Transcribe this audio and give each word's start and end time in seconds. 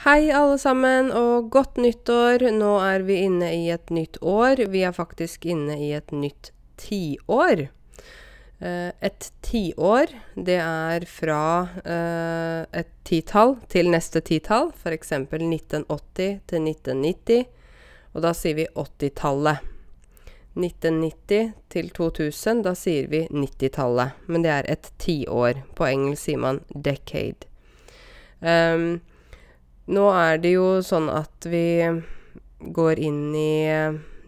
Hei, 0.00 0.30
alle 0.32 0.54
sammen, 0.56 1.10
og 1.12 1.50
godt 1.52 1.76
nyttår. 1.76 2.46
Nå 2.56 2.70
er 2.80 3.02
vi 3.04 3.18
inne 3.26 3.50
i 3.52 3.66
et 3.68 3.90
nytt 3.92 4.14
år. 4.24 4.62
Vi 4.72 4.80
er 4.88 4.94
faktisk 4.96 5.44
inne 5.44 5.74
i 5.76 5.90
et 5.92 6.08
nytt 6.16 6.54
tiår. 6.80 7.66
Eh, 8.64 8.86
et 9.04 9.26
tiår, 9.44 10.14
det 10.40 10.56
er 10.56 11.04
fra 11.04 11.42
eh, 11.84 12.62
et 12.80 12.94
titall 13.04 13.58
til 13.68 13.92
neste 13.92 14.22
titall, 14.24 14.70
f.eks. 14.72 15.12
1980 15.18 16.40
til 16.48 16.70
1990. 16.70 17.44
Og 18.14 18.24
da 18.24 18.32
sier 18.32 18.56
vi 18.56 18.66
80-tallet. 18.72 19.68
1990 20.56 21.52
til 21.76 21.92
2000, 22.00 22.64
da 22.64 22.72
sier 22.72 23.12
vi 23.12 23.26
90-tallet. 23.28 24.16
Men 24.32 24.48
det 24.48 24.56
er 24.56 24.72
et 24.78 24.90
tiår. 24.96 25.60
På 25.76 25.92
engelsk 25.92 26.30
sier 26.30 26.40
man 26.48 26.64
decade. 26.72 27.44
Um, 28.40 29.02
nå 29.90 30.06
er 30.14 30.38
det 30.42 30.54
jo 30.54 30.78
sånn 30.86 31.10
at 31.12 31.46
vi 31.50 31.82
går 32.60 33.00
inn 33.02 33.34
i 33.34 33.66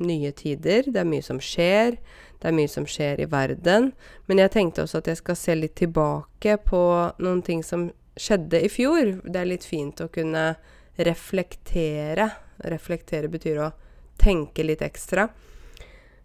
nye 0.03 0.33
tider. 0.35 0.89
Det 0.91 1.01
er 1.03 1.09
mye 1.09 1.25
som 1.25 1.39
skjer. 1.43 1.97
Det 2.43 2.51
er 2.51 2.57
mye 2.57 2.71
som 2.71 2.87
skjer 2.89 3.23
i 3.23 3.29
verden. 3.31 3.93
Men 4.27 4.43
jeg 4.43 4.55
tenkte 4.57 4.83
også 4.83 5.03
at 5.03 5.13
jeg 5.13 5.21
skal 5.21 5.39
se 5.39 5.57
litt 5.59 5.77
tilbake 5.79 6.57
på 6.67 6.83
noen 7.23 7.43
ting 7.47 7.63
som 7.67 7.91
skjedde 8.19 8.65
i 8.67 8.71
fjor. 8.73 9.15
Det 9.23 9.39
er 9.39 9.51
litt 9.53 9.67
fint 9.67 10.03
å 10.03 10.11
kunne 10.13 10.53
reflektere. 10.99 12.29
Reflektere 12.67 13.31
betyr 13.31 13.63
å 13.63 13.73
tenke 14.21 14.67
litt 14.67 14.83
ekstra. 14.83 15.29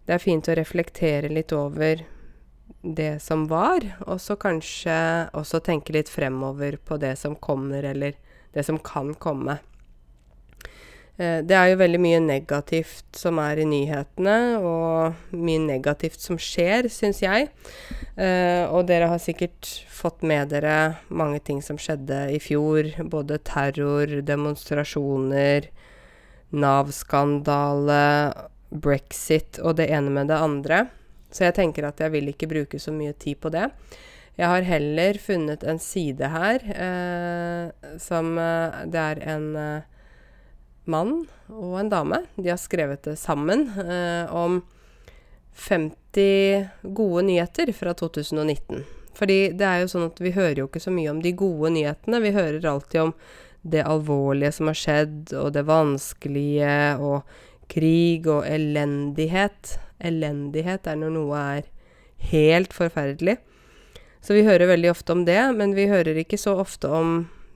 Det 0.08 0.16
er 0.16 0.24
fint 0.24 0.48
å 0.48 0.56
reflektere 0.58 1.30
litt 1.30 1.54
over 1.54 2.06
det 2.82 3.18
som 3.24 3.48
var, 3.50 3.84
og 4.06 4.20
så 4.22 4.38
kanskje 4.40 4.96
også 5.36 5.60
tenke 5.66 5.96
litt 5.96 6.10
fremover 6.12 6.78
på 6.78 6.98
det 7.02 7.16
som 7.20 7.36
kommer, 7.36 7.84
eller 7.84 8.16
det 8.56 8.64
som 8.68 8.80
kan 8.80 9.14
komme. 9.20 9.58
Eh, 11.18 11.40
det 11.42 11.56
er 11.58 11.72
jo 11.72 11.80
veldig 11.82 12.00
mye 12.02 12.20
negativt 12.22 13.18
som 13.18 13.40
er 13.42 13.62
i 13.62 13.66
nyhetene, 13.68 14.38
og 14.62 15.34
mye 15.34 15.64
negativt 15.66 16.22
som 16.22 16.38
skjer, 16.42 16.90
syns 16.94 17.24
jeg. 17.24 17.50
Eh, 18.16 18.64
og 18.70 18.86
dere 18.90 19.10
har 19.10 19.22
sikkert 19.22 19.72
fått 19.90 20.22
med 20.22 20.54
dere 20.54 21.00
mange 21.10 21.42
ting 21.42 21.64
som 21.66 21.80
skjedde 21.82 22.28
i 22.36 22.42
fjor. 22.44 22.92
Både 23.10 23.42
terror, 23.42 24.20
demonstrasjoner, 24.26 25.72
Nav-skandale 26.48 28.04
brexit 28.72 29.58
og 29.60 29.76
det 29.80 29.90
ene 29.92 30.14
med 30.14 30.30
det 30.32 30.38
andre. 30.40 30.86
Så 31.32 31.44
jeg 31.44 31.58
tenker 31.58 31.90
at 31.90 32.00
jeg 32.00 32.14
vil 32.14 32.30
ikke 32.32 32.48
bruke 32.48 32.80
så 32.80 32.94
mye 32.96 33.12
tid 33.20 33.42
på 33.44 33.52
det. 33.52 33.66
Jeg 34.38 34.52
har 34.52 34.66
heller 34.68 35.18
funnet 35.18 35.64
en 35.66 35.80
side 35.82 36.28
her 36.30 36.62
eh, 36.70 37.96
som 37.98 38.36
eh, 38.38 38.84
Det 38.86 39.02
er 39.02 39.22
en 39.34 39.48
eh, 39.58 39.88
mann 40.86 41.16
og 41.50 41.80
en 41.80 41.90
dame. 41.90 42.22
De 42.38 42.52
har 42.52 42.62
skrevet 42.62 43.02
det 43.08 43.18
sammen 43.20 43.66
eh, 43.82 44.30
om 44.30 44.62
50 45.58 46.70
gode 46.84 47.26
nyheter 47.32 47.74
fra 47.74 47.96
2019. 47.98 48.86
Fordi 49.18 49.40
det 49.58 49.66
er 49.66 49.82
jo 49.82 49.90
sånn 49.90 50.08
at 50.12 50.22
vi 50.22 50.36
hører 50.36 50.62
jo 50.62 50.70
ikke 50.70 50.84
så 50.86 50.94
mye 50.94 51.10
om 51.10 51.24
de 51.24 51.34
gode 51.34 51.74
nyhetene. 51.74 52.22
Vi 52.22 52.36
hører 52.36 52.70
alltid 52.70 53.08
om 53.08 53.16
det 53.68 53.82
alvorlige 53.90 54.54
som 54.54 54.70
har 54.70 54.78
skjedd, 54.78 55.34
og 55.34 55.50
det 55.58 55.66
vanskelige, 55.68 56.78
og 57.02 57.26
krig 57.74 58.30
og 58.30 58.46
elendighet. 58.48 59.76
Elendighet 59.98 60.88
er 60.88 61.02
når 61.02 61.16
noe 61.18 61.42
er 61.58 61.68
helt 62.30 62.78
forferdelig. 62.78 63.40
Så 64.28 64.36
vi 64.36 64.44
hører 64.44 64.68
veldig 64.68 64.90
ofte 64.92 65.14
om 65.16 65.22
det, 65.24 65.40
men 65.56 65.72
vi 65.72 65.86
hører 65.88 66.18
ikke 66.20 66.36
så 66.36 66.58
ofte 66.60 66.90
om 66.92 67.12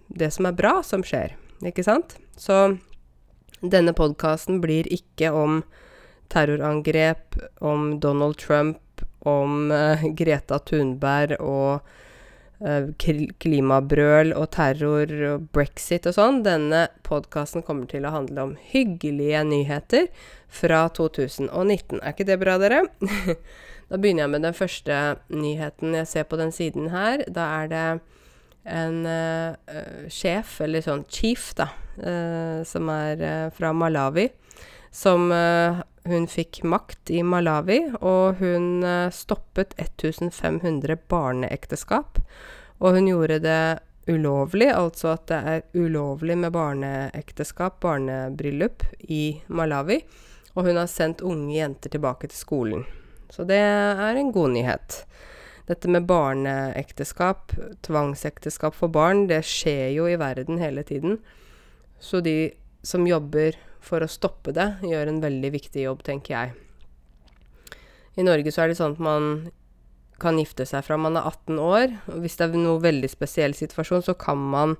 det 0.08 0.30
som 0.32 0.46
er 0.48 0.56
bra 0.56 0.78
som 0.88 1.02
skjer, 1.04 1.34
ikke 1.68 1.84
sant? 1.84 2.14
Så 2.40 2.78
denne 3.60 3.92
podkasten 3.92 4.62
blir 4.64 4.88
ikke 4.88 5.34
om 5.36 5.66
terrorangrep, 6.32 7.36
om 7.60 7.98
Donald 8.00 8.40
Trump, 8.40 9.04
om 9.28 9.68
uh, 9.68 10.06
Greta 10.16 10.62
Thunberg 10.64 11.36
og 11.44 11.84
uh, 12.64 12.88
klimabrøl 13.44 14.32
og 14.32 14.48
terror 14.56 15.12
og 15.34 15.50
brexit 15.52 16.08
og 16.08 16.16
sånn. 16.16 16.40
Denne 16.48 16.86
podkasten 17.04 17.68
kommer 17.68 17.92
til 17.92 18.08
å 18.08 18.14
handle 18.16 18.48
om 18.48 18.56
hyggelige 18.72 19.44
nyheter 19.52 20.08
fra 20.48 20.86
2019. 20.96 22.00
Er 22.00 22.16
ikke 22.16 22.30
det 22.32 22.40
bra, 22.40 22.56
dere? 22.64 22.86
da 23.92 24.00
begynner 24.00 24.24
jeg 24.24 24.32
med 24.32 24.46
den 24.46 24.56
første 24.56 24.98
nyheten 25.36 25.96
jeg 25.98 26.08
ser 26.08 26.28
på 26.32 26.40
den 26.40 26.54
siden 26.56 26.90
her. 26.94 27.26
Da 27.28 27.48
er 27.60 27.72
det 27.72 27.86
en 28.72 29.02
uh, 29.04 30.08
sjef, 30.08 30.60
eller 30.64 30.86
sånn 30.86 31.04
chief, 31.12 31.50
da, 31.58 31.68
uh, 32.00 32.62
som 32.68 32.88
er 32.94 33.20
uh, 33.20 33.50
fra 33.52 33.74
Malawi, 33.76 34.30
som 34.96 35.30
hun 35.32 36.26
fikk 36.28 36.66
makt 36.68 37.12
i 37.16 37.22
Malawi, 37.24 37.78
og 38.04 38.42
hun 38.42 38.84
stoppet 39.16 39.72
1500 39.80 40.98
barneekteskap. 41.08 42.20
Og 42.84 42.98
hun 42.98 43.08
gjorde 43.08 43.38
det 43.46 43.64
ulovlig, 44.12 44.68
altså 44.76 45.14
at 45.14 45.28
det 45.32 45.40
er 45.54 45.64
ulovlig 45.80 46.36
med 46.44 46.52
barneekteskap, 46.52 47.80
barnebryllup, 47.86 48.84
i 49.08 49.40
Malawi. 49.48 50.02
Og 50.58 50.68
hun 50.68 50.82
har 50.82 50.92
sendt 50.92 51.24
unge 51.24 51.56
jenter 51.56 51.96
tilbake 51.96 52.28
til 52.28 52.42
skolen. 52.42 52.84
Så 53.32 53.46
det 53.48 53.60
er 53.60 54.20
en 54.20 54.32
god 54.36 54.54
nyhet. 54.58 55.04
Dette 55.70 55.88
med 55.92 56.08
barneekteskap, 56.10 57.54
tvangsekteskap 57.86 58.76
for 58.76 58.92
barn, 58.92 59.28
det 59.30 59.44
skjer 59.48 59.94
jo 59.96 60.10
i 60.10 60.18
verden 60.20 60.60
hele 60.60 60.84
tiden. 60.84 61.22
Så 62.02 62.20
de 62.26 62.52
som 62.84 63.06
jobber 63.08 63.56
for 63.82 64.04
å 64.04 64.10
stoppe 64.10 64.54
det, 64.56 64.68
gjør 64.84 65.10
en 65.10 65.22
veldig 65.24 65.52
viktig 65.54 65.86
jobb, 65.86 66.04
tenker 66.06 66.36
jeg. 66.36 66.54
I 68.20 68.26
Norge 68.28 68.52
så 68.52 68.66
er 68.66 68.72
det 68.72 68.80
sånn 68.82 68.98
at 68.98 69.04
man 69.04 69.30
kan 70.22 70.38
gifte 70.38 70.68
seg 70.70 70.84
fra 70.86 70.98
man 71.02 71.18
er 71.18 71.30
18 71.30 71.62
år. 71.62 71.96
Og 72.12 72.26
hvis 72.26 72.38
det 72.38 72.50
er 72.50 72.60
noe 72.60 72.82
veldig 72.84 73.10
spesiell 73.10 73.56
situasjon, 73.58 74.04
så 74.06 74.18
kan 74.20 74.42
man 74.52 74.76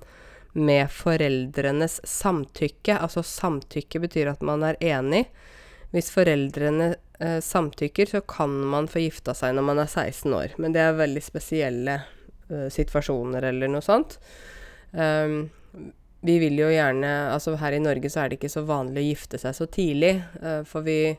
med 0.52 0.90
foreldrenes 0.92 1.94
samtykke 2.04 2.98
Altså 3.00 3.22
samtykke 3.24 4.02
betyr 4.02 4.28
at 4.34 4.42
man 4.44 4.60
er 4.68 4.76
enig. 4.84 5.24
Hvis 5.92 6.10
foreldrene 6.14 6.94
eh, 7.20 7.38
samtykker, 7.44 8.08
så 8.08 8.22
kan 8.24 8.52
man 8.72 8.88
få 8.88 9.04
gifta 9.04 9.34
seg 9.36 9.56
når 9.56 9.66
man 9.68 9.82
er 9.82 9.90
16 9.90 10.32
år. 10.36 10.54
Men 10.62 10.74
det 10.74 10.84
er 10.84 11.00
veldig 11.00 11.22
spesielle 11.24 11.98
eh, 12.48 12.68
situasjoner 12.72 13.44
eller 13.52 13.72
noe 13.72 13.84
sånt. 13.84 14.16
Um, 14.92 15.50
vi 16.22 16.34
vil 16.36 16.58
jo 16.60 16.66
gjerne 16.68 17.08
Altså 17.32 17.54
her 17.56 17.72
i 17.72 17.80
Norge 17.80 18.10
så 18.12 18.20
er 18.20 18.28
det 18.28 18.36
ikke 18.36 18.50
så 18.52 18.60
vanlig 18.68 19.00
å 19.00 19.06
gifte 19.06 19.38
seg 19.40 19.56
så 19.56 19.66
tidlig, 19.72 20.18
eh, 20.42 20.60
for 20.68 20.86
vi 20.86 21.14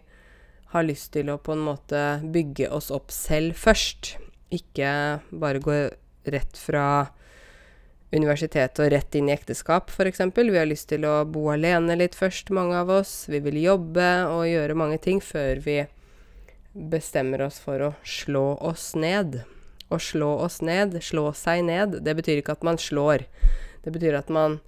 har 0.73 0.85
lyst 0.87 1.11
til 1.13 1.29
å 1.29 1.39
på 1.41 1.53
en 1.53 1.65
måte 1.67 2.03
bygge 2.33 2.69
oss 2.73 2.89
opp 2.93 3.11
selv 3.13 3.57
først. 3.59 4.15
Ikke 4.53 5.19
bare 5.29 5.61
gå 5.61 5.75
rett 6.33 6.57
fra 6.57 6.85
universitetet 8.13 8.79
og 8.83 8.91
rett 8.93 9.17
inn 9.17 9.31
i 9.31 9.33
ekteskap, 9.35 9.89
f.eks. 9.89 10.21
Vi 10.37 10.57
har 10.57 10.69
lyst 10.69 10.89
til 10.91 11.07
å 11.09 11.23
bo 11.25 11.47
alene 11.53 11.97
litt 11.99 12.15
først, 12.15 12.53
mange 12.53 12.77
av 12.79 12.91
oss. 12.93 13.25
Vi 13.31 13.41
vil 13.43 13.57
jobbe 13.63 14.09
og 14.29 14.45
gjøre 14.47 14.77
mange 14.77 14.99
ting 15.01 15.21
før 15.23 15.63
vi 15.65 15.79
bestemmer 16.73 17.45
oss 17.45 17.59
for 17.61 17.81
å 17.81 17.93
slå 18.05 18.53
oss 18.61 18.93
ned. 18.95 19.41
Å 19.93 19.99
slå 20.01 20.29
oss 20.45 20.61
ned, 20.65 20.97
slå 21.05 21.27
seg 21.37 21.65
ned, 21.67 21.99
det 22.05 22.15
betyr 22.17 22.41
ikke 22.41 22.57
at 22.57 22.65
man 22.65 22.79
slår. 22.81 23.25
Det 23.83 23.93
betyr 23.93 24.21
at 24.21 24.31
man 24.33 24.61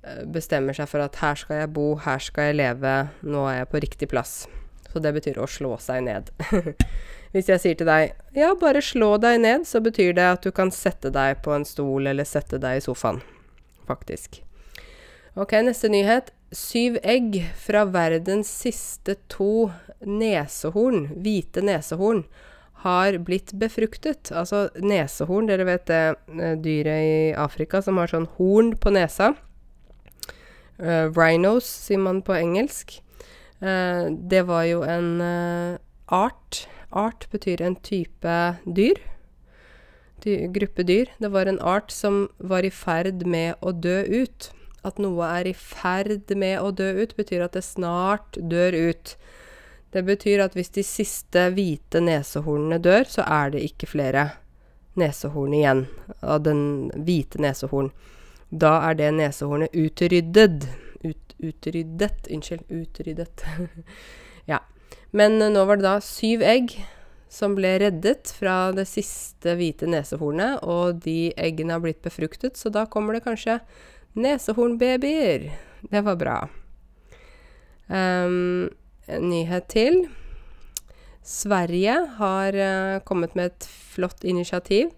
Eh, 0.00 0.24
bestemmer 0.24 0.76
seg 0.76 0.88
for 0.88 1.04
at 1.04 1.18
her 1.20 1.36
skal 1.36 1.62
jeg 1.62 1.72
bo, 1.76 1.92
her 2.00 2.22
skal 2.24 2.50
jeg 2.50 2.60
leve, 2.62 2.94
nå 3.20 3.44
er 3.50 3.60
jeg 3.60 3.70
på 3.72 3.82
riktig 3.84 4.08
plass. 4.12 4.46
Så 4.90 5.02
det 5.02 5.12
betyr 5.14 5.38
å 5.38 5.48
slå 5.50 5.76
seg 5.82 6.06
ned. 6.06 6.30
Hvis 7.30 7.50
jeg 7.50 7.62
sier 7.62 7.78
til 7.78 7.86
deg 7.86 8.14
ja, 8.34 8.50
bare 8.58 8.82
slå 8.82 9.14
deg 9.22 9.40
ned, 9.42 9.66
så 9.66 9.82
betyr 9.82 10.14
det 10.18 10.26
at 10.26 10.46
du 10.46 10.50
kan 10.54 10.72
sette 10.74 11.12
deg 11.14 11.42
på 11.44 11.54
en 11.54 11.66
stol 11.66 12.10
eller 12.10 12.26
sette 12.26 12.58
deg 12.62 12.80
i 12.80 12.84
sofaen. 12.84 13.20
Faktisk. 13.86 14.42
Ok, 15.38 15.54
neste 15.62 15.90
nyhet. 15.92 16.32
Syv 16.50 16.98
egg 17.06 17.38
fra 17.54 17.84
verdens 17.86 18.50
siste 18.50 19.14
to 19.30 19.70
nesehorn, 20.02 21.06
hvite 21.22 21.62
nesehorn, 21.62 22.24
har 22.82 23.18
blitt 23.22 23.52
befruktet. 23.60 24.32
Altså 24.34 24.66
nesehorn, 24.82 25.46
dere 25.50 25.68
vet 25.68 25.86
det 25.90 26.02
eh, 26.34 26.56
dyret 26.58 27.04
i 27.04 27.14
Afrika 27.38 27.82
som 27.84 28.00
har 28.00 28.10
sånn 28.10 28.26
horn 28.38 28.74
på 28.80 28.94
nesa. 28.96 29.34
Uh, 30.80 31.12
rhinos, 31.12 31.66
sier 31.68 32.00
man 32.00 32.22
på 32.24 32.32
engelsk. 32.32 32.94
Uh, 33.60 34.08
det 34.08 34.46
var 34.48 34.64
jo 34.64 34.80
en 34.88 35.10
uh, 35.20 35.76
art. 36.08 36.64
Art 36.90 37.26
betyr 37.30 37.62
en 37.62 37.76
type 37.76 38.36
dyr. 38.66 38.98
Dy 40.24 40.48
gruppe 40.52 40.84
dyr. 40.84 41.12
Det 41.18 41.30
var 41.32 41.46
en 41.46 41.60
art 41.60 41.90
som 41.90 42.28
var 42.38 42.66
i 42.66 42.70
ferd 42.70 43.26
med 43.26 43.54
å 43.60 43.72
dø 43.72 44.02
ut. 44.04 44.50
At 44.82 44.98
noe 44.98 45.28
er 45.38 45.50
i 45.50 45.54
ferd 45.56 46.32
med 46.36 46.58
å 46.60 46.72
dø 46.72 46.88
ut, 47.02 47.14
betyr 47.16 47.44
at 47.44 47.56
det 47.56 47.64
snart 47.64 48.38
dør 48.40 48.74
ut. 48.90 49.16
Det 49.90 50.02
betyr 50.06 50.42
at 50.44 50.54
hvis 50.54 50.72
de 50.74 50.84
siste 50.86 51.48
hvite 51.54 52.02
nesehornene 52.02 52.78
dør, 52.82 53.04
så 53.08 53.26
er 53.26 53.54
det 53.54 53.64
ikke 53.66 53.90
flere 53.90 54.30
nesehorn 54.98 55.54
igjen 55.54 55.84
av 56.22 56.42
den 56.46 56.90
hvite 56.94 57.40
nesehorn. 57.42 57.90
da 58.50 58.80
er 58.88 58.94
det 58.98 59.12
nesehornet 59.14 59.74
utryddet. 59.74 60.66
Ut, 61.04 61.34
utryddet. 61.38 62.26
Unnskyld. 62.30 62.66
Utryddet. 62.68 63.44
Men 65.16 65.40
eh, 65.42 65.52
nå 65.52 65.64
var 65.66 65.80
det 65.80 65.86
da 65.88 65.98
syv 66.04 66.44
egg 66.46 66.74
som 67.30 67.54
ble 67.54 67.76
reddet 67.82 68.32
fra 68.34 68.72
det 68.74 68.88
siste 68.90 69.54
hvite 69.58 69.86
nesehornet, 69.90 70.64
og 70.66 71.02
de 71.04 71.30
eggene 71.38 71.76
har 71.76 71.82
blitt 71.84 72.02
befruktet, 72.02 72.58
så 72.58 72.72
da 72.74 72.88
kommer 72.90 73.14
det 73.14 73.24
kanskje 73.26 73.60
nesehornbabyer. 74.18 75.46
Det 75.90 76.02
var 76.06 76.18
bra. 76.18 76.38
Um, 77.86 78.66
en 79.06 79.30
nyhet 79.30 79.70
til. 79.70 80.02
Sverige 81.22 81.94
har 82.18 82.58
uh, 82.58 82.98
kommet 83.06 83.38
med 83.38 83.52
et 83.52 83.70
flott 83.94 84.26
initiativ. 84.26 84.90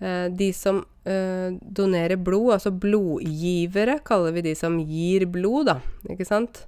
Uh, 0.00 0.32
de 0.32 0.48
som 0.56 0.80
uh, 0.80 1.52
donerer 1.60 2.16
blod, 2.16 2.54
altså 2.56 2.72
blodgivere, 2.72 4.00
kaller 4.04 4.32
vi 4.36 4.48
de 4.48 4.56
som 4.56 4.80
gir 4.80 5.28
blod, 5.28 5.68
da. 5.68 5.80
Ikke 6.08 6.28
sant? 6.28 6.64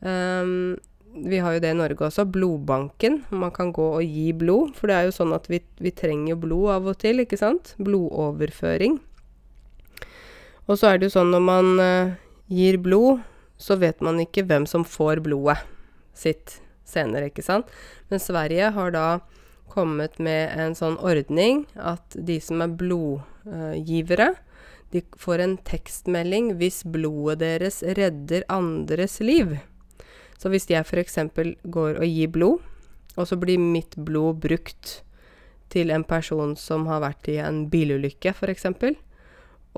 Um, 0.00 0.78
vi 1.24 1.40
har 1.42 1.56
jo 1.56 1.62
det 1.62 1.72
i 1.72 1.78
Norge 1.78 2.06
også, 2.06 2.24
blodbanken. 2.28 3.22
Man 3.30 3.52
kan 3.54 3.72
gå 3.74 3.86
og 3.98 4.04
gi 4.04 4.32
blod. 4.36 4.74
For 4.78 4.90
det 4.90 4.96
er 4.96 5.08
jo 5.08 5.16
sånn 5.16 5.34
at 5.36 5.48
vi, 5.50 5.60
vi 5.82 5.92
trenger 5.94 6.38
blod 6.40 6.72
av 6.76 6.88
og 6.92 6.98
til, 7.02 7.22
ikke 7.24 7.38
sant? 7.40 7.74
Blodoverføring. 7.82 8.98
Og 10.68 10.76
så 10.76 10.90
er 10.90 10.98
det 10.98 11.08
jo 11.08 11.16
sånn 11.16 11.32
når 11.32 11.44
man 11.44 11.70
uh, 11.80 12.14
gir 12.52 12.76
blod, 12.84 13.24
så 13.58 13.78
vet 13.80 14.02
man 14.04 14.20
ikke 14.22 14.44
hvem 14.46 14.68
som 14.68 14.84
får 14.86 15.22
blodet 15.24 15.56
sitt 16.16 16.58
senere, 16.88 17.30
ikke 17.30 17.44
sant. 17.44 17.70
Men 18.12 18.20
Sverige 18.22 18.68
har 18.76 18.92
da 18.94 19.06
kommet 19.72 20.18
med 20.22 20.52
en 20.60 20.76
sånn 20.76 20.98
ordning 21.04 21.64
at 21.76 22.14
de 22.14 22.38
som 22.44 22.60
er 22.64 22.76
blodgivere, 22.80 24.30
uh, 24.36 24.44
de 24.92 25.02
får 25.20 25.42
en 25.44 25.56
tekstmelding 25.68 26.54
hvis 26.60 26.80
blodet 26.88 27.42
deres 27.42 27.82
redder 27.96 28.46
andres 28.52 29.18
liv. 29.20 29.58
Så 30.38 30.50
hvis 30.52 30.68
jeg 30.70 30.86
f.eks. 30.86 31.18
går 31.66 31.98
og 31.98 32.06
gir 32.06 32.30
blod, 32.30 32.64
og 33.18 33.26
så 33.26 33.38
blir 33.40 33.58
mitt 33.58 33.96
blod 33.98 34.38
brukt 34.44 35.00
til 35.72 35.90
en 35.92 36.04
person 36.06 36.54
som 36.56 36.86
har 36.88 37.02
vært 37.02 37.28
i 37.28 37.38
en 37.42 37.64
bilulykke, 37.70 38.32
f.eks., 38.32 38.68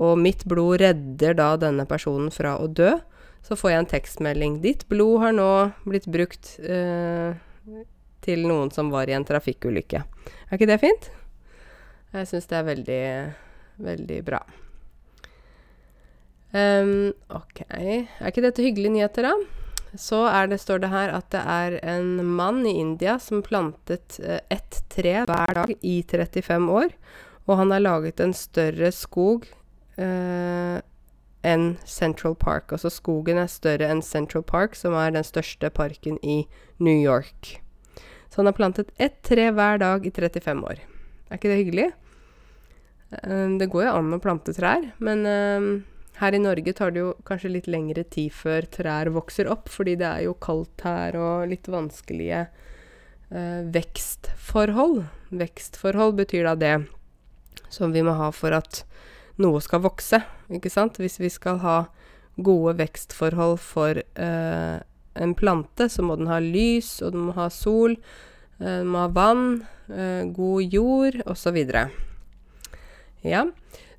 og 0.01 0.17
mitt 0.17 0.45
blod 0.49 0.79
redder 0.81 1.35
da 1.37 1.53
denne 1.59 1.85
personen 1.89 2.31
fra 2.33 2.55
å 2.61 2.69
dø, 2.69 2.93
så 3.45 3.57
får 3.57 3.71
jeg 3.71 3.81
en 3.81 3.89
tekstmelding. 3.91 4.59
'Ditt 4.61 4.87
blod 4.89 5.21
har 5.21 5.33
nå 5.35 5.49
blitt 5.85 6.07
brukt 6.09 6.55
eh, 6.61 7.33
til 8.21 8.45
noen 8.47 8.71
som 8.73 8.89
var 8.93 9.09
i 9.09 9.17
en 9.17 9.25
trafikkulykke.' 9.25 10.01
Er 10.49 10.57
ikke 10.57 10.69
det 10.69 10.81
fint? 10.81 11.09
Jeg 12.13 12.27
syns 12.29 12.49
det 12.49 12.57
er 12.57 12.67
veldig, 12.67 13.03
veldig 13.87 14.19
bra. 14.27 14.41
Um, 16.51 17.13
ok. 17.31 17.63
Er 17.69 18.27
ikke 18.27 18.43
dette 18.43 18.65
hyggelige 18.65 18.97
nyheter, 18.97 19.29
da? 19.29 19.60
Så 19.93 20.23
det, 20.47 20.57
står 20.61 20.79
det 20.79 20.91
her 20.91 21.11
at 21.11 21.27
det 21.33 21.41
er 21.43 21.79
en 21.83 22.21
mann 22.23 22.63
i 22.67 22.77
India 22.79 23.17
som 23.19 23.43
plantet 23.43 24.19
eh, 24.23 24.39
ett 24.49 24.83
tre 24.89 25.17
hver 25.27 25.55
dag 25.57 25.73
i 25.81 25.99
35 26.03 26.69
år. 26.71 26.93
Og 27.49 27.57
han 27.59 27.73
har 27.73 27.83
laget 27.83 28.21
en 28.23 28.33
større 28.37 28.91
skog 28.95 29.49
eh, 29.99 30.79
enn 31.43 31.65
Central 31.85 32.37
Park. 32.39 32.71
Altså 32.71 32.91
skogen 32.93 33.41
er 33.41 33.51
større 33.51 33.89
enn 33.91 34.03
Central 34.05 34.45
Park, 34.47 34.77
som 34.79 34.95
er 34.95 35.11
den 35.11 35.27
største 35.27 35.71
parken 35.73 36.21
i 36.23 36.45
New 36.79 36.95
York. 36.95 37.57
Så 38.31 38.39
han 38.39 38.47
har 38.47 38.55
plantet 38.55 38.93
ett 38.95 39.19
tre 39.27 39.49
hver 39.51 39.81
dag 39.81 40.05
i 40.07 40.13
35 40.13 40.63
år. 40.63 40.85
Er 41.27 41.39
ikke 41.39 41.51
det 41.51 41.59
hyggelig? 41.65 41.89
Eh, 43.11 43.47
det 43.59 43.67
går 43.71 43.89
jo 43.89 43.95
an 43.97 44.15
å 44.15 44.23
plante 44.23 44.55
trær, 44.55 44.93
men 45.03 45.25
eh, 45.27 45.71
her 46.21 46.37
i 46.37 46.41
Norge 46.41 46.73
tar 46.77 46.93
det 46.93 47.01
jo 47.01 47.13
kanskje 47.25 47.53
litt 47.55 47.67
lengre 47.71 48.03
tid 48.05 48.33
før 48.35 48.67
trær 48.69 49.09
vokser 49.13 49.49
opp, 49.49 49.71
fordi 49.73 49.97
det 49.99 50.07
er 50.07 50.25
jo 50.27 50.35
kaldt 50.37 50.85
her 50.85 51.17
og 51.17 51.49
litt 51.49 51.69
vanskelige 51.71 52.43
eh, 52.45 53.61
vekstforhold. 53.73 55.01
Vekstforhold 55.33 56.19
betyr 56.21 56.51
da 56.51 56.55
det 56.61 56.75
som 57.73 57.95
vi 57.95 58.03
må 58.05 58.13
ha 58.19 58.29
for 58.35 58.53
at 58.53 58.83
noe 59.41 59.61
skal 59.63 59.81
vokse, 59.81 60.21
ikke 60.53 60.69
sant? 60.69 60.99
Hvis 61.01 61.17
vi 61.21 61.31
skal 61.31 61.61
ha 61.63 61.77
gode 62.41 62.77
vekstforhold 62.79 63.57
for 63.63 63.97
eh, 63.97 64.77
en 65.21 65.35
plante, 65.35 65.89
så 65.89 66.05
må 66.05 66.17
den 66.19 66.29
ha 66.31 66.39
lys, 66.43 66.99
og 67.01 67.15
den 67.15 67.29
må 67.29 67.37
ha 67.39 67.49
sol, 67.51 67.97
eh, 68.59 68.81
den 68.83 68.91
må 68.93 69.05
ha 69.05 69.11
vann, 69.15 69.63
eh, 69.89 70.27
god 70.29 70.75
jord, 70.75 71.21
osv. 71.25 71.63
Ja, 73.25 73.45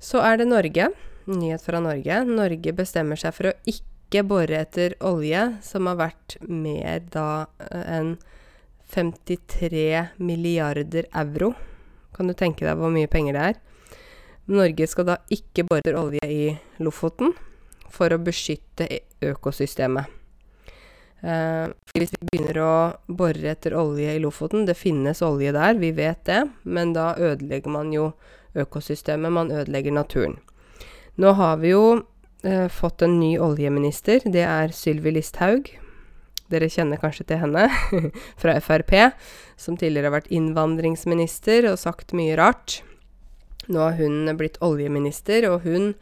så 0.03 0.23
er 0.23 0.39
det 0.39 0.51
Norge 0.51 0.93
nyhet 1.29 1.63
fra 1.63 1.79
Norge. 1.83 2.23
Norge 2.27 2.73
bestemmer 2.75 3.19
seg 3.19 3.35
for 3.35 3.51
å 3.51 3.57
ikke 3.69 4.23
bore 4.27 4.61
etter 4.61 4.95
olje, 5.03 5.45
som 5.65 5.89
har 5.89 5.99
vært 5.99 6.37
mer 6.47 7.03
da 7.13 7.45
eh, 7.69 7.85
enn 7.97 8.15
53 8.93 10.19
milliarder 10.21 11.07
euro. 11.09 11.53
Kan 12.13 12.29
du 12.29 12.35
tenke 12.37 12.65
deg 12.67 12.77
hvor 12.77 12.93
mye 12.93 13.09
penger 13.09 13.37
det 13.37 13.45
er? 13.53 13.61
Norge 14.53 14.87
skal 14.91 15.07
da 15.07 15.17
ikke 15.31 15.65
bore 15.65 15.81
etter 15.81 15.97
olje 15.97 16.27
i 16.27 16.43
Lofoten 16.83 17.31
for 17.93 18.11
å 18.11 18.19
beskytte 18.21 18.89
økosystemet. 19.23 20.19
Eh, 21.23 21.67
hvis 21.95 22.11
vi 22.11 22.27
begynner 22.27 22.59
å 22.59 22.73
bore 23.07 23.53
etter 23.53 23.77
olje 23.79 24.11
i 24.11 24.19
Lofoten 24.19 24.65
Det 24.67 24.75
finnes 24.75 25.21
olje 25.23 25.53
der, 25.55 25.77
vi 25.79 25.93
vet 25.95 26.25
det, 26.27 26.41
men 26.67 26.91
da 26.91 27.13
ødelegger 27.15 27.71
man 27.71 27.93
jo 27.95 28.09
økosystemet, 28.59 29.31
man 29.31 29.51
ødelegger 29.51 29.95
naturen. 29.95 30.35
Nå 31.15 31.31
har 31.37 31.57
vi 31.61 31.73
jo 31.73 32.01
eh, 32.43 32.67
fått 32.67 33.01
en 33.01 33.19
ny 33.19 33.35
oljeminister. 33.39 34.23
Det 34.25 34.41
er 34.47 34.73
Sylvi 34.73 35.13
Listhaug. 35.13 35.69
Dere 36.49 36.69
kjenner 36.69 36.97
kanskje 37.01 37.27
til 37.29 37.41
henne 37.43 37.67
fra 38.41 38.57
Frp, 38.61 38.93
som 39.57 39.77
tidligere 39.77 40.09
har 40.09 40.17
vært 40.17 40.33
innvandringsminister 40.33 41.69
og 41.69 41.79
sagt 41.81 42.15
mye 42.17 42.37
rart. 42.39 42.81
Nå 43.69 43.79
har 43.79 43.97
hun 44.01 44.27
blitt 44.37 44.59
oljeminister, 44.65 45.45
og 45.51 45.63
hun 45.67 45.93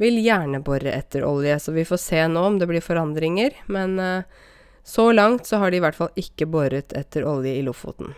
vil 0.00 0.22
gjerne 0.22 0.62
bore 0.64 0.94
etter 0.94 1.26
olje, 1.26 1.58
så 1.60 1.74
vi 1.74 1.84
får 1.86 2.00
se 2.00 2.22
nå 2.30 2.46
om 2.46 2.58
det 2.62 2.70
blir 2.70 2.84
forandringer. 2.84 3.58
Men 3.66 3.98
eh, 3.98 4.44
så 4.86 5.10
langt 5.12 5.50
så 5.50 5.58
har 5.62 5.70
de 5.70 5.82
i 5.82 5.84
hvert 5.84 5.98
fall 5.98 6.14
ikke 6.18 6.46
boret 6.50 6.94
etter 6.94 7.26
olje 7.26 7.58
i 7.58 7.66
Lofoten. 7.66 8.14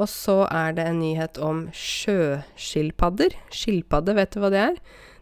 Og 0.00 0.08
så 0.08 0.42
er 0.48 0.74
det 0.76 0.86
en 0.88 1.00
nyhet 1.02 1.38
om 1.44 1.66
sjøskilpadder. 1.76 3.34
Skilpadde, 3.52 4.16
vet 4.16 4.32
du 4.32 4.40
hva 4.40 4.50
det 4.52 4.62
er? 4.70 4.78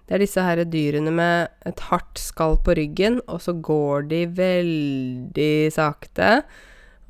Det 0.08 0.16
er 0.16 0.22
disse 0.22 0.40
her 0.44 0.62
dyrene 0.64 1.10
med 1.12 1.50
et 1.68 1.82
hardt 1.90 2.20
skall 2.22 2.56
på 2.64 2.76
ryggen, 2.78 3.18
og 3.28 3.42
så 3.44 3.52
går 3.52 4.06
de 4.12 4.22
veldig 4.38 5.52
sakte. 5.74 6.30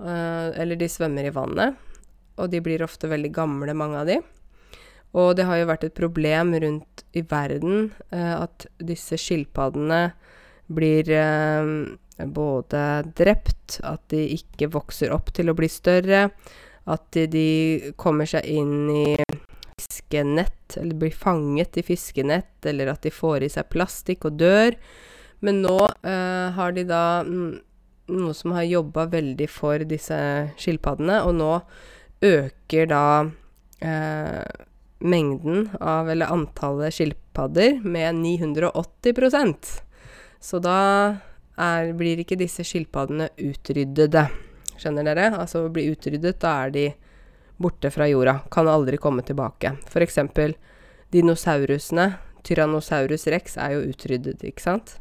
Uh, 0.00 0.50
eller 0.58 0.80
de 0.80 0.88
svømmer 0.90 1.28
i 1.28 1.34
vannet. 1.34 1.76
Og 2.38 2.50
de 2.50 2.62
blir 2.64 2.82
ofte 2.86 3.10
veldig 3.10 3.30
gamle, 3.36 3.76
mange 3.76 4.00
av 4.00 4.08
de. 4.08 4.18
Og 5.18 5.34
det 5.36 5.46
har 5.48 5.60
jo 5.60 5.68
vært 5.68 5.86
et 5.86 5.96
problem 5.96 6.56
rundt 6.58 7.04
i 7.16 7.22
verden 7.28 7.90
uh, 8.14 8.44
at 8.48 8.66
disse 8.80 9.18
skilpaddene 9.20 10.08
blir 10.72 11.08
uh, 11.14 11.70
både 12.26 12.82
drept, 13.18 13.78
at 13.86 14.02
de 14.10 14.24
ikke 14.34 14.72
vokser 14.74 15.12
opp 15.14 15.30
til 15.36 15.52
å 15.52 15.56
bli 15.58 15.70
større, 15.70 16.28
at 16.88 17.18
de 17.32 17.92
kommer 18.00 18.28
seg 18.28 18.46
inn 18.48 18.88
i 18.90 19.16
fiskenett, 19.78 20.76
eller 20.76 20.94
blir 20.94 21.14
fanget 21.14 21.76
i 21.78 21.84
fiskenett, 21.86 22.66
eller 22.66 22.92
at 22.92 23.04
de 23.04 23.12
får 23.14 23.44
i 23.46 23.52
seg 23.52 23.68
plastikk 23.72 24.26
og 24.28 24.38
dør. 24.40 24.76
Men 25.44 25.62
nå 25.62 25.76
eh, 26.02 26.48
har 26.56 26.74
de 26.74 26.84
da 26.88 27.02
noe 28.08 28.34
som 28.34 28.54
har 28.56 28.66
jobba 28.66 29.06
veldig 29.12 29.48
for 29.52 29.84
disse 29.86 30.18
skilpaddene, 30.58 31.20
og 31.28 31.36
nå 31.38 31.52
øker 32.24 32.88
da 32.90 33.04
eh, 33.84 34.42
mengden 34.98 35.68
av, 35.78 36.10
eller 36.10 36.32
antallet 36.34 36.94
skilpadder, 36.96 37.78
med 37.84 38.18
980% 38.18 39.70
Så 40.40 40.58
da 40.62 40.80
er, 41.58 41.92
blir 41.98 42.22
ikke 42.22 42.38
disse 42.38 42.66
skilpaddene 42.66 43.30
utryddede. 43.38 44.26
Skjønner 44.78 45.06
dere? 45.08 45.30
Altså 45.38 45.68
bli 45.72 45.88
utryddet, 45.92 46.40
da 46.42 46.50
er 46.64 46.74
de 46.74 46.86
borte 47.58 47.90
fra 47.90 48.06
jorda. 48.08 48.38
Kan 48.50 48.68
aldri 48.70 48.96
komme 49.02 49.22
tilbake. 49.26 49.72
For 49.90 50.00
eksempel 50.04 50.54
dinosaurusene. 51.14 52.12
Tyrannosaurus 52.46 53.26
rex 53.28 53.56
er 53.60 53.70
jo 53.74 53.80
utryddet, 53.90 54.44
ikke 54.46 54.62
sant? 54.62 54.96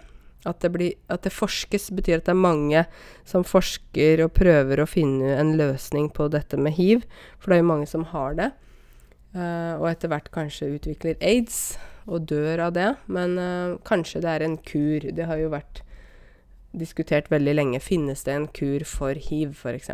At 0.46 0.60
det, 0.62 0.70
blir, 0.74 0.94
at 1.10 1.24
det, 1.26 1.32
forskes, 1.34 1.88
betyr 1.98 2.20
at 2.20 2.28
det 2.28 2.34
er 2.34 2.38
mange 2.38 2.84
som 3.26 3.42
forsker 3.46 4.22
og 4.22 4.36
prøver 4.38 4.80
å 4.80 4.88
finne 4.88 5.34
en 5.34 5.56
løsning 5.58 6.12
på 6.14 6.28
dette 6.30 6.60
med 6.60 6.76
hiv. 6.78 7.02
For 7.40 7.50
det 7.50 7.58
er 7.58 7.64
jo 7.64 7.72
mange 7.72 7.90
som 7.90 8.06
har 8.12 8.38
det. 8.38 8.52
Uh, 9.34 9.74
og 9.80 9.90
etter 9.90 10.12
hvert 10.12 10.30
kanskje 10.32 10.70
utvikler 10.78 11.18
aids 11.20 11.76
og 12.06 12.30
dør 12.30 12.68
av 12.68 12.78
det. 12.78 12.88
Men 13.10 13.36
uh, 13.36 13.76
kanskje 13.88 14.22
det 14.24 14.30
er 14.30 14.46
en 14.46 14.56
kur. 14.62 15.10
Det 15.10 15.28
har 15.28 15.42
jo 15.42 15.52
vært 15.52 15.82
diskutert 16.78 17.30
veldig 17.34 17.58
lenge. 17.58 17.82
Finnes 17.82 18.22
det 18.24 18.38
en 18.38 18.50
kur 18.54 18.86
for 18.88 19.18
hiv, 19.18 19.58
f.eks.? 19.58 19.90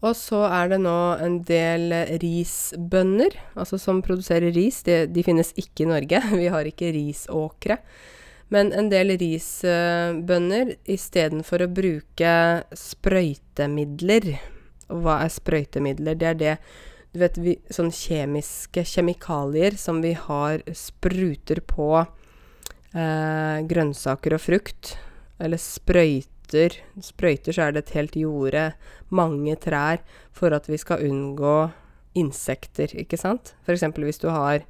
Og 0.00 0.14
så 0.16 0.46
er 0.48 0.70
det 0.72 0.78
nå 0.80 0.98
en 1.20 1.40
del 1.44 1.92
risbønder, 2.22 3.34
altså 3.52 3.76
som 3.80 4.00
produserer 4.04 4.54
ris. 4.56 4.80
De, 4.86 5.02
de 5.12 5.24
finnes 5.26 5.52
ikke 5.60 5.84
i 5.84 5.90
Norge. 5.90 6.22
Vi 6.40 6.48
har 6.52 6.68
ikke 6.68 6.92
risåkre. 6.96 7.80
Men 8.50 8.72
en 8.74 8.88
del 8.90 9.14
risbønder 9.20 10.74
istedenfor 10.90 11.62
å 11.62 11.70
bruke 11.70 12.30
sprøytemidler 12.74 14.32
Og 14.90 15.04
hva 15.04 15.20
er 15.22 15.30
sprøytemidler? 15.30 16.18
Det 16.18 16.30
er 16.32 16.40
det 16.40 16.56
du 17.10 17.18
vet, 17.18 17.38
vi, 17.42 17.56
sånn 17.74 17.90
kjemiske 17.90 18.84
kjemikalier 18.86 19.74
som 19.78 19.98
vi 20.02 20.12
har 20.14 20.62
spruter 20.78 21.58
på 21.66 21.88
eh, 21.98 23.56
grønnsaker 23.66 24.36
og 24.36 24.42
frukt. 24.44 24.92
Eller 25.42 25.58
sprøyter. 25.58 26.39
Sprøyter 26.52 27.56
så 27.56 27.66
er 27.66 27.74
det 27.74 27.84
et 27.84 27.94
helt 27.98 28.16
jorde, 28.18 28.64
mange 29.08 29.54
trær, 29.62 30.02
for 30.32 30.54
at 30.56 30.68
vi 30.70 30.78
skal 30.80 31.04
unngå 31.06 31.70
insekter, 32.18 32.90
ikke 32.98 33.18
sant? 33.20 33.54
F.eks. 33.66 33.86
hvis 33.94 34.22
du 34.22 34.28
har 34.32 34.64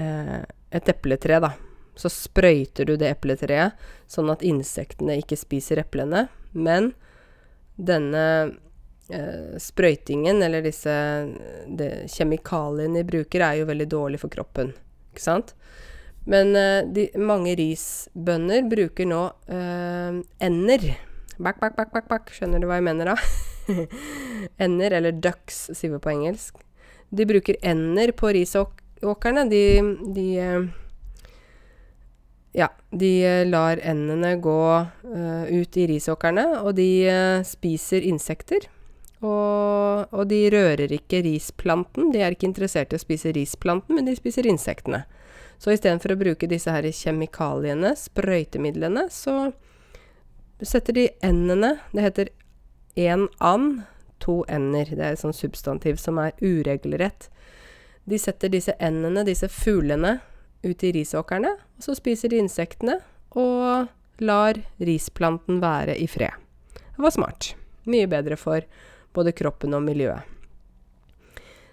eh, 0.00 0.40
et 0.72 0.88
epletre, 0.88 1.40
da. 1.44 1.52
Så 1.94 2.08
sprøyter 2.08 2.88
du 2.88 2.94
det 2.96 3.10
epletreet 3.12 3.76
sånn 4.08 4.32
at 4.32 4.44
insektene 4.46 5.18
ikke 5.20 5.36
spiser 5.36 5.82
eplene. 5.82 6.24
Men 6.56 6.94
denne 7.76 8.24
eh, 9.12 9.58
sprøytingen, 9.60 10.40
eller 10.44 10.64
disse 10.64 10.94
kjemikaliene 12.16 13.02
de 13.02 13.08
bruker, 13.08 13.44
er 13.44 13.60
jo 13.60 13.68
veldig 13.68 13.88
dårlig 13.92 14.22
for 14.24 14.32
kroppen. 14.32 14.72
Ikke 15.12 15.24
sant? 15.26 15.52
Men 16.28 16.54
uh, 16.56 16.82
de, 16.92 17.08
mange 17.18 17.54
risbønder 17.58 18.66
bruker 18.70 19.08
nå 19.10 19.22
uh, 19.50 20.20
ender. 20.42 20.92
Back, 21.38 21.58
back, 21.60 21.76
back, 21.76 21.90
back, 21.94 22.08
back. 22.10 22.30
Skjønner 22.34 22.62
du 22.62 22.68
hva 22.70 22.78
jeg 22.78 22.86
mener 22.86 23.12
da? 23.12 23.16
ender, 24.64 24.98
eller 24.98 25.16
ducks, 25.16 25.64
sier 25.74 25.94
vi 25.94 26.02
på 26.02 26.12
engelsk. 26.12 26.60
De 27.12 27.26
bruker 27.28 27.58
ender 27.66 28.14
på 28.16 28.30
risåkrene. 28.36 29.48
De, 29.50 29.64
de 30.14 30.28
uh, 30.38 30.70
Ja, 32.52 32.68
de 32.92 33.10
lar 33.48 33.80
endene 33.80 34.34
gå 34.44 34.60
ut 35.02 35.76
i 35.80 35.86
risåkrene, 35.88 36.44
og 36.60 36.74
de 36.76 37.08
spiser 37.48 38.04
insekter. 38.04 38.66
Og, 39.22 40.10
og 40.10 40.26
de 40.28 40.42
rører 40.52 40.92
ikke 40.92 41.22
risplanten. 41.24 42.10
De 42.12 42.20
er 42.20 42.34
ikke 42.34 42.50
interessert 42.50 42.92
i 42.92 42.98
å 42.98 43.00
spise 43.00 43.32
risplanten, 43.32 43.96
men 43.96 44.04
de 44.04 44.18
spiser 44.18 44.50
insektene. 44.50 45.06
Så 45.62 45.70
istedenfor 45.70 46.16
å 46.16 46.18
bruke 46.18 46.48
disse 46.50 46.72
her 46.74 46.88
kjemikaliene, 46.90 47.92
sprøytemidlene, 47.94 49.06
så 49.14 49.52
setter 50.62 50.96
de 50.96 51.04
endene 51.22 51.76
Det 51.92 52.02
heter 52.02 52.30
én 52.98 53.28
and, 53.38 53.84
to 54.18 54.42
ender. 54.50 54.90
Det 54.90 55.04
er 55.04 55.14
et 55.14 55.22
sånt 55.22 55.38
substantiv 55.38 56.02
som 56.02 56.18
er 56.18 56.34
uregelrett. 56.42 57.28
De 58.04 58.18
setter 58.18 58.50
disse 58.50 58.74
endene, 58.82 59.22
disse 59.26 59.46
fuglene, 59.50 60.18
ut 60.62 60.82
i 60.82 60.92
risåkrene, 60.94 61.54
og 61.78 61.86
så 61.86 61.94
spiser 61.98 62.30
de 62.30 62.42
insektene 62.42 62.98
og 63.38 63.88
lar 64.22 64.58
risplanten 64.82 65.62
være 65.62 65.96
i 65.98 66.06
fred. 66.10 66.34
Det 66.74 67.02
var 67.02 67.14
smart. 67.14 67.54
Mye 67.90 68.10
bedre 68.10 68.38
for 68.38 68.66
både 69.14 69.34
kroppen 69.34 69.74
og 69.74 69.82
miljøet. 69.86 70.31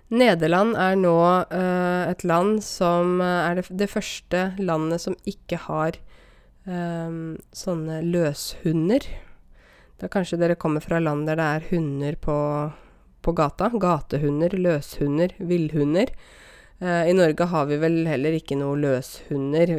Nederland 0.10 0.74
er 0.74 0.96
nå 0.98 1.18
uh, 1.22 2.04
et 2.10 2.24
land 2.26 2.64
som 2.66 3.20
uh, 3.22 3.46
er 3.46 3.60
det, 3.60 3.68
det, 3.78 3.90
første 3.92 4.50
landet 4.58 5.04
som 5.04 5.16
ikke 5.30 5.60
har 5.68 6.00
um, 6.66 7.38
sånne 7.54 8.02
løshunder. 8.08 9.06
Da 10.02 10.10
kanskje 10.10 10.40
dere 10.42 10.58
kommer 10.58 10.82
fra 10.82 11.02
land 11.04 11.30
der 11.30 11.38
det 11.38 11.46
er 11.46 11.68
hunder 11.70 12.18
på, 12.26 12.38
på 13.22 13.36
gata. 13.38 13.70
Gatehunder, 13.70 14.58
løshunder, 14.58 15.36
villhunder. 15.38 16.10
Uh, 16.82 17.06
I 17.06 17.14
Norge 17.14 17.46
har 17.54 17.70
vi 17.70 17.78
vel 17.78 18.02
heller 18.10 18.34
ikke 18.40 18.58
noe 18.58 18.80
løshunder. 18.82 19.76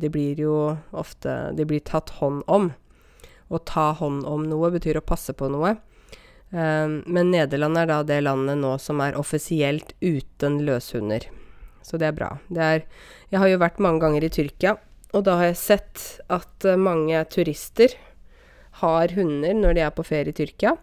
de 0.00 0.12
blir 0.14 0.40
jo 0.40 0.78
ofte 0.96 1.52
De 1.58 1.68
blir 1.68 1.84
tatt 1.84 2.16
hånd 2.22 2.40
om. 2.48 2.72
Å 3.52 3.60
ta 3.68 3.90
hånd 4.00 4.24
om 4.24 4.48
noe 4.48 4.72
betyr 4.72 4.96
å 4.96 5.04
passe 5.04 5.36
på 5.36 5.52
noe. 5.52 5.76
Um, 6.50 7.02
men 7.04 7.32
Nederland 7.32 7.76
er 7.76 7.88
da 7.90 8.02
det 8.08 8.22
landet 8.24 8.56
nå 8.60 8.72
som 8.80 9.02
er 9.04 9.18
offisielt 9.20 9.92
uten 10.00 10.62
løshunder. 10.64 11.26
Så 11.84 12.00
det 12.00 12.08
er 12.08 12.16
bra. 12.16 12.30
Det 12.48 12.62
er 12.64 12.84
Jeg 13.28 13.40
har 13.42 13.48
jo 13.48 13.60
vært 13.60 13.82
mange 13.84 14.00
ganger 14.00 14.24
i 14.24 14.32
Tyrkia, 14.32 14.78
og 15.12 15.24
da 15.24 15.36
har 15.36 15.50
jeg 15.50 15.60
sett 15.60 16.04
at 16.32 16.64
uh, 16.64 16.76
mange 16.80 17.20
turister 17.28 17.92
har 18.80 19.12
hunder 19.12 19.52
når 19.58 19.76
de 19.76 19.84
er 19.84 19.92
på 19.92 20.06
ferie 20.06 20.32
i 20.32 20.36
Tyrkia, 20.36 20.76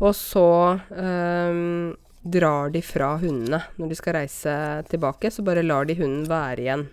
og 0.00 0.12
så 0.16 0.80
um, 0.90 1.94
drar 2.26 2.72
de 2.74 2.82
fra 2.82 3.14
hundene 3.22 3.62
når 3.78 3.90
de 3.92 3.98
skal 3.98 4.18
reise 4.18 4.54
tilbake. 4.90 5.30
Så 5.30 5.46
bare 5.46 5.64
lar 5.64 5.86
de 5.86 5.96
hunden 6.00 6.26
være 6.28 6.64
igjen. 6.64 6.88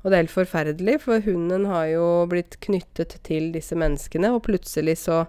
Og 0.00 0.08
det 0.08 0.16
er 0.16 0.22
helt 0.22 0.32
forferdelig, 0.32 1.00
for 1.02 1.20
hunden 1.26 1.66
har 1.68 1.90
jo 1.90 2.04
blitt 2.30 2.56
knyttet 2.64 3.18
til 3.26 3.50
disse 3.52 3.76
menneskene, 3.76 4.30
og 4.32 4.46
plutselig 4.46 4.96
så 5.02 5.24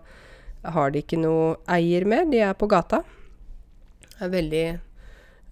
har 0.63 0.91
de 0.91 1.01
ikke 1.01 1.17
noe 1.21 1.55
eier 1.69 2.05
mer. 2.05 2.25
De 2.29 2.37
er 2.43 2.53
på 2.57 2.67
gata. 2.69 3.01
Det 4.11 4.21
er 4.27 4.33
veldig 4.35 4.65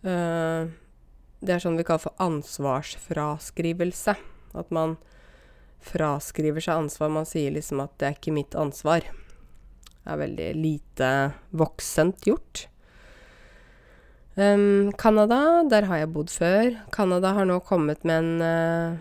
øh, 0.05 0.69
Det 1.39 1.53
er 1.55 1.59
sånn 1.63 1.79
vi 1.79 1.85
kaller 1.87 2.05
for 2.05 2.13
ansvarsfraskrivelse. 2.21 4.13
At 4.59 4.69
man 4.75 4.97
fraskriver 5.79 6.61
seg 6.63 6.83
ansvar. 6.83 7.09
Man 7.13 7.25
sier 7.25 7.51
liksom 7.55 7.79
at 7.79 7.97
'det 7.97 8.07
er 8.07 8.15
ikke 8.17 8.35
mitt 8.35 8.53
ansvar'. 8.55 9.07
Det 9.07 10.09
er 10.13 10.17
veldig 10.17 10.49
lite 10.55 11.33
voksent 11.51 12.25
gjort. 12.25 12.67
Um, 14.39 14.91
der 15.69 15.83
har 15.83 15.97
jeg 15.97 16.13
bodd 16.13 16.29
før. 16.29 16.79
Canada 16.91 17.33
har 17.33 17.45
nå 17.45 17.59
kommet 17.59 18.03
med 18.03 18.23
en 18.23 18.41
uh, 18.41 18.97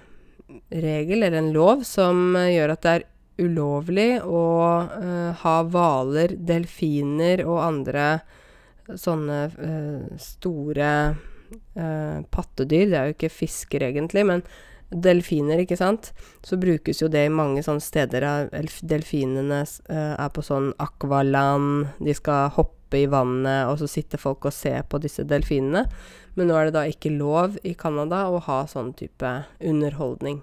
regel, 0.72 1.22
eller 1.22 1.38
en 1.38 1.52
lov, 1.52 1.84
som 1.84 2.34
uh, 2.34 2.48
gjør 2.50 2.72
at 2.74 2.82
det 2.82 2.90
er 2.90 3.06
ulovlig 3.38 4.18
å 4.24 4.44
uh, 4.90 5.30
ha 5.42 5.56
hvaler, 5.70 6.34
delfiner 6.36 7.44
og 7.46 7.62
andre 7.62 8.06
sånne 8.96 9.40
uh, 9.52 10.16
store 10.20 10.92
eh, 11.74 12.20
pattedyr. 12.30 12.88
Det 12.88 12.98
er 12.98 13.10
jo 13.10 13.16
ikke 13.16 13.32
fisker, 13.32 13.84
egentlig, 13.88 14.24
men 14.28 14.44
delfiner, 14.88 15.60
ikke 15.62 15.78
sant. 15.78 16.12
Så 16.46 16.58
brukes 16.60 17.02
jo 17.02 17.10
det 17.12 17.26
i 17.26 17.32
mange 17.32 17.64
sånne 17.64 17.84
steder. 17.84 18.26
Delfinene 18.88 19.62
eh, 19.64 20.14
er 20.14 20.32
på 20.34 20.44
sånn 20.44 20.72
akvaland, 20.82 21.94
de 22.00 22.16
skal 22.16 22.52
hoppe 22.56 23.02
i 23.02 23.08
vannet, 23.10 23.68
og 23.68 23.76
så 23.82 23.90
sitter 23.90 24.20
folk 24.20 24.48
og 24.48 24.56
ser 24.56 24.86
på 24.88 25.00
disse 25.02 25.26
delfinene. 25.28 25.84
Men 26.38 26.48
nå 26.48 26.56
er 26.56 26.68
det 26.68 26.78
da 26.78 26.86
ikke 26.88 27.12
lov 27.16 27.58
i 27.66 27.74
Canada 27.76 28.28
å 28.30 28.40
ha 28.46 28.62
sånn 28.70 28.94
type 28.96 29.34
underholdning. 29.58 30.40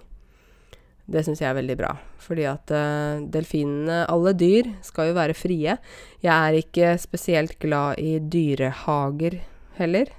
Det 1.06 1.22
syns 1.22 1.40
jeg 1.42 1.50
er 1.52 1.58
veldig 1.60 1.76
bra. 1.78 1.92
Fordi 2.18 2.46
at 2.50 2.72
uh, 2.74 3.22
delfinene 3.30 4.02
Alle 4.10 4.32
dyr 4.34 4.72
skal 4.84 5.10
jo 5.10 5.18
være 5.18 5.36
frie. 5.38 5.76
Jeg 6.24 6.34
er 6.34 6.58
ikke 6.58 6.94
spesielt 6.98 7.58
glad 7.62 8.02
i 8.02 8.18
dyrehager 8.18 9.38
heller. 9.78 10.10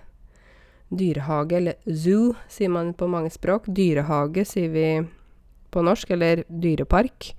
Dyrehage, 0.87 1.57
eller 1.57 1.75
zoo, 1.91 2.31
sier 2.47 2.71
man 2.71 2.93
på 2.95 3.09
mange 3.11 3.33
språk. 3.33 3.67
Dyrehage 3.67 4.45
sier 4.47 4.71
vi 4.71 4.87
på 5.73 5.83
norsk, 5.83 6.13
eller 6.15 6.45
dyrepark. 6.47 7.33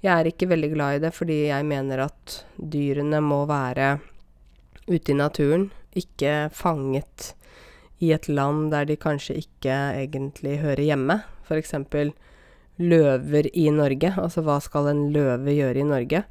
Jeg 0.00 0.12
er 0.12 0.28
ikke 0.28 0.48
veldig 0.48 0.70
glad 0.72 0.96
i 0.96 1.02
det 1.02 1.10
fordi 1.12 1.42
jeg 1.50 1.66
mener 1.68 2.06
at 2.06 2.38
dyrene 2.56 3.20
må 3.24 3.42
være 3.48 3.98
ute 4.88 5.12
i 5.12 5.16
naturen, 5.16 5.68
ikke 5.96 6.48
fanget 6.56 7.34
i 8.00 8.12
et 8.16 8.28
land 8.30 8.70
der 8.72 8.86
de 8.88 8.96
kanskje 8.96 9.36
ikke 9.42 9.76
egentlig 10.00 10.58
hører 10.62 10.86
hjemme. 10.86 11.20
For 11.44 11.60
eksempel 11.60 12.14
løver 12.80 13.48
i 13.52 13.68
Norge. 13.74 14.12
Altså 14.18 14.42
hva 14.44 14.58
skal 14.64 14.90
en 14.90 15.04
løve 15.14 15.54
gjøre 15.54 15.82
i 15.82 15.86
Norge? 15.86 16.24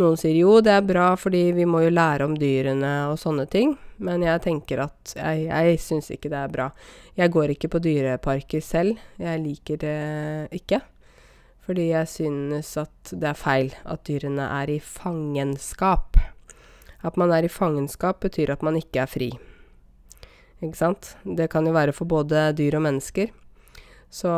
Noen 0.00 0.18
sier 0.18 0.34
jo, 0.36 0.58
det 0.64 0.72
er 0.74 0.86
bra 0.86 1.12
fordi 1.18 1.48
vi 1.54 1.66
må 1.70 1.84
jo 1.84 1.92
lære 1.94 2.26
om 2.26 2.34
dyrene 2.38 2.92
og 3.12 3.18
sånne 3.20 3.46
ting. 3.50 3.76
Men 4.02 4.24
jeg 4.26 4.42
tenker 4.44 4.82
at 4.88 5.14
jeg, 5.16 5.46
jeg 5.46 5.78
syns 5.82 6.10
ikke 6.14 6.32
det 6.32 6.40
er 6.40 6.50
bra. 6.52 6.68
Jeg 7.14 7.30
går 7.34 7.54
ikke 7.54 7.70
på 7.70 7.82
dyreparker 7.84 8.64
selv. 8.64 8.98
Jeg 9.22 9.42
liker 9.44 9.78
det 9.84 9.98
ikke. 10.58 10.82
Fordi 11.64 11.88
jeg 11.92 12.10
synes 12.10 12.74
at 12.76 13.14
det 13.14 13.30
er 13.30 13.38
feil 13.38 13.70
at 13.88 14.02
dyrene 14.04 14.50
er 14.60 14.74
i 14.74 14.80
fangenskap. 14.82 16.18
At 17.04 17.16
man 17.20 17.32
er 17.32 17.46
i 17.46 17.52
fangenskap 17.52 18.20
betyr 18.24 18.52
at 18.52 18.64
man 18.66 18.76
ikke 18.80 19.04
er 19.04 19.08
fri. 19.08 19.30
Ikke 20.64 20.76
sant? 20.76 21.14
Det 21.24 21.48
kan 21.52 21.66
jo 21.66 21.72
være 21.76 21.94
for 21.96 22.08
både 22.08 22.50
dyr 22.56 22.80
og 22.80 22.84
mennesker. 22.88 23.30
Så 24.12 24.30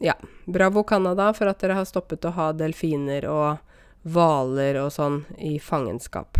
ja, 0.00 0.14
bravo 0.44 0.82
Canada 0.82 1.32
for 1.36 1.46
at 1.50 1.60
dere 1.60 1.74
har 1.78 1.84
stoppet 1.88 2.24
å 2.24 2.30
ha 2.36 2.52
delfiner 2.56 3.26
og 3.28 3.56
hvaler 4.08 4.76
og 4.80 4.92
sånn 4.94 5.24
i 5.38 5.58
fangenskap. 5.60 6.38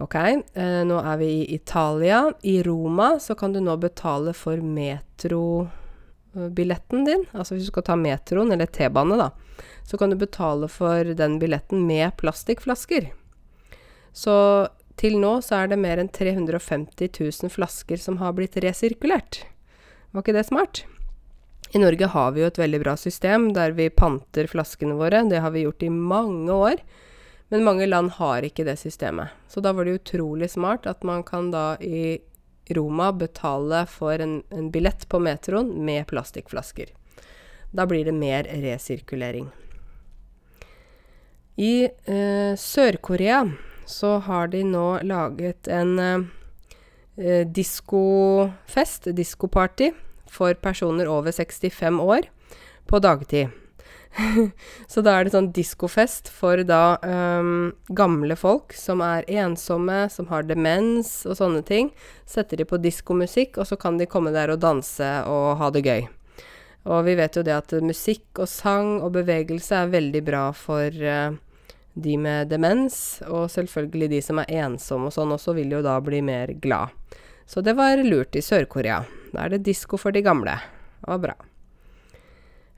Ok, 0.00 0.14
eh, 0.18 0.84
nå 0.88 0.96
er 0.98 1.16
vi 1.20 1.24
i 1.24 1.54
Italia. 1.54 2.32
I 2.42 2.62
Roma 2.66 3.20
så 3.20 3.34
kan 3.38 3.52
du 3.52 3.60
nå 3.60 3.76
betale 3.78 4.32
for 4.34 4.56
metrobilletten 4.56 7.04
din. 7.06 7.26
Altså 7.32 7.54
hvis 7.54 7.64
du 7.68 7.70
skal 7.70 7.82
ta 7.86 7.96
metroen, 7.96 8.52
eller 8.52 8.66
T-bane, 8.66 9.16
da, 9.20 9.30
så 9.86 9.98
kan 10.00 10.10
du 10.10 10.16
betale 10.18 10.68
for 10.72 11.04
den 11.04 11.38
billetten 11.38 11.86
med 11.86 12.16
plastikkflasker. 12.18 13.12
Så 14.14 14.66
til 14.98 15.18
nå 15.22 15.42
så 15.42 15.54
er 15.60 15.68
det 15.70 15.78
mer 15.82 15.98
enn 16.00 16.08
350 16.10 17.08
000 17.20 17.50
flasker 17.52 17.96
som 18.00 18.16
har 18.18 18.32
blitt 18.34 18.56
resirkulert. 18.64 19.46
Var 20.10 20.20
ikke 20.22 20.32
det 20.34 20.46
smart? 20.50 20.84
I 21.72 21.78
Norge 21.78 22.06
har 22.06 22.34
vi 22.34 22.42
jo 22.42 22.50
et 22.50 22.58
veldig 22.58 22.80
bra 22.84 22.94
system 22.96 23.48
der 23.56 23.74
vi 23.74 23.88
panter 23.90 24.46
flaskene 24.50 24.98
våre. 24.98 25.24
Det 25.30 25.40
har 25.42 25.50
vi 25.54 25.64
gjort 25.64 25.82
i 25.82 25.90
mange 25.90 26.52
år. 26.52 26.82
Men 27.48 27.64
mange 27.64 27.86
land 27.86 28.10
har 28.18 28.42
ikke 28.46 28.64
det 28.66 28.76
systemet. 28.80 29.34
Så 29.48 29.60
da 29.60 29.72
var 29.72 29.84
det 29.84 29.98
utrolig 30.00 30.50
smart 30.50 30.86
at 30.90 31.04
man 31.04 31.22
kan 31.26 31.50
da 31.52 31.74
i 31.80 32.20
Roma 32.74 33.12
betale 33.12 33.84
for 33.86 34.18
en, 34.18 34.42
en 34.50 34.70
billett 34.70 35.08
på 35.08 35.20
metroen 35.20 35.74
med 35.84 36.06
plastikkflasker. 36.08 36.88
Da 37.74 37.86
blir 37.86 38.04
det 38.04 38.14
mer 38.16 38.48
resirkulering. 38.48 39.50
I 41.56 41.84
eh, 41.84 42.54
Sør-Korea 42.58 43.44
så 43.86 44.16
har 44.18 44.48
de 44.48 44.64
nå 44.66 44.86
laget 45.06 45.68
en 45.68 45.98
eh, 46.00 47.44
diskofest, 47.46 49.10
diskoparty, 49.14 49.92
for 50.34 50.54
personer 50.58 51.10
over 51.10 51.32
65 51.32 52.00
år 52.02 52.30
på 52.90 53.00
dagtid. 53.02 53.52
så 54.86 55.02
da 55.02 55.16
er 55.16 55.26
det 55.26 55.34
sånn 55.34 55.50
diskofest 55.54 56.28
for 56.30 56.62
da 56.66 56.96
um, 57.02 57.72
gamle 57.96 58.36
folk 58.38 58.74
som 58.78 59.02
er 59.04 59.26
ensomme, 59.30 60.04
som 60.10 60.28
har 60.30 60.46
demens 60.46 61.24
og 61.26 61.38
sånne 61.40 61.64
ting. 61.66 61.90
Setter 62.26 62.60
de 62.60 62.66
på 62.68 62.78
diskomusikk, 62.82 63.58
og 63.58 63.68
så 63.70 63.78
kan 63.80 63.98
de 63.98 64.08
komme 64.10 64.34
der 64.34 64.54
og 64.54 64.62
danse 64.62 65.08
og 65.30 65.56
ha 65.60 65.70
det 65.74 65.84
gøy. 65.86 66.06
Og 66.84 67.06
vi 67.06 67.16
vet 67.16 67.38
jo 67.38 67.44
det 67.46 67.56
at 67.56 67.74
musikk 67.80 68.42
og 68.44 68.50
sang 68.50 68.98
og 69.00 69.14
bevegelse 69.16 69.82
er 69.82 69.92
veldig 69.94 70.22
bra 70.26 70.44
for 70.56 70.92
uh, 70.92 71.34
de 71.94 72.16
med 72.18 72.50
demens, 72.50 73.22
og 73.26 73.48
selvfølgelig 73.50 74.10
de 74.16 74.22
som 74.22 74.42
er 74.42 74.56
ensomme 74.64 75.10
og 75.10 75.16
sånn 75.16 75.34
også, 75.34 75.56
vil 75.58 75.78
jo 75.78 75.82
da 75.84 75.98
bli 76.04 76.22
mer 76.26 76.54
glad. 76.60 76.94
Så 77.46 77.62
det 77.64 77.76
var 77.78 78.00
lurt 78.04 78.36
i 78.36 78.42
Sør-Korea. 78.42 79.02
Da 79.34 79.44
er 79.44 79.56
det 79.56 79.64
disko 79.66 79.98
for 79.98 80.14
de 80.14 80.22
gamle. 80.22 80.54
Det 81.00 81.10
var 81.10 81.22
bra. 81.22 81.34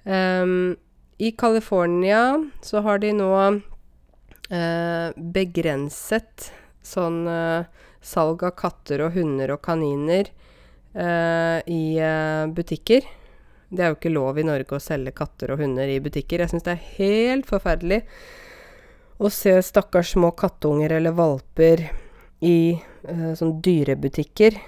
Um, 0.06 0.76
I 1.18 1.32
California 1.32 2.50
så 2.62 2.80
har 2.80 2.98
de 3.02 3.12
nå 3.16 3.32
uh, 3.36 5.08
begrenset 5.16 6.50
sånn 6.86 7.24
uh, 7.26 7.66
salg 8.00 8.44
av 8.46 8.54
katter 8.56 9.02
og 9.04 9.16
hunder 9.18 9.52
og 9.56 9.64
kaniner 9.66 10.30
uh, 10.94 11.58
i 11.66 11.98
butikker. 12.54 13.08
Det 13.66 13.82
er 13.82 13.90
jo 13.90 13.98
ikke 13.98 14.14
lov 14.14 14.38
i 14.38 14.46
Norge 14.46 14.78
å 14.78 14.82
selge 14.82 15.12
katter 15.16 15.52
og 15.52 15.60
hunder 15.64 15.90
i 15.90 15.98
butikker. 16.00 16.44
Jeg 16.44 16.54
syns 16.54 16.68
det 16.68 16.76
er 16.76 16.90
helt 17.00 17.50
forferdelig 17.50 18.04
å 19.18 19.30
se 19.32 19.56
stakkars 19.64 20.14
små 20.14 20.30
kattunger 20.38 20.94
eller 20.98 21.16
valper 21.16 21.82
i 22.46 22.76
sånn 23.38 23.56
dyrebutikker 23.64 24.58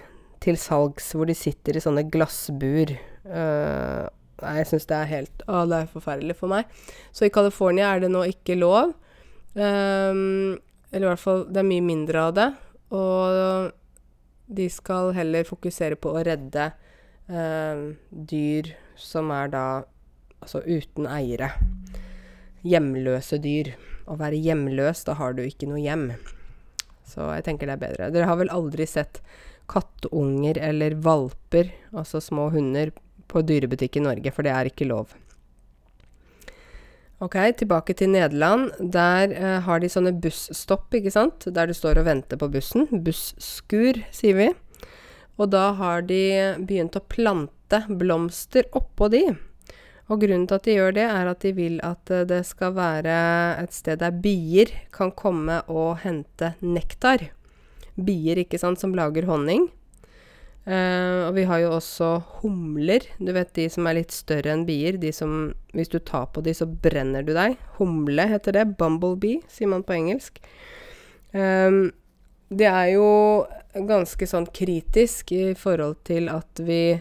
til 0.44 0.58
salgs, 0.60 1.10
hvor 1.14 1.28
de 1.28 1.36
sitter 1.36 1.76
i 1.78 1.82
sånne 1.82 2.06
glassbur. 2.12 2.94
Uh, 3.28 4.06
nei, 4.42 4.54
jeg 4.60 4.70
syns 4.70 4.86
det 4.88 4.96
er 4.96 5.10
helt 5.10 5.42
Å, 5.50 5.64
det 5.68 5.82
er 5.82 5.90
forferdelig 5.92 6.38
for 6.38 6.52
meg. 6.52 6.70
Så 7.12 7.26
i 7.26 7.34
California 7.34 7.90
er 7.92 8.04
det 8.04 8.12
nå 8.12 8.24
ikke 8.30 8.58
lov. 8.58 8.94
Um, 9.58 10.58
eller 10.92 11.04
i 11.04 11.08
hvert 11.10 11.20
fall 11.20 11.40
Det 11.50 11.60
er 11.60 11.66
mye 11.66 11.84
mindre 11.84 12.24
av 12.28 12.36
det. 12.36 12.48
Og 12.94 13.72
de 14.48 14.68
skal 14.72 15.12
heller 15.16 15.48
fokusere 15.48 15.98
på 16.00 16.14
å 16.14 16.24
redde 16.24 16.70
uh, 17.28 17.90
dyr 18.08 18.72
som 18.98 19.32
er 19.34 19.52
da 19.52 19.66
altså 20.40 20.62
uten 20.64 21.08
eiere. 21.10 21.52
Hjemløse 22.66 23.38
dyr. 23.42 23.74
Å 24.08 24.16
være 24.16 24.40
hjemløs, 24.40 25.04
da 25.04 25.18
har 25.18 25.34
du 25.36 25.42
ikke 25.44 25.68
noe 25.68 25.82
hjem. 25.82 26.08
Så 27.08 27.26
jeg 27.34 27.44
tenker 27.44 27.68
det 27.68 27.76
er 27.76 27.82
bedre. 27.82 28.08
Dere 28.14 28.28
har 28.30 28.38
vel 28.40 28.52
aldri 28.52 28.86
sett 28.88 29.20
kattunger 29.68 30.58
eller 30.70 30.96
valper, 31.04 31.72
altså 31.92 32.20
små 32.24 32.48
hunder, 32.54 32.92
på 33.28 33.42
dyrebutikk 33.44 33.98
i 33.98 34.04
Norge, 34.06 34.32
for 34.32 34.46
det 34.46 34.54
er 34.54 34.70
ikke 34.70 34.88
lov. 34.88 35.12
Ok, 37.18 37.34
tilbake 37.58 37.96
til 37.98 38.12
Nederland. 38.12 38.70
Der 38.94 39.32
eh, 39.34 39.58
har 39.66 39.82
de 39.82 39.90
sånne 39.90 40.14
busstopp, 40.22 40.86
ikke 40.94 41.12
sant, 41.12 41.48
der 41.50 41.66
du 41.66 41.74
står 41.74 41.98
og 41.98 42.06
venter 42.06 42.38
på 42.38 42.48
bussen. 42.52 42.86
Busskur, 43.04 43.98
sier 44.14 44.38
vi. 44.38 44.48
Og 45.38 45.50
da 45.50 45.72
har 45.78 46.06
de 46.06 46.22
begynt 46.62 46.96
å 46.98 47.02
plante 47.10 47.82
blomster 47.90 48.70
oppå 48.78 49.10
de. 49.10 49.24
Og 50.08 50.22
grunnen 50.22 50.46
til 50.48 50.56
at 50.56 50.68
de 50.68 50.76
gjør 50.78 50.94
det, 50.96 51.08
er 51.10 51.28
at 51.28 51.42
de 51.42 51.52
vil 51.58 51.80
at 51.84 52.14
eh, 52.14 52.24
det 52.28 52.44
skal 52.46 52.78
være 52.78 53.18
et 53.64 53.74
sted 53.74 53.98
der 54.00 54.14
bier 54.24 54.70
kan 54.94 55.10
komme 55.12 55.60
og 55.66 55.98
hente 56.06 56.54
nektar. 56.62 57.28
Bier, 57.98 58.38
ikke 58.44 58.60
sant, 58.60 58.80
som 58.80 58.94
lager 58.96 59.26
honning. 59.28 59.68
Uh, 60.68 61.24
og 61.24 61.32
vi 61.38 61.46
har 61.48 61.62
jo 61.62 61.70
også 61.78 62.08
humler. 62.42 63.06
Du 63.16 63.30
vet 63.32 63.54
de 63.56 63.68
som 63.72 63.86
er 63.88 64.02
litt 64.02 64.12
større 64.12 64.52
enn 64.52 64.66
bier. 64.68 64.98
De 65.00 65.12
som 65.16 65.54
Hvis 65.72 65.88
du 65.88 65.98
tar 65.98 66.26
på 66.34 66.42
de, 66.44 66.52
så 66.52 66.66
brenner 66.68 67.24
du 67.24 67.32
deg. 67.36 67.56
Humle 67.78 68.26
heter 68.28 68.58
det. 68.58 68.66
Bumblebee, 68.76 69.40
sier 69.48 69.70
man 69.72 69.86
på 69.86 69.96
engelsk. 69.96 70.42
Um, 71.32 71.88
det 72.48 72.68
er 72.68 72.92
jo 72.94 73.08
ganske 73.88 74.26
sånn 74.28 74.48
kritisk 74.52 75.32
i 75.36 75.52
forhold 75.56 76.00
til 76.08 76.28
at 76.32 76.60
vi 76.64 76.98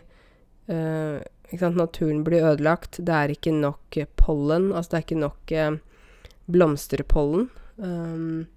uh, 0.71 1.19
Naturen 1.51 2.23
blir 2.27 2.43
ødelagt. 2.43 2.99
Det 2.99 3.13
er 3.13 3.35
ikke 3.35 3.55
nok 3.55 3.99
pollen. 4.19 4.71
Altså 4.71 4.93
det 4.93 4.97
er 4.97 5.05
ikke 5.07 5.23
nok 5.23 5.55
uh, 5.55 5.77
blomsterpollen. 6.47 7.49
Um, 7.77 8.47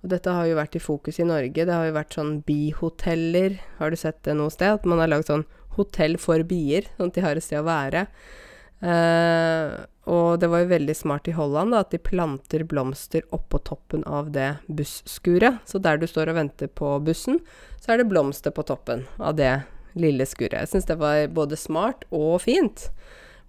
og 0.00 0.08
dette 0.12 0.32
har 0.32 0.46
jo 0.48 0.56
vært 0.56 0.76
i 0.78 0.82
fokus 0.82 1.20
i 1.20 1.28
Norge. 1.28 1.64
Det 1.66 1.74
har 1.74 1.86
jo 1.88 1.96
vært 1.96 2.14
sånn 2.16 2.34
bihoteller. 2.46 3.58
Har 3.78 3.92
du 3.92 3.98
sett 4.00 4.22
det 4.24 4.36
noe 4.38 4.52
sted? 4.52 4.78
At 4.78 4.86
man 4.88 5.02
har 5.02 5.10
lagd 5.12 5.28
sånn 5.28 5.44
hotell 5.76 6.16
for 6.20 6.42
bier, 6.48 6.88
sånn 6.96 7.12
at 7.12 7.18
de 7.18 7.24
har 7.24 7.36
et 7.36 7.44
sted 7.44 7.60
å 7.60 7.68
være. 7.68 8.06
Og 8.80 9.88
Og 10.10 10.40
det 10.40 10.48
var 10.50 10.62
jo 10.64 10.70
veldig 10.72 10.94
smart 10.96 11.28
i 11.28 11.34
Holland 11.36 11.70
da, 11.70 11.82
at 11.84 11.92
de 11.92 11.98
planter 12.02 12.64
blomster 12.66 13.22
oppå 13.30 13.60
toppen 13.62 14.02
av 14.08 14.32
det 14.34 14.56
busskuret. 14.66 15.60
Så 15.68 15.78
der 15.78 16.00
du 16.00 16.06
står 16.08 16.32
og 16.32 16.38
venter 16.40 16.66
på 16.66 16.96
bussen, 17.04 17.38
så 17.78 17.92
er 17.92 18.00
det 18.00 18.08
blomster 18.10 18.50
på 18.50 18.64
toppen 18.66 19.04
av 19.20 19.36
det 19.38 19.52
lille 19.94 20.26
skuret. 20.26 20.64
Jeg 20.64 20.72
syns 20.72 20.88
det 20.88 20.96
var 20.98 21.28
både 21.36 21.58
smart 21.60 22.08
og 22.10 22.40
fint. 22.42 22.88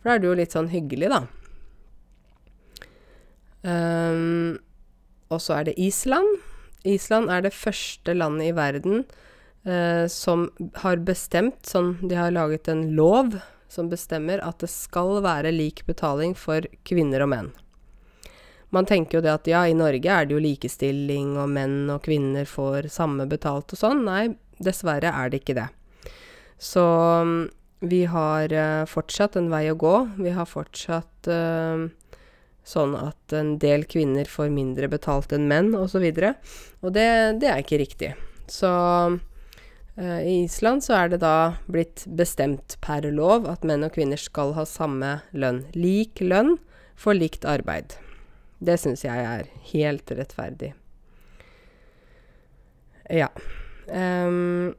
For 0.01 0.11
da 0.11 0.13
er 0.13 0.21
det 0.21 0.29
jo 0.29 0.37
litt 0.37 0.53
sånn 0.53 0.69
hyggelig, 0.69 1.09
da. 1.09 1.23
Um, 3.63 4.59
og 5.31 5.41
så 5.43 5.59
er 5.59 5.69
det 5.69 5.79
Island. 5.79 6.39
Island 6.87 7.31
er 7.31 7.45
det 7.45 7.55
første 7.55 8.13
landet 8.17 8.51
i 8.51 8.55
verden 8.57 9.03
eh, 9.65 10.05
som 10.11 10.49
har 10.81 11.01
bestemt 11.05 11.67
sånn 11.69 11.93
De 12.01 12.17
har 12.17 12.33
laget 12.33 12.69
en 12.71 12.87
lov 12.97 13.37
som 13.71 13.89
bestemmer 13.91 14.41
at 14.43 14.59
det 14.59 14.69
skal 14.71 15.21
være 15.23 15.53
lik 15.55 15.85
betaling 15.87 16.33
for 16.35 16.65
kvinner 16.87 17.23
og 17.23 17.31
menn. 17.31 17.51
Man 18.71 18.87
tenker 18.87 19.19
jo 19.19 19.23
det 19.23 19.31
at 19.33 19.47
ja, 19.51 19.65
i 19.67 19.75
Norge 19.75 20.07
er 20.07 20.27
det 20.27 20.35
jo 20.35 20.43
likestilling, 20.43 21.35
og 21.39 21.49
menn 21.51 21.91
og 21.91 22.05
kvinner 22.05 22.47
får 22.47 22.87
samme 22.91 23.27
betalt 23.31 23.73
og 23.75 23.79
sånn. 23.79 24.05
Nei, 24.07 24.29
dessverre 24.63 25.11
er 25.11 25.31
det 25.31 25.41
ikke 25.41 25.57
det. 25.59 25.67
Så 26.61 26.83
um, 26.83 27.49
vi 27.83 28.05
har 28.07 28.53
uh, 28.55 28.87
fortsatt 28.87 29.35
en 29.39 29.49
vei 29.51 29.65
å 29.71 29.79
gå. 29.79 29.95
Vi 30.23 30.31
har 30.35 30.47
fortsatt 30.47 31.31
uh, 31.31 31.87
sånn 32.67 32.93
at 32.97 33.33
en 33.35 33.55
del 33.61 33.85
kvinner 33.89 34.29
får 34.29 34.51
mindre 34.53 34.89
betalt 34.91 35.33
enn 35.35 35.47
menn, 35.49 35.73
osv. 35.73 35.81
Og, 35.83 35.89
så 35.93 36.03
videre. 36.03 36.33
og 36.81 36.93
det, 36.95 37.07
det 37.41 37.49
er 37.49 37.63
ikke 37.63 37.81
riktig. 37.81 38.11
Så 38.51 38.69
uh, 38.69 40.21
i 40.21 40.43
Island 40.43 40.85
så 40.85 40.97
er 40.99 41.13
det 41.13 41.21
da 41.23 41.57
blitt 41.71 42.05
bestemt 42.05 42.77
per 42.83 43.07
lov 43.11 43.47
at 43.49 43.65
menn 43.67 43.87
og 43.87 43.95
kvinner 43.95 44.19
skal 44.19 44.53
ha 44.57 44.67
samme 44.67 45.19
lønn. 45.31 45.65
Lik 45.73 46.21
lønn 46.23 46.57
for 46.99 47.17
likt 47.17 47.47
arbeid. 47.49 47.97
Det 48.61 48.77
syns 48.77 49.05
jeg 49.07 49.25
er 49.25 49.49
helt 49.71 50.11
rettferdig. 50.13 50.75
Ja. 53.11 53.31
Um, 53.89 54.75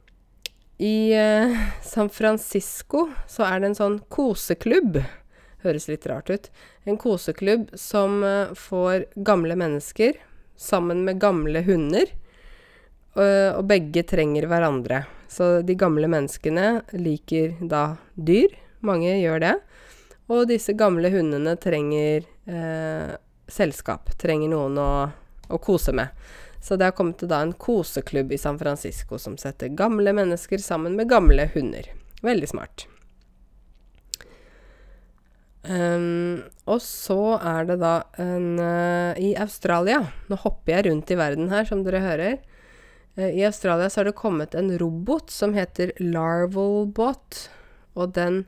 I 0.81 0.95
uh, 1.13 1.57
San 1.85 2.09
Francisco 2.09 3.09
så 3.29 3.43
er 3.45 3.59
det 3.59 3.73
en 3.73 3.77
sånn 3.77 3.99
koseklubb 4.13 5.03
høres 5.63 5.89
litt 5.91 6.07
rart 6.09 6.29
ut. 6.29 6.49
En 6.85 6.99
koseklubb 6.99 7.69
som 7.79 8.21
uh, 8.23 8.53
får 8.57 9.07
gamle 9.15 9.57
mennesker 9.59 10.19
sammen 10.59 11.03
med 11.07 11.21
gamle 11.23 11.63
hunder. 11.65 12.11
Uh, 13.13 13.53
og 13.57 13.67
begge 13.69 14.05
trenger 14.09 14.47
hverandre. 14.49 15.03
Så 15.33 15.61
de 15.65 15.75
gamle 15.77 16.09
menneskene 16.11 16.83
liker 16.93 17.55
da 17.61 17.95
dyr. 18.13 18.53
Mange 18.85 19.15
gjør 19.17 19.41
det. 19.41 19.55
Og 20.31 20.47
disse 20.49 20.75
gamle 20.77 21.09
hundene 21.11 21.55
trenger 21.59 22.23
eh, 22.47 23.13
selskap. 23.49 24.13
Trenger 24.19 24.53
noen 24.53 24.79
å, 24.79 24.89
å, 25.49 25.59
kose 25.63 25.95
med. 25.95 26.13
Så 26.63 26.77
det 26.79 26.87
har 26.87 26.95
kommet 26.95 27.25
da 27.27 27.41
en 27.43 27.55
koseklubb 27.59 28.31
i 28.31 28.39
San 28.39 28.59
Francisco 28.59 29.19
som 29.19 29.35
setter 29.41 29.73
gamle 29.75 30.15
mennesker 30.15 30.63
sammen 30.63 30.95
med 30.99 31.11
gamle 31.11 31.49
hunder. 31.55 31.91
Veldig 32.23 32.53
smart. 32.53 32.87
Um, 35.63 36.43
og 36.67 36.81
så 36.83 37.37
er 37.39 37.69
det 37.69 37.77
da 37.79 37.93
en 38.19 38.57
uh, 38.59 39.15
I 39.15 39.29
Australia 39.39 40.01
Nå 40.27 40.35
hopper 40.41 40.73
jeg 40.73 40.89
rundt 40.89 41.13
i 41.13 41.15
verden 41.15 41.47
her, 41.53 41.63
som 41.69 41.85
dere 41.85 42.01
hører. 42.03 42.41
Uh, 43.15 43.29
I 43.29 43.45
Australia 43.47 43.87
så 43.87 44.01
har 44.01 44.09
det 44.09 44.19
kommet 44.19 44.57
en 44.59 44.73
robot 44.81 45.31
som 45.31 45.55
heter 45.55 45.93
Larvalbot. 46.03 47.45
Og 47.95 48.11
den 48.17 48.41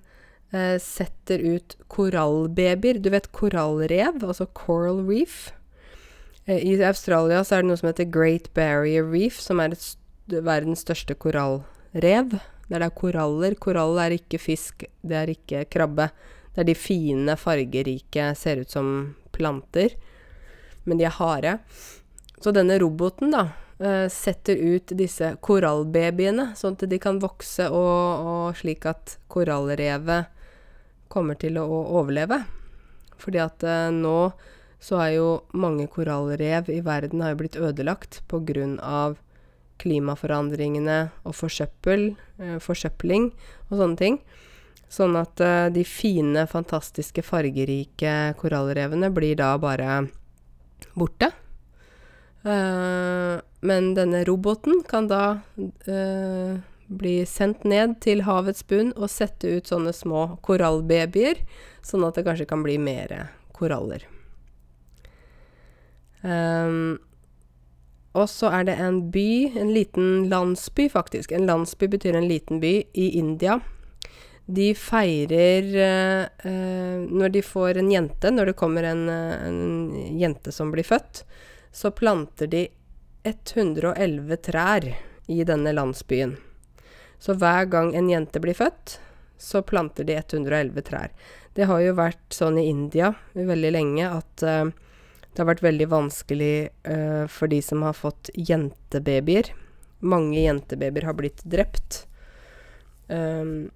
uh, 0.52 0.76
setter 0.82 1.40
ut 1.40 1.78
korallbabyer. 1.88 3.00
Du 3.00 3.12
vet 3.14 3.32
korallrev, 3.32 4.20
altså 4.20 4.50
coral 4.58 5.06
reef. 5.08 5.54
I 6.46 6.76
Australia 6.86 7.40
så 7.42 7.56
er 7.56 7.64
det 7.64 7.72
noe 7.72 7.80
som 7.80 7.88
heter 7.90 8.12
Great 8.14 8.52
Barrier 8.54 9.08
Reef, 9.10 9.40
som 9.42 9.58
er 9.64 9.74
st 9.74 9.98
verdens 10.46 10.84
største 10.86 11.16
korallrev. 11.18 12.36
Der 12.70 12.82
det 12.82 12.86
er 12.86 12.94
koraller. 12.98 13.56
Korall 13.62 14.00
er 14.02 14.16
ikke 14.16 14.40
fisk, 14.42 14.86
det 15.06 15.18
er 15.18 15.32
ikke 15.34 15.66
krabbe. 15.70 16.10
Det 16.56 16.64
er 16.64 16.70
de 16.70 16.78
fine, 16.80 17.36
fargerike, 17.36 18.30
ser 18.40 18.64
ut 18.64 18.72
som 18.72 18.90
planter, 19.36 19.98
men 20.88 21.00
de 21.02 21.04
er 21.04 21.16
harde. 21.18 21.58
Så 22.40 22.54
denne 22.56 22.78
roboten, 22.80 23.34
da, 23.36 23.50
uh, 23.84 24.06
setter 24.12 24.56
ut 24.56 24.94
disse 24.96 25.34
korallbabyene, 25.44 26.54
sånn 26.56 26.78
at 26.80 26.88
de 26.88 27.00
kan 27.02 27.20
vokse, 27.20 27.68
og, 27.68 28.30
og 28.32 28.60
slik 28.60 28.88
at 28.88 29.18
korallrevet 29.28 30.32
kommer 31.12 31.36
til 31.40 31.60
å 31.60 31.66
overleve. 32.00 32.46
Fordi 33.20 33.44
at 33.44 33.68
uh, 33.68 33.92
nå 33.92 34.32
så 34.86 35.00
er 35.02 35.12
jo 35.18 35.28
mange 35.58 35.88
korallrev 35.92 36.70
i 36.70 36.82
verden 36.86 37.24
har 37.24 37.34
jo 37.34 37.42
blitt 37.42 37.60
ødelagt 37.60 38.22
av 38.32 39.20
klimaforandringene 39.82 41.00
og 41.26 41.36
forsøppel, 41.36 42.14
uh, 42.40 42.58
forsøpling 42.64 43.32
og 43.68 43.76
sånne 43.76 44.00
ting. 44.00 44.20
Sånn 44.92 45.18
at 45.18 45.42
uh, 45.42 45.68
de 45.74 45.84
fine, 45.88 46.46
fantastiske, 46.48 47.24
fargerike 47.26 48.36
korallrevene 48.40 49.10
blir 49.14 49.40
da 49.40 49.56
bare 49.62 50.06
borte. 50.96 51.32
Uh, 52.46 53.42
men 53.66 53.94
denne 53.98 54.22
roboten 54.28 54.84
kan 54.88 55.10
da 55.10 55.24
uh, 55.90 56.58
bli 56.86 57.16
sendt 57.26 57.66
ned 57.66 57.98
til 58.06 58.22
havets 58.28 58.62
bunn 58.70 58.94
og 58.94 59.10
sette 59.10 59.58
ut 59.58 59.72
sånne 59.72 59.94
små 59.96 60.36
korallbabyer, 60.46 61.42
sånn 61.86 62.06
at 62.06 62.20
det 62.20 62.28
kanskje 62.28 62.50
kan 62.50 62.62
bli 62.66 62.78
mer 62.78 63.16
koraller. 63.58 64.06
Um, 66.22 66.98
og 68.16 68.30
så 68.32 68.50
er 68.54 68.70
det 68.70 68.78
en 68.80 69.02
by, 69.12 69.30
en 69.60 69.74
liten 69.76 70.28
landsby 70.32 70.88
faktisk. 70.90 71.34
En 71.36 71.50
landsby 71.50 71.90
betyr 71.92 72.16
en 72.18 72.30
liten 72.30 72.62
by 72.62 72.78
i 72.94 73.10
India 73.20 73.60
de 74.46 74.76
feirer 74.78 75.76
eh, 75.76 76.98
Når 77.10 77.30
de 77.30 77.42
får 77.42 77.78
en 77.82 77.92
jente, 77.92 78.32
når 78.32 78.52
det 78.52 78.58
kommer 78.60 78.84
en, 78.84 79.08
eh, 79.10 79.48
en, 79.48 80.20
jente 80.20 80.52
som 80.52 80.72
blir 80.72 80.86
født, 80.86 81.24
så 81.72 81.92
planter 81.92 82.48
de 82.48 82.68
111 83.26 84.38
trær 84.46 84.86
i 85.28 85.44
denne 85.44 85.74
landsbyen. 85.74 86.36
Så 87.20 87.34
hver 87.34 87.66
gang 87.66 87.96
en 87.98 88.10
jente 88.10 88.40
blir 88.40 88.54
født, 88.54 89.00
så 89.38 89.64
planter 89.66 90.06
de 90.06 90.20
111 90.22 90.82
trær. 90.86 91.12
Det 91.58 91.66
har 91.66 91.82
jo 91.82 91.96
vært 91.98 92.36
sånn 92.36 92.60
i 92.62 92.68
India 92.70 93.14
veldig 93.34 93.72
lenge 93.74 94.10
at 94.12 94.44
eh, 94.46 94.70
det 95.36 95.42
har 95.42 95.50
vært 95.50 95.66
veldig 95.66 95.88
vanskelig 95.92 96.70
eh, 96.88 97.26
for 97.28 97.52
de 97.52 97.60
som 97.66 97.82
har 97.84 97.98
fått 97.98 98.30
jentebabyer. 98.38 99.50
Mange 100.06 100.38
jentebabyer 100.40 101.10
har 101.10 101.18
blitt 101.18 101.42
drept. 101.44 102.06
Um, 103.08 103.72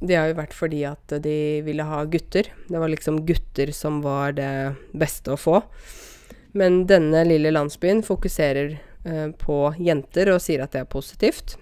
det 0.00 0.16
har 0.16 0.30
jo 0.30 0.38
vært 0.40 0.56
fordi 0.56 0.84
at 0.88 1.16
de 1.24 1.38
ville 1.66 1.84
ha 1.84 2.02
gutter. 2.08 2.48
Det 2.68 2.80
var 2.80 2.92
liksom 2.92 3.22
gutter 3.28 3.72
som 3.76 4.00
var 4.04 4.36
det 4.38 4.52
beste 4.96 5.34
å 5.34 5.40
få. 5.40 5.60
Men 6.56 6.84
denne 6.90 7.22
lille 7.28 7.52
landsbyen 7.52 8.00
fokuserer 8.02 8.78
eh, 9.04 9.28
på 9.38 9.58
jenter 9.78 10.32
og 10.32 10.40
sier 10.42 10.64
at 10.64 10.72
det 10.74 10.84
er 10.84 10.94
positivt. 10.94 11.58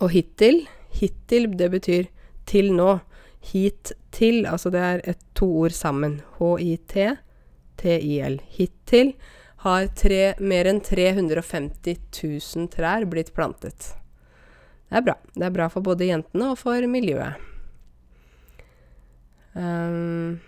Og 0.00 0.14
hittil 0.14 0.62
Hittil, 0.90 1.50
det 1.56 1.70
betyr 1.70 2.08
til 2.50 2.72
nå. 2.74 2.98
Hit 3.52 3.94
til, 4.12 4.44
altså 4.44 4.72
det 4.74 4.80
er 4.84 5.02
et 5.14 5.20
to 5.38 5.46
ord 5.62 5.72
sammen. 5.72 6.18
H-i-t, 6.40 7.06
t-i-l. 7.80 8.40
Hittil 8.56 9.14
har 9.64 9.88
tre, 9.96 10.34
mer 10.40 10.68
enn 10.68 10.82
350 10.84 11.96
000 12.10 12.68
trær 12.74 13.06
blitt 13.08 13.32
plantet. 13.36 13.94
Det 14.90 14.98
er 14.98 15.06
bra. 15.06 15.16
Det 15.36 15.46
er 15.46 15.54
bra 15.54 15.70
for 15.70 15.86
både 15.86 16.10
jentene 16.10 16.52
og 16.52 16.58
for 16.58 16.86
miljøet. 16.90 17.46
Um, 19.54 20.40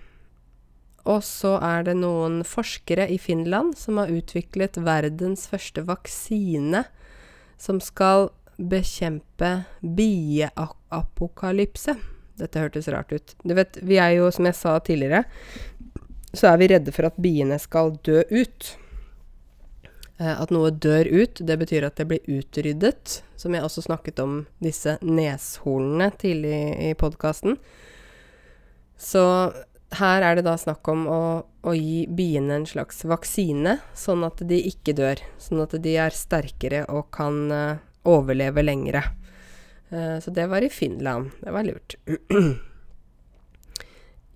og 1.03 1.25
så 1.27 1.57
er 1.63 1.83
det 1.87 1.95
noen 1.99 2.43
forskere 2.47 3.09
i 3.11 3.19
Finland 3.19 3.75
som 3.79 3.97
har 3.99 4.11
utviklet 4.15 4.77
verdens 4.83 5.47
første 5.51 5.83
vaksine 5.87 6.85
som 7.59 7.81
skal 7.83 8.31
bekjempe 8.59 9.65
bieapokalypse. 9.83 11.97
Dette 12.39 12.61
hørtes 12.63 12.89
rart 12.91 13.13
ut. 13.13 13.37
Du 13.43 13.55
vet, 13.55 13.79
vi 13.83 13.99
er 14.03 14.11
jo, 14.19 14.31
som 14.35 14.47
jeg 14.49 14.57
sa 14.59 14.79
tidligere, 14.83 15.25
så 16.33 16.47
er 16.51 16.57
vi 16.59 16.69
redde 16.73 16.93
for 16.95 17.05
at 17.07 17.21
biene 17.23 17.59
skal 17.61 17.93
dø 18.07 18.23
ut. 18.31 18.79
Eh, 20.23 20.41
at 20.43 20.53
noe 20.55 20.71
dør 20.71 21.09
ut, 21.11 21.41
det 21.43 21.57
betyr 21.59 21.87
at 21.87 21.99
det 21.99 22.07
blir 22.11 22.31
utryddet, 22.31 23.23
som 23.41 23.55
jeg 23.55 23.65
også 23.67 23.87
snakket 23.89 24.21
om 24.23 24.43
disse 24.63 24.97
neshornene 25.03 26.13
tidlig 26.21 26.59
i 26.91 26.93
podkasten. 26.99 27.57
Så 29.01 29.25
her 29.99 30.25
er 30.25 30.39
det 30.39 30.45
da 30.47 30.55
snakk 30.61 30.87
om 30.93 31.09
å, 31.11 31.23
å, 31.43 31.73
gi 31.75 32.05
biene 32.07 32.61
en 32.61 32.69
slags 32.69 33.03
vaksine, 33.09 33.79
sånn 33.99 34.23
at 34.29 34.45
de 34.49 34.61
ikke 34.71 34.95
dør. 34.97 35.21
Sånn 35.43 35.65
at 35.65 35.75
de 35.83 35.97
er 36.01 36.15
sterkere 36.17 36.85
og 36.93 37.11
kan 37.15 37.43
uh, 37.51 37.83
overleve 38.09 38.65
lengre. 38.65 39.03
Uh, 39.91 40.17
så 40.23 40.33
det 40.33 40.47
var 40.53 40.65
i 40.65 40.71
Finland. 40.73 41.35
Det 41.43 41.53
var 41.53 41.67
lurt. 41.67 41.99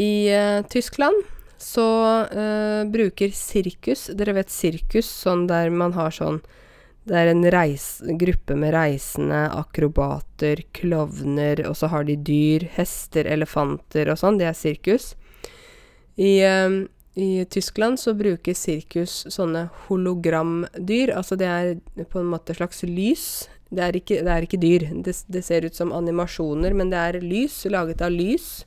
I 0.03 0.13
uh, 0.35 0.61
Tyskland 0.69 1.36
så 1.59 1.87
uh, 2.29 2.85
bruker 2.91 3.33
sirkus 3.33 4.11
Dere 4.17 4.37
vet 4.37 4.53
sirkus, 4.53 5.09
sånn 5.09 5.47
der 5.49 5.71
man 5.73 5.95
har 5.97 6.13
sånn 6.13 6.43
Det 7.07 7.17
er 7.17 7.31
en 7.31 7.45
reis, 7.55 8.03
gruppe 8.19 8.57
med 8.59 8.75
reisende, 8.75 9.47
akrobater, 9.55 10.65
klovner, 10.75 11.63
og 11.69 11.77
så 11.79 11.87
har 11.93 12.05
de 12.09 12.17
dyr. 12.19 12.67
Hester, 12.75 13.29
elefanter 13.31 14.11
og 14.11 14.19
sånn. 14.19 14.41
Det 14.41 14.49
er 14.49 14.57
sirkus. 14.59 15.13
I, 16.19 16.43
uh, 16.43 16.83
I 17.15 17.45
Tyskland 17.47 18.03
så 18.03 18.17
bruker 18.19 18.59
sirkus 18.59 19.23
sånne 19.31 19.69
hologramdyr. 19.87 21.15
Altså 21.15 21.39
det 21.39 21.47
er 21.47 21.77
på 22.11 22.25
en 22.25 22.33
måte 22.33 22.59
slags 22.59 22.83
lys. 22.83 23.47
Det 23.71 23.83
er 23.87 23.99
ikke, 23.99 24.21
det 24.27 24.33
er 24.33 24.47
ikke 24.47 24.63
dyr. 24.63 24.89
Det, 25.07 25.15
det 25.31 25.45
ser 25.47 25.67
ut 25.67 25.79
som 25.79 25.95
animasjoner, 25.95 26.75
men 26.75 26.91
det 26.91 26.99
er 27.03 27.23
lys, 27.23 27.63
laget 27.71 28.03
av 28.03 28.11
lys. 28.15 28.65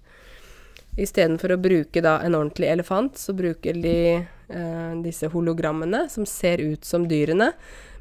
Istedenfor 0.99 1.53
å 1.55 1.62
bruke 1.62 2.01
da 2.03 2.17
en 2.25 2.35
ordentlig 2.35 2.69
elefant, 2.73 3.17
så 3.17 3.33
bruker 3.38 3.77
de 3.79 3.99
eh, 4.19 4.93
disse 5.03 5.29
hologrammene 5.31 6.05
som 6.12 6.25
ser 6.27 6.59
ut 6.59 6.85
som 6.85 7.07
dyrene, 7.07 7.53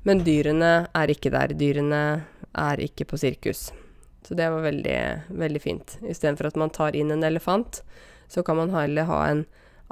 men 0.08 0.24
dyrene 0.26 0.72
er 0.96 1.12
ikke 1.12 1.30
der. 1.34 1.54
Dyrene 1.58 2.02
er 2.58 2.82
ikke 2.82 3.06
på 3.08 3.20
sirkus. 3.20 3.68
Så 4.26 4.34
det 4.38 4.48
var 4.50 4.66
veldig, 4.66 4.98
veldig 5.30 5.62
fint. 5.62 5.96
Istedenfor 6.02 6.50
at 6.50 6.58
man 6.60 6.74
tar 6.74 6.96
inn 6.98 7.12
en 7.14 7.26
elefant, 7.26 7.82
så 8.28 8.42
kan 8.44 8.58
man 8.58 8.74
heller 8.74 9.08
ha 9.08 9.22
en 9.28 9.44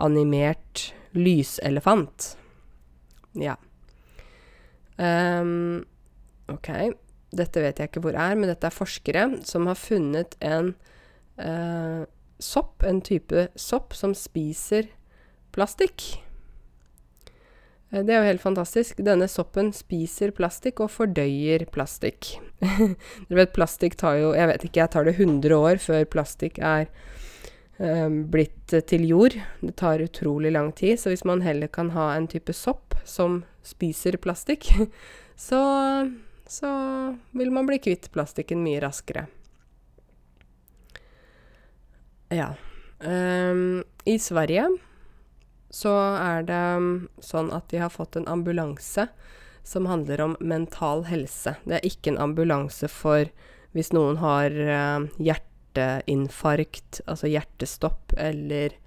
animert 0.03 0.91
lyselefant. 1.17 2.35
Ja. 3.39 3.57
Um, 4.97 5.85
ok. 6.53 6.69
Dette 7.37 7.63
vet 7.63 7.81
jeg 7.81 7.91
ikke 7.91 8.03
hvor 8.05 8.19
er, 8.19 8.37
men 8.37 8.51
dette 8.51 8.69
er 8.69 8.75
forskere 8.75 9.29
som 9.49 9.69
har 9.71 9.79
funnet 9.81 10.37
en 10.45 10.75
uh, 11.41 12.05
sopp, 12.43 12.83
en 12.83 13.01
type 13.01 13.49
sopp 13.57 13.95
som 13.97 14.15
spiser 14.17 14.91
plastikk. 15.57 16.05
Eh, 17.93 18.03
det 18.05 18.15
er 18.15 18.23
jo 18.23 18.31
helt 18.31 18.45
fantastisk. 18.45 19.01
Denne 19.05 19.29
soppen 19.31 19.73
spiser 19.77 20.35
plastikk 20.37 20.83
og 20.85 20.93
fordøyer 20.95 21.67
plastikk. 21.73 22.37
Dere 23.29 23.43
vet, 23.43 23.53
plastikk 23.57 23.99
tar 24.01 24.17
jo 24.17 24.31
Jeg 24.33 24.49
vet 24.49 24.63
ikke, 24.65 24.81
jeg 24.81 24.93
tar 24.95 25.05
det 25.05 25.17
100 25.19 25.53
år 25.57 25.81
før 25.83 26.07
plastikk 26.09 26.59
er 26.59 26.89
eh, 27.79 28.09
blitt 28.09 28.77
til 28.91 29.07
jord. 29.09 29.39
Det 29.63 29.77
tar 29.79 30.05
utrolig 30.05 30.53
lang 30.55 30.73
tid. 30.77 31.01
Så 31.01 31.13
hvis 31.13 31.27
man 31.29 31.45
heller 31.47 31.71
kan 31.73 31.93
ha 31.97 32.13
en 32.15 32.29
type 32.31 32.55
sopp 32.57 32.99
som 33.07 33.45
spiser 33.67 34.19
plastikk, 34.23 34.69
så, 35.49 35.63
så 36.49 36.71
vil 37.37 37.55
man 37.55 37.69
bli 37.69 37.81
kvitt 37.83 38.11
plastikken 38.15 38.65
mye 38.65 38.83
raskere. 38.85 39.27
Ja. 42.29 42.55
Um, 42.99 43.85
I 44.05 44.19
Sverige 44.19 44.69
så 45.71 45.93
er 46.17 46.47
det 46.49 46.63
sånn 47.25 47.51
at 47.53 47.69
de 47.71 47.83
har 47.83 47.93
fått 47.93 48.17
en 48.17 48.29
ambulanse 48.31 49.09
som 49.67 49.89
handler 49.91 50.23
om 50.23 50.37
mental 50.41 51.05
helse. 51.11 51.57
Det 51.67 51.79
er 51.79 51.87
ikke 51.87 52.15
en 52.15 52.23
ambulanse 52.23 52.89
for 52.91 53.29
hvis 53.77 53.93
noen 53.93 54.21
har 54.23 54.55
uh, 54.55 55.05
hjerteinfarkt, 55.21 57.03
altså 57.05 57.29
hjertestopp, 57.29 58.15
eller 58.17 58.79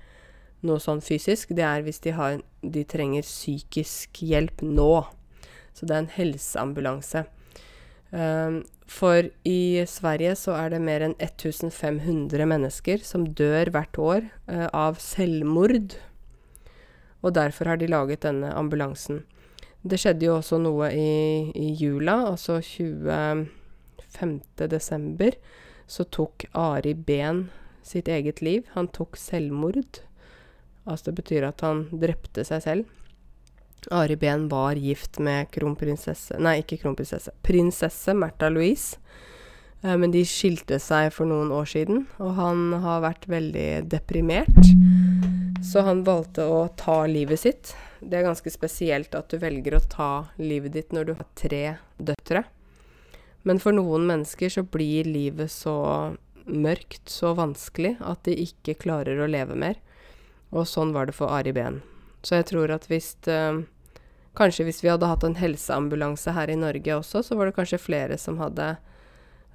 noe 0.65 0.81
sånn 0.81 1.03
fysisk. 1.03 1.53
Det 1.55 1.65
er 1.67 1.83
hvis 1.85 2.01
de, 2.03 2.15
har, 2.17 2.39
de 2.63 2.83
trenger 2.87 3.27
psykisk 3.27 4.23
hjelp 4.25 4.63
nå. 4.65 5.03
Så 5.75 5.85
det 5.85 5.95
er 5.95 6.03
en 6.03 6.15
helseambulanse. 6.15 7.27
Um, 8.09 8.63
for 8.89 9.27
i 9.45 9.85
Sverige 9.85 10.33
så 10.39 10.55
er 10.57 10.71
det 10.73 10.81
mer 10.81 11.03
enn 11.05 11.13
1500 11.21 12.47
mennesker 12.49 13.03
som 13.05 13.27
dør 13.37 13.69
hvert 13.75 13.99
år 14.01 14.29
uh, 14.49 14.65
av 14.73 14.97
selvmord. 15.03 15.93
Og 17.21 17.35
derfor 17.37 17.69
har 17.69 17.77
de 17.77 17.89
laget 17.91 18.23
denne 18.25 18.49
ambulansen. 18.55 19.23
Det 19.83 19.99
skjedde 20.01 20.25
jo 20.25 20.37
også 20.39 20.57
noe 20.59 20.89
i, 20.91 21.51
i 21.55 21.69
jula, 21.79 22.17
altså 22.33 22.59
25. 22.63 24.39
desember, 24.67 25.37
så 25.89 26.03
tok 26.11 26.45
Ari 26.57 26.93
Behn 26.93 27.47
sitt 27.85 28.09
eget 28.11 28.41
liv. 28.45 28.65
Han 28.75 28.89
tok 28.93 29.17
selvmord. 29.17 30.01
Altså 30.85 31.09
det 31.09 31.19
betyr 31.21 31.47
at 31.47 31.61
han 31.65 31.85
drepte 32.01 32.43
seg 32.47 32.63
selv. 32.65 32.89
Ari 33.91 34.15
Behn 34.15 34.47
var 34.51 34.77
gift 34.77 35.19
med 35.19 35.49
kronprinsesse 35.51 36.37
Nei, 36.41 36.59
ikke 36.61 36.77
kronprinsesse. 36.83 37.33
Prinsesse 37.45 38.13
Märtha 38.13 38.49
Louise. 38.53 38.99
Eh, 39.81 39.95
men 39.97 40.11
de 40.11 40.23
skilte 40.27 40.79
seg 40.83 41.11
for 41.15 41.29
noen 41.29 41.51
år 41.55 41.67
siden, 41.71 42.05
og 42.19 42.35
han 42.39 42.73
har 42.83 43.03
vært 43.05 43.27
veldig 43.31 43.69
deprimert. 43.89 44.71
Så 45.65 45.83
han 45.87 46.05
valgte 46.07 46.45
å 46.47 46.67
ta 46.79 47.01
livet 47.09 47.41
sitt. 47.41 47.73
Det 47.99 48.19
er 48.19 48.27
ganske 48.29 48.51
spesielt 48.51 49.15
at 49.17 49.31
du 49.31 49.39
velger 49.41 49.75
å 49.75 49.83
ta 49.91 50.11
livet 50.39 50.75
ditt 50.75 50.95
når 50.95 51.09
du 51.09 51.13
har 51.17 51.27
tre 51.39 51.63
døtre. 51.97 52.45
Men 53.47 53.59
for 53.59 53.75
noen 53.75 54.05
mennesker 54.07 54.51
så 54.51 54.63
blir 54.63 55.07
livet 55.07 55.51
så 55.51 56.15
mørkt, 56.49 57.07
så 57.11 57.33
vanskelig, 57.37 57.97
at 57.99 58.23
de 58.27 58.35
ikke 58.45 58.79
klarer 58.83 59.19
å 59.19 59.29
leve 59.29 59.55
mer. 59.55 59.79
Og 60.49 60.67
sånn 60.67 60.93
var 60.95 61.07
det 61.07 61.15
for 61.17 61.31
Ari 61.31 61.53
Behn. 61.55 61.81
Så 62.25 62.39
jeg 62.39 62.49
tror 62.49 62.71
at 62.73 62.87
hvis 62.89 63.13
uh, 63.31 63.61
Kanskje 64.39 64.63
hvis 64.69 64.79
vi 64.79 64.87
hadde 64.87 65.07
hatt 65.09 65.25
en 65.27 65.35
helseambulanse 65.35 66.31
her 66.31 66.51
i 66.51 66.55
Norge 66.55 66.95
også, 66.95 67.23
så 67.27 67.35
var 67.35 67.49
det 67.49 67.57
kanskje 67.57 67.81
flere 67.81 68.15
som 68.21 68.37
hadde 68.39 68.69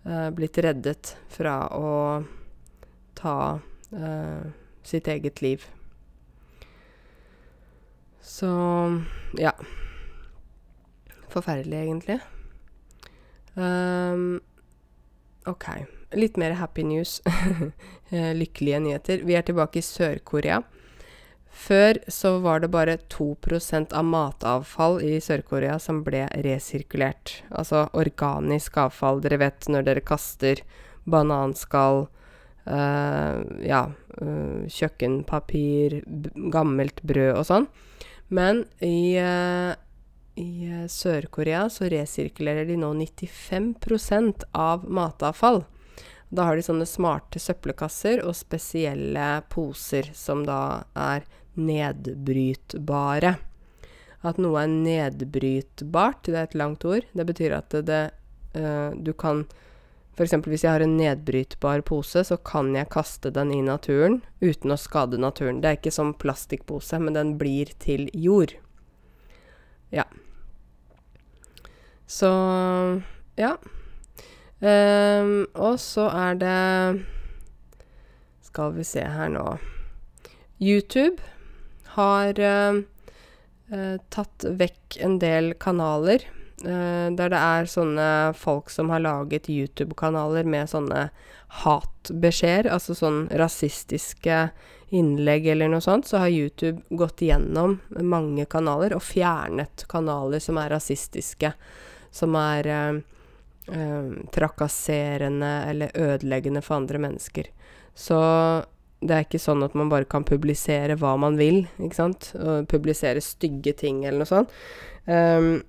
uh, 0.05 0.29
blitt 0.37 0.59
reddet 0.61 1.15
fra 1.33 1.63
å 1.73 1.93
ta 3.17 3.37
uh, 3.97 4.45
sitt 4.85 5.09
eget 5.09 5.41
liv. 5.41 5.65
Så 8.21 8.53
ja. 9.41 9.55
Forferdelig, 11.33 11.81
egentlig. 11.81 12.21
Um, 13.57 14.43
OK. 15.49 15.67
Litt 16.13 16.37
mer 16.37 16.59
happy 16.61 16.85
news. 16.85 17.23
Lykkelige 18.41 18.85
nyheter. 18.85 19.25
Vi 19.25 19.35
er 19.35 19.49
tilbake 19.49 19.81
i 19.81 19.87
Sør-Korea. 19.89 20.61
Før 21.55 22.01
så 22.11 22.39
var 22.43 22.61
det 22.61 22.73
bare 22.75 22.97
2% 23.15 23.95
av 23.95 24.05
matavfall 24.05 24.99
i 25.07 25.21
Sør-Korea 25.23 25.79
som 25.79 26.03
ble 26.05 26.25
resirkulert. 26.45 27.39
Altså 27.55 27.87
organisk 27.95 28.77
avfall. 28.83 29.23
Dere 29.23 29.39
vet 29.45 29.69
når 29.71 29.87
dere 29.87 30.03
kaster 30.05 30.65
bananskall, 31.07 32.09
øh, 32.67 33.39
ja, 33.63 33.85
øh, 34.21 34.67
kjøkkenpapir, 34.67 36.01
gammelt 36.53 37.03
brød 37.07 37.39
og 37.39 37.47
sånn. 37.47 37.69
Men 38.35 38.65
i, 38.83 39.15
øh, 39.23 39.77
i 40.37 40.83
Sør-Korea 40.91 41.69
så 41.71 41.87
resirkulerer 41.93 42.67
de 42.67 42.81
nå 42.81 42.91
95% 42.99 44.43
av 44.53 44.89
matavfall. 44.91 45.63
Da 46.35 46.49
har 46.49 46.59
de 46.59 46.67
sånne 46.67 46.89
smarte 46.89 47.39
søppelkasser 47.39 48.25
og 48.27 48.35
spesielle 48.35 49.45
poser 49.53 50.11
som 50.19 50.43
da 50.49 50.83
er 50.99 51.23
nedbrytbare. 51.57 53.35
At 54.25 54.41
noe 54.41 54.63
er 54.63 54.73
nedbrytbart, 54.73 56.25
det 56.27 56.39
er 56.39 56.49
et 56.49 56.57
langt 56.59 56.85
ord. 56.89 57.05
Det 57.13 57.27
betyr 57.29 57.59
at 57.59 57.77
det, 57.85 58.03
uh, 58.57 58.91
du 58.97 59.13
kan 59.13 59.45
F.eks. 60.15 60.37
hvis 60.47 60.63
jeg 60.63 60.71
har 60.71 60.83
en 60.85 60.95
nedbrytbar 60.95 61.83
pose, 61.83 62.23
så 62.23 62.37
kan 62.39 62.69
jeg 62.77 62.87
kaste 62.95 63.33
den 63.35 63.51
i 63.51 63.59
naturen 63.67 64.21
uten 64.39 64.71
å 64.71 64.79
skade 64.79 65.19
naturen. 65.19 65.59
Det 65.59 65.71
er 65.71 65.79
ikke 65.81 65.95
som 65.95 66.13
plastikkpose, 66.15 67.01
men 67.03 67.17
den 67.19 67.33
blir 67.41 67.73
til 67.83 68.07
jord. 68.15 68.55
Ja. 69.91 70.07
Så 72.07 72.31
ja. 73.41 73.57
Um, 74.63 75.49
og 75.59 75.81
så 75.83 76.07
er 76.09 76.37
det 76.39 77.05
Skal 78.47 78.71
vi 78.73 78.85
se 78.87 79.03
her 79.03 79.29
nå 79.29 79.59
YouTube 80.63 81.19
har 81.95 82.41
uh, 82.41 82.81
tatt 84.15 84.47
vekk 84.47 84.99
en 85.05 85.19
del 85.23 85.55
kanaler. 85.61 86.27
Uh, 86.65 87.11
der 87.17 87.33
det 87.33 87.41
er 87.41 87.71
sånne 87.71 88.09
folk 88.39 88.71
som 88.73 88.93
har 88.95 89.03
laget 89.05 89.51
YouTube-kanaler 89.51 90.47
med 90.49 90.71
sånne 90.71 91.09
hatbeskjeder, 91.65 92.71
altså 92.73 92.97
sånn 92.99 93.25
rasistiske 93.35 94.49
innlegg 94.95 95.47
eller 95.51 95.71
noe 95.71 95.83
sånt, 95.83 96.07
så 96.07 96.23
har 96.23 96.35
YouTube 96.35 96.83
gått 96.95 97.23
gjennom 97.25 97.79
mange 97.99 98.47
kanaler 98.51 98.95
og 98.95 99.03
fjernet 99.03 99.87
kanaler 99.91 100.43
som 100.43 100.59
er 100.63 100.71
rasistiske, 100.75 101.51
som 102.15 102.39
er 102.39 102.71
uh, 102.71 104.09
trakasserende 104.35 105.53
eller 105.71 105.95
ødeleggende 105.95 106.63
for 106.63 106.83
andre 106.83 107.01
mennesker. 107.07 107.51
Så 107.95 108.19
det 109.05 109.15
er 109.15 109.27
ikke 109.27 109.43
sånn 109.43 109.63
at 109.67 109.77
man 109.77 109.91
bare 109.93 110.09
kan 110.09 110.25
publisere 110.27 110.97
hva 111.01 111.15
man 111.21 111.37
vil, 111.41 111.65
ikke 111.77 111.99
sant. 111.99 112.31
Og 112.41 112.69
publisere 112.71 113.23
stygge 113.25 113.75
ting 113.85 114.03
eller 114.05 114.25
noe 114.25 114.31
sånt. 114.31 114.59
Um, 115.05 115.63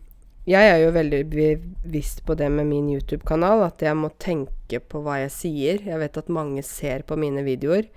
jeg 0.46 0.70
er 0.70 0.84
jo 0.84 0.94
veldig 0.94 1.22
bevisst 1.32 2.22
på 2.26 2.36
det 2.38 2.52
med 2.54 2.70
min 2.70 2.92
YouTube-kanal, 2.94 3.66
at 3.66 3.82
jeg 3.82 3.98
må 3.98 4.12
tenke 4.22 4.80
på 4.80 5.02
hva 5.04 5.18
jeg 5.24 5.34
sier. 5.34 5.82
Jeg 5.90 6.02
vet 6.04 6.20
at 6.22 6.30
mange 6.30 6.62
ser 6.66 7.04
på 7.08 7.18
mine 7.20 7.42
videoer. 7.48 7.90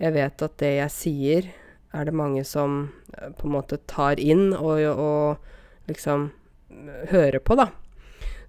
Jeg 0.00 0.16
vet 0.16 0.46
at 0.46 0.56
det 0.62 0.72
jeg 0.78 0.94
sier, 0.94 1.50
er 1.92 2.08
det 2.08 2.16
mange 2.16 2.46
som 2.48 2.86
eh, 3.12 3.28
på 3.36 3.46
en 3.46 3.54
måte 3.58 3.78
tar 3.90 4.20
inn 4.20 4.54
og, 4.56 4.80
og 4.96 5.92
liksom 5.92 6.30
hører 7.12 7.42
på, 7.44 7.58
da. 7.60 7.68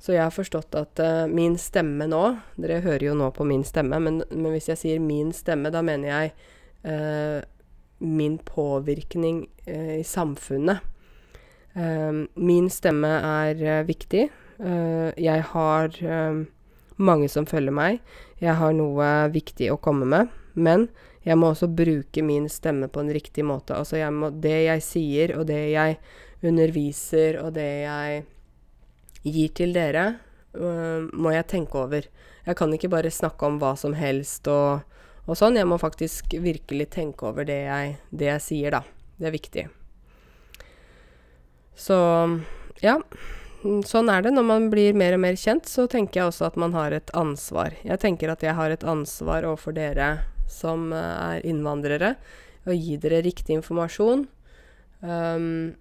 Så 0.03 0.17
jeg 0.17 0.25
har 0.25 0.33
forstått 0.35 0.75
at 0.75 0.99
uh, 0.99 1.25
min 1.31 1.55
stemme 1.61 2.09
nå 2.11 2.23
Dere 2.59 2.81
hører 2.83 3.05
jo 3.07 3.15
nå 3.15 3.29
på 3.31 3.45
min 3.47 3.63
stemme, 3.63 4.01
men, 4.03 4.19
men 4.27 4.51
hvis 4.51 4.67
jeg 4.73 4.81
sier 4.81 5.03
min 5.03 5.31
stemme, 5.35 5.71
da 5.71 5.79
mener 5.85 6.09
jeg 6.09 6.33
uh, 6.83 7.39
min 8.03 8.35
påvirkning 8.43 9.45
uh, 9.69 9.99
i 9.99 10.03
samfunnet. 10.03 10.89
min 12.35 12.67
stemme 12.69 13.09
er 13.09 13.83
viktig. 13.87 14.27
jeg 15.17 15.41
har 15.49 15.95
mange 16.97 17.29
som 17.29 17.47
følger 17.49 17.73
meg. 17.73 17.97
Jeg 18.37 18.53
har 18.59 18.75
noe 18.77 19.07
viktig 19.33 19.71
å 19.73 19.79
komme 19.81 20.05
med. 20.05 20.29
Men 20.53 20.85
jeg 21.25 21.39
må 21.39 21.49
også 21.49 21.71
bruke 21.73 22.21
min 22.21 22.45
stemme 22.45 22.91
på 22.93 23.01
en 23.01 23.09
riktig 23.09 23.45
måte. 23.45 23.73
Altså 23.73 23.97
jeg 23.97 24.13
må, 24.13 24.29
det 24.29 24.59
jeg 24.67 24.85
sier, 24.85 25.33
og 25.39 25.47
det 25.49 25.71
jeg 25.71 25.97
underviser, 26.45 27.39
og 27.41 27.55
det 27.57 27.71
jeg 27.87 28.21
gir 29.23 29.53
til 29.55 29.75
dere, 29.75 30.17
øh, 30.55 31.09
må 31.13 31.33
jeg 31.33 31.47
tenke 31.51 31.79
over. 31.79 32.07
Jeg 32.45 32.57
kan 32.59 32.73
ikke 32.75 32.91
bare 32.91 33.11
snakke 33.11 33.47
om 33.47 33.59
hva 33.61 33.75
som 33.79 33.95
helst 33.95 34.47
og, 34.51 34.83
og 35.25 35.39
sånn. 35.39 35.59
Jeg 35.59 35.69
må 35.69 35.79
faktisk 35.81 36.35
virkelig 36.43 36.89
tenke 36.95 37.29
over 37.29 37.47
det 37.47 37.61
jeg, 37.63 37.95
det 38.11 38.29
jeg 38.31 38.43
sier, 38.47 38.75
da. 38.75 38.83
Det 39.19 39.29
er 39.29 39.37
viktig. 39.37 39.69
Så 41.75 41.97
ja. 42.83 42.99
Sånn 43.63 44.09
er 44.11 44.25
det. 44.25 44.33
Når 44.35 44.43
man 44.43 44.67
blir 44.73 44.97
mer 44.97 45.15
og 45.15 45.21
mer 45.23 45.37
kjent, 45.39 45.69
så 45.71 45.85
tenker 45.87 46.19
jeg 46.19 46.31
også 46.33 46.49
at 46.49 46.59
man 46.59 46.75
har 46.75 46.91
et 46.91 47.11
ansvar. 47.15 47.71
Jeg 47.87 48.01
tenker 48.03 48.33
at 48.33 48.43
jeg 48.43 48.57
har 48.57 48.73
et 48.73 48.83
ansvar 48.83 49.47
overfor 49.47 49.75
dere 49.77 50.09
som 50.51 50.91
eh, 50.91 51.37
er 51.37 51.45
innvandrere, 51.47 52.15
å 52.67 52.75
gi 52.75 52.97
dere 52.99 53.21
riktig 53.23 53.55
informasjon. 53.57 54.27
Um, 55.03 55.73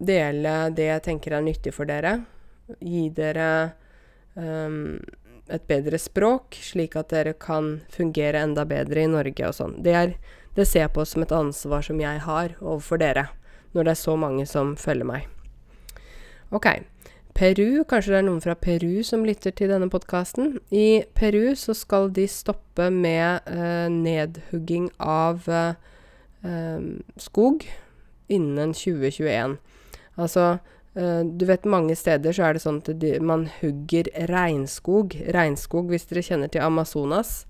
dele 0.00 0.54
det 0.76 0.88
jeg 0.88 1.04
tenker 1.06 1.36
er 1.36 1.44
nyttig 1.44 1.72
for 1.76 1.88
dere. 1.88 2.22
Gi 2.78 3.08
dere 3.16 3.50
um, 4.34 5.00
et 5.50 5.66
bedre 5.70 5.98
språk, 5.98 6.54
slik 6.62 6.94
at 6.98 7.10
dere 7.12 7.34
kan 7.38 7.80
fungere 7.92 8.44
enda 8.44 8.64
bedre 8.68 9.04
i 9.04 9.10
Norge 9.10 9.48
og 9.48 9.56
sånn. 9.56 9.76
Det, 9.84 9.96
det 10.56 10.68
ser 10.68 10.86
jeg 10.86 10.94
på 10.94 11.04
som 11.08 11.26
et 11.26 11.34
ansvar 11.34 11.84
som 11.86 12.00
jeg 12.02 12.22
har 12.26 12.54
overfor 12.60 13.02
dere, 13.02 13.28
når 13.74 13.88
det 13.88 13.94
er 13.94 14.02
så 14.04 14.16
mange 14.20 14.46
som 14.50 14.76
følger 14.78 15.08
meg. 15.08 15.28
Ok. 16.54 16.72
Peru, 17.34 17.84
kanskje 17.88 18.12
det 18.12 18.18
er 18.18 18.24
noen 18.26 18.42
fra 18.42 18.56
Peru 18.58 19.04
som 19.06 19.22
lytter 19.24 19.54
til 19.56 19.70
denne 19.70 19.86
podkasten. 19.90 20.58
I 20.74 21.06
Peru 21.16 21.54
så 21.56 21.76
skal 21.78 22.10
de 22.12 22.26
stoppe 22.28 22.90
med 22.90 23.46
eh, 23.46 23.86
nedhugging 23.92 24.90
av 24.98 25.46
eh, 25.48 26.82
skog 27.22 27.64
innen 28.28 28.74
2021. 28.74 29.56
Altså 30.18 30.58
eh, 30.94 31.20
du 31.24 31.44
vet 31.46 31.68
mange 31.68 31.96
steder 31.98 32.34
så 32.34 32.48
er 32.48 32.56
det 32.56 32.64
sånn 32.64 32.80
at 32.82 32.90
de, 33.02 33.14
man 33.20 33.48
hugger 33.60 34.10
regnskog. 34.30 35.16
Regnskog, 35.36 35.92
hvis 35.92 36.08
dere 36.10 36.24
kjenner 36.26 36.52
til 36.52 36.64
Amazonas, 36.66 37.44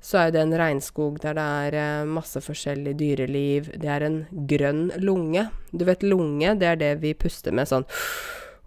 så 0.00 0.24
er 0.24 0.34
det 0.34 0.42
en 0.44 0.54
regnskog 0.54 1.18
der 1.22 1.38
det 1.38 1.46
er 1.68 1.78
eh, 1.82 2.10
masse 2.18 2.42
forskjellig 2.42 2.96
dyreliv. 3.00 3.72
Det 3.78 3.90
er 3.90 4.06
en 4.06 4.20
grønn 4.50 4.88
lunge. 5.02 5.48
Du 5.72 5.86
vet 5.88 6.02
lunge, 6.06 6.54
det 6.58 6.72
er 6.72 6.82
det 6.82 6.92
vi 7.02 7.16
puster 7.18 7.54
med 7.54 7.70
sånn 7.70 7.88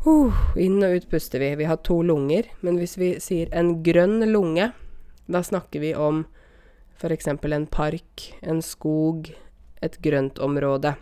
Uh, 0.02 0.34
inn 0.58 0.80
og 0.82 0.96
ut 0.98 1.04
puster 1.12 1.38
vi. 1.44 1.52
Vi 1.60 1.68
har 1.70 1.78
to 1.86 2.00
lunger. 2.02 2.48
Men 2.66 2.80
hvis 2.82 2.98
vi 2.98 3.12
sier 3.22 3.52
en 3.54 3.84
grønn 3.86 4.24
lunge, 4.32 4.72
da 5.30 5.44
snakker 5.46 5.84
vi 5.84 5.92
om 5.94 6.24
f.eks. 6.98 7.28
en 7.30 7.68
park, 7.70 8.32
en 8.42 8.62
skog, 8.66 9.30
et 9.82 10.00
grønt 10.02 10.42
område. 10.42 10.96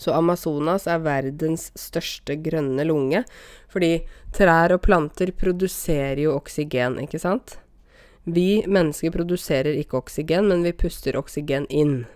Så 0.00 0.14
Amazonas 0.16 0.88
er 0.90 1.02
verdens 1.04 1.68
største 1.78 2.36
grønne 2.42 2.84
lunge, 2.86 3.24
fordi 3.70 4.04
trær 4.34 4.74
og 4.74 4.82
planter 4.86 5.32
produserer 5.36 6.24
jo 6.24 6.34
oksygen, 6.36 6.98
ikke 7.04 7.20
sant? 7.22 7.58
Vi 8.24 8.64
mennesker 8.66 9.12
produserer 9.12 9.76
ikke 9.76 10.00
oksygen, 10.00 10.48
men 10.48 10.64
vi 10.64 10.72
puster 10.72 11.16
oksygen 11.20 11.68
inn. 11.68 12.06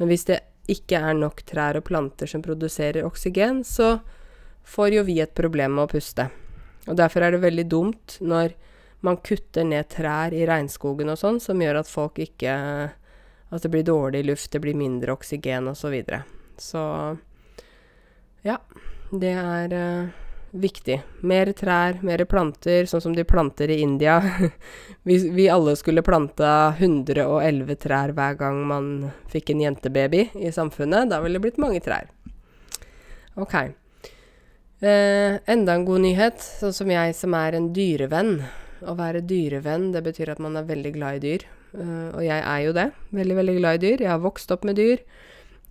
Men 0.00 0.08
hvis 0.08 0.24
det 0.30 0.40
ikke 0.70 1.00
er 1.10 1.18
nok 1.18 1.42
trær 1.48 1.76
og 1.76 1.84
planter 1.88 2.30
som 2.30 2.42
produserer 2.44 3.04
oksygen, 3.04 3.60
så 3.64 3.98
får 4.64 4.96
jo 4.96 5.04
vi 5.04 5.18
et 5.20 5.34
problem 5.36 5.76
med 5.76 5.88
å 5.88 5.92
puste. 5.92 6.30
Og 6.88 6.96
derfor 6.96 7.26
er 7.26 7.34
det 7.34 7.42
veldig 7.44 7.66
dumt 7.68 8.16
når 8.24 8.54
man 9.04 9.20
kutter 9.24 9.64
ned 9.64 9.88
trær 9.92 10.32
i 10.36 10.46
regnskogen 10.48 11.12
og 11.12 11.20
sånn, 11.20 11.40
som 11.40 11.60
gjør 11.60 11.82
at 11.82 11.90
folk 11.90 12.20
ikke 12.20 12.56
At 13.50 13.64
det 13.64 13.70
blir 13.72 13.82
dårlig 13.82 14.20
luft, 14.28 14.52
det 14.52 14.60
blir 14.62 14.76
mindre 14.78 15.10
oksygen 15.10 15.66
og 15.66 15.74
så 16.60 16.84
ja. 18.46 18.56
Det 19.10 19.32
er 19.34 19.72
uh, 19.74 20.10
viktig. 20.54 21.00
Mer 21.26 21.50
trær, 21.58 21.98
mer 22.06 22.22
planter, 22.30 22.86
sånn 22.86 23.02
som 23.02 23.16
de 23.16 23.24
planter 23.26 23.72
i 23.72 23.80
India. 23.82 24.20
Hvis 25.06 25.26
vi 25.34 25.48
alle 25.50 25.74
skulle 25.78 26.04
planta 26.06 26.72
111 26.78 27.74
trær 27.82 28.14
hver 28.16 28.38
gang 28.38 28.62
man 28.70 28.88
fikk 29.32 29.52
en 29.52 29.64
jentebaby 29.66 30.28
i 30.38 30.52
samfunnet, 30.54 31.10
da 31.10 31.20
ville 31.24 31.38
det 31.38 31.46
blitt 31.48 31.60
mange 31.62 31.82
trær. 31.84 32.10
Ok. 33.40 33.56
Eh, 34.80 35.36
enda 35.50 35.74
en 35.76 35.84
god 35.84 36.04
nyhet, 36.06 36.40
sånn 36.40 36.74
som 36.74 36.90
jeg 36.90 37.16
som 37.18 37.34
er 37.36 37.58
en 37.58 37.70
dyrevenn. 37.76 38.38
Å 38.80 38.94
være 38.96 39.20
dyrevenn, 39.28 39.90
det 39.92 40.00
betyr 40.06 40.32
at 40.32 40.40
man 40.40 40.56
er 40.56 40.68
veldig 40.70 40.94
glad 40.94 41.18
i 41.18 41.24
dyr. 41.26 41.48
Eh, 41.76 42.06
og 42.14 42.22
jeg 42.24 42.40
er 42.40 42.62
jo 42.64 42.76
det. 42.78 42.86
Veldig, 43.14 43.36
veldig 43.42 43.56
glad 43.58 43.78
i 43.78 43.84
dyr. 43.84 44.06
Jeg 44.06 44.12
har 44.14 44.22
vokst 44.24 44.54
opp 44.54 44.64
med 44.64 44.80
dyr. 44.80 45.02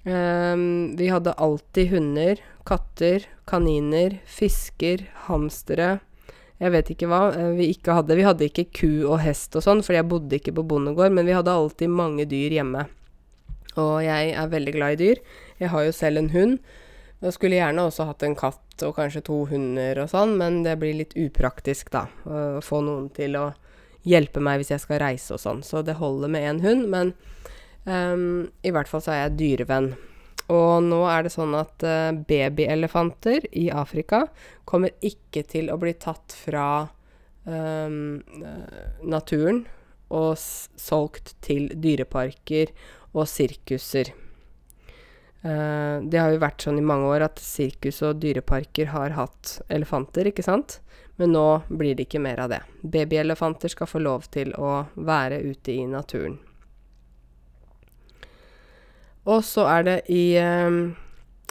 Eh, 0.10 0.56
vi 0.98 1.10
hadde 1.10 1.34
alltid 1.34 1.90
hunder, 1.94 2.42
katter, 2.66 3.26
kaniner, 3.46 4.20
fisker, 4.26 5.06
hamstere. 5.30 6.00
Jeg 6.60 6.74
vet 6.74 6.90
ikke 6.92 7.08
hva 7.12 7.22
eh, 7.32 7.52
vi 7.60 7.70
ikke 7.76 7.96
hadde. 8.00 8.18
Vi 8.18 8.26
hadde 8.26 8.48
ikke 8.50 8.68
ku 8.74 8.92
og 9.06 9.20
hest 9.24 9.56
og 9.60 9.66
sånn, 9.66 9.84
for 9.86 9.96
jeg 9.96 10.08
bodde 10.10 10.40
ikke 10.40 10.56
på 10.58 10.66
bondegård, 10.72 11.14
men 11.16 11.30
vi 11.30 11.36
hadde 11.38 11.54
alltid 11.54 11.94
mange 11.94 12.26
dyr 12.30 12.58
hjemme. 12.58 12.88
Og 13.80 14.00
jeg 14.04 14.34
er 14.34 14.52
veldig 14.52 14.76
glad 14.76 14.98
i 14.98 15.02
dyr. 15.04 15.24
Jeg 15.62 15.72
har 15.76 15.86
jo 15.86 15.96
selv 15.96 16.24
en 16.24 16.34
hund. 16.34 16.58
Jeg 17.20 17.36
skulle 17.36 17.60
gjerne 17.60 17.86
også 17.86 18.08
hatt 18.10 18.24
en 18.26 18.38
katt 18.40 18.84
og 18.88 18.96
kanskje 18.96 19.22
to 19.28 19.44
hunder 19.50 20.00
og 20.00 20.10
sånn, 20.12 20.38
men 20.40 20.62
det 20.64 20.78
blir 20.80 20.96
litt 20.96 21.16
upraktisk, 21.20 21.92
da. 21.92 22.06
Å 22.24 22.64
få 22.64 22.80
noen 22.86 23.10
til 23.16 23.36
å 23.36 23.50
hjelpe 24.08 24.42
meg 24.44 24.62
hvis 24.62 24.72
jeg 24.72 24.84
skal 24.84 25.02
reise 25.04 25.36
og 25.36 25.44
sånn. 25.44 25.62
Så 25.68 25.84
det 25.86 26.00
holder 26.00 26.32
med 26.32 26.48
én 26.48 26.62
hund, 26.64 26.88
men 26.92 27.14
um, 27.90 28.48
i 28.62 28.72
hvert 28.74 28.90
fall 28.90 29.04
så 29.04 29.16
er 29.16 29.22
jeg 29.26 29.38
dyrevenn. 29.42 29.92
Og 30.50 30.86
nå 30.86 31.04
er 31.10 31.26
det 31.26 31.34
sånn 31.34 31.54
at 31.58 31.86
uh, 31.86 32.14
babyelefanter 32.14 33.46
i 33.58 33.68
Afrika 33.70 34.24
kommer 34.70 34.96
ikke 35.06 35.44
til 35.50 35.70
å 35.70 35.78
bli 35.82 35.94
tatt 36.02 36.34
fra 36.34 36.88
um, 37.46 38.18
naturen 39.06 39.66
og 40.10 40.34
solgt 40.42 41.36
til 41.46 41.70
dyreparker 41.78 42.74
og 43.14 43.30
sirkuser. 43.30 44.10
Uh, 45.46 46.02
det 46.04 46.20
har 46.20 46.34
jo 46.34 46.42
vært 46.42 46.66
sånn 46.66 46.82
i 46.82 46.86
mange 46.86 47.14
år 47.14 47.30
at 47.30 47.40
sirkus 47.40 48.02
og 48.04 48.18
dyreparker 48.24 48.90
har 48.96 49.16
hatt 49.16 49.60
elefanter, 49.70 50.34
ikke 50.34 50.44
sant? 50.44 50.80
Men 51.22 51.36
nå 51.36 51.48
blir 51.70 51.94
det 51.94 52.08
ikke 52.08 52.24
mer 52.24 52.42
av 52.42 52.54
det. 52.56 52.64
Babyelefanter 52.82 53.72
skal 53.72 53.92
få 53.92 54.02
lov 54.02 54.28
til 54.34 54.54
å 54.58 54.86
være 54.96 55.44
ute 55.46 55.78
i 55.78 55.84
naturen. 55.88 56.40
Og 59.30 59.44
så 59.46 59.66
er 59.70 59.86
det 59.86 59.98
i 60.10 60.34
um, 60.42 60.96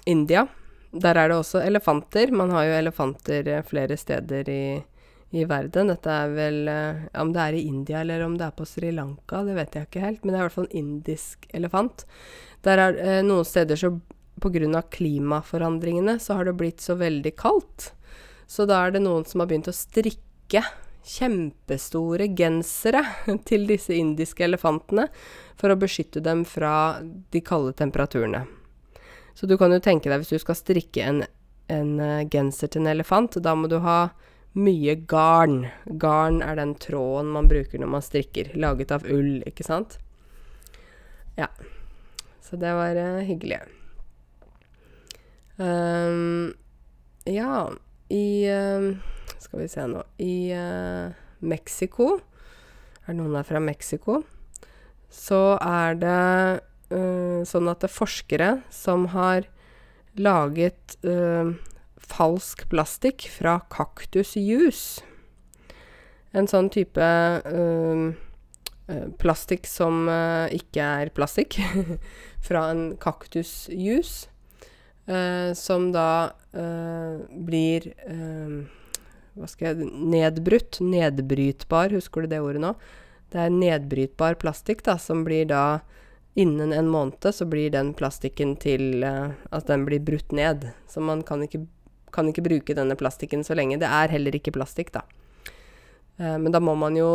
India. 0.08 0.46
Der 0.90 1.18
er 1.20 1.30
det 1.30 1.36
også 1.38 1.62
elefanter. 1.62 2.32
Man 2.34 2.50
har 2.54 2.66
jo 2.66 2.78
elefanter 2.78 3.50
eh, 3.52 3.64
flere 3.66 3.96
steder 4.00 4.48
i, 4.50 4.62
i 5.36 5.44
verden. 5.46 5.92
Dette 5.92 6.14
er 6.24 6.32
vel 6.32 6.62
uh, 6.72 7.04
Om 7.22 7.34
det 7.34 7.44
er 7.44 7.58
i 7.58 7.66
India 7.68 8.00
eller 8.00 8.24
om 8.24 8.38
det 8.40 8.48
er 8.48 8.56
på 8.56 8.66
Sri 8.66 8.90
Lanka, 8.96 9.44
det 9.44 9.56
vet 9.58 9.76
jeg 9.76 9.88
ikke 9.88 10.04
helt. 10.06 10.24
Men 10.24 10.32
det 10.32 10.38
er 10.38 10.42
i 10.42 10.46
hvert 10.48 10.56
fall 10.56 10.70
en 10.70 10.80
indisk 10.80 11.46
elefant. 11.54 12.06
Der 12.66 12.82
er 12.86 12.98
uh, 12.98 13.20
noen 13.26 13.46
steder 13.46 13.78
så 13.78 13.92
pga. 14.40 14.82
klimaforandringene 14.90 16.18
så 16.22 16.38
har 16.38 16.48
det 16.48 16.58
blitt 16.58 16.80
så 16.80 16.96
veldig 16.98 17.36
kaldt. 17.36 17.92
Så 18.48 18.64
da 18.66 18.86
er 18.86 18.96
det 18.96 19.04
noen 19.04 19.26
som 19.28 19.42
har 19.42 19.50
begynt 19.50 19.68
å 19.68 19.76
strikke 19.76 20.64
kjempestore 21.08 22.28
gensere 22.36 23.04
til 23.48 23.68
disse 23.68 23.94
indiske 23.96 24.44
elefantene 24.44 25.08
for 25.58 25.72
å 25.72 25.78
beskytte 25.78 26.22
dem 26.24 26.44
fra 26.46 27.00
de 27.02 27.42
kalde 27.44 27.74
temperaturene. 27.78 28.44
Så 29.34 29.46
du 29.46 29.56
kan 29.58 29.72
jo 29.74 29.82
tenke 29.82 30.10
deg 30.10 30.22
hvis 30.22 30.34
du 30.34 30.42
skal 30.42 30.58
strikke 30.58 31.04
en, 31.04 31.22
en 31.70 31.92
uh, 32.02 32.26
genser 32.30 32.70
til 32.70 32.84
en 32.84 32.92
elefant, 32.94 33.38
da 33.42 33.54
må 33.58 33.70
du 33.70 33.78
ha 33.84 34.10
mye 34.58 34.96
garn. 35.10 35.68
Garn 36.00 36.40
er 36.42 36.58
den 36.58 36.74
tråden 36.82 37.30
man 37.34 37.50
bruker 37.50 37.78
når 37.78 37.92
man 37.92 38.04
strikker, 38.04 38.50
laget 38.58 38.94
av 38.94 39.06
ull, 39.06 39.42
ikke 39.46 39.66
sant? 39.66 39.98
Ja. 41.38 41.50
Så 42.42 42.56
det 42.56 42.72
var 42.74 42.96
uh, 42.96 43.20
hyggelig. 43.26 43.60
Um, 45.58 46.54
ja, 47.26 47.68
i 48.08 48.46
uh, 48.50 48.94
Skal 49.38 49.60
vi 49.60 49.66
se 49.68 49.86
nå 49.90 50.04
I 50.22 50.34
uh, 50.54 51.10
Mexico 51.42 52.12
Er 52.14 53.08
det 53.10 53.16
noen 53.18 53.34
her 53.34 53.48
fra 53.48 53.58
Mexico? 53.58 54.20
Så 55.08 55.56
er 55.64 55.96
det 55.98 56.60
uh, 56.92 57.40
sånn 57.48 57.70
at 57.70 57.82
det 57.82 57.88
er 57.88 57.96
forskere 57.96 58.50
som 58.74 59.08
har 59.14 59.48
laget 60.18 60.96
uh, 61.06 61.54
falsk 62.08 62.66
plastikk 62.72 63.28
fra 63.32 63.58
kaktusjuice. 63.72 65.04
En 66.36 66.48
sånn 66.48 66.68
type 66.68 67.00
eh, 67.00 68.00
plastikk 69.20 69.64
som 69.68 70.08
ikke 70.52 70.84
er 71.02 71.10
plastikk. 71.16 71.56
fra 72.46 72.66
en 72.72 72.82
kaktusjuice. 73.00 74.28
som 75.56 75.88
da 75.92 76.32
blir 77.32 77.88
Hva 79.34 79.48
skal 79.48 79.70
jeg 79.70 79.88
Nedbrutt. 79.88 80.80
Nedbrytbar, 80.84 81.96
husker 81.96 82.24
du 82.24 82.32
det 82.32 82.40
ordet 82.44 82.64
nå? 82.64 82.74
Det 83.32 83.40
er 83.44 83.52
nedbrytbar 83.52 84.38
plastikk 84.40 84.84
da, 84.86 84.96
som 85.00 85.24
blir 85.26 85.48
da 85.50 85.80
Innen 86.38 86.70
en 86.72 86.88
måned 86.88 87.34
så 87.34 87.44
blir 87.50 87.72
den 87.74 87.88
plastikken 87.98 88.52
til 88.62 89.02
eh, 89.02 89.32
at 89.50 89.66
den 89.66 89.82
blir 89.88 89.98
brutt 89.98 90.30
ned. 90.30 90.68
Så 90.86 91.02
man 91.02 91.24
kan 91.26 91.42
ikke, 91.42 91.64
kan 92.14 92.28
ikke 92.30 92.44
bruke 92.46 92.76
denne 92.78 92.94
plastikken 92.94 93.42
så 93.42 93.56
lenge. 93.58 93.80
Det 93.82 93.88
er 93.90 94.12
heller 94.14 94.36
ikke 94.38 94.52
plastikk, 94.54 94.92
da. 94.94 95.02
Eh, 96.20 96.36
men 96.38 96.54
da 96.54 96.60
må 96.62 96.76
man 96.78 96.94
jo 96.94 97.08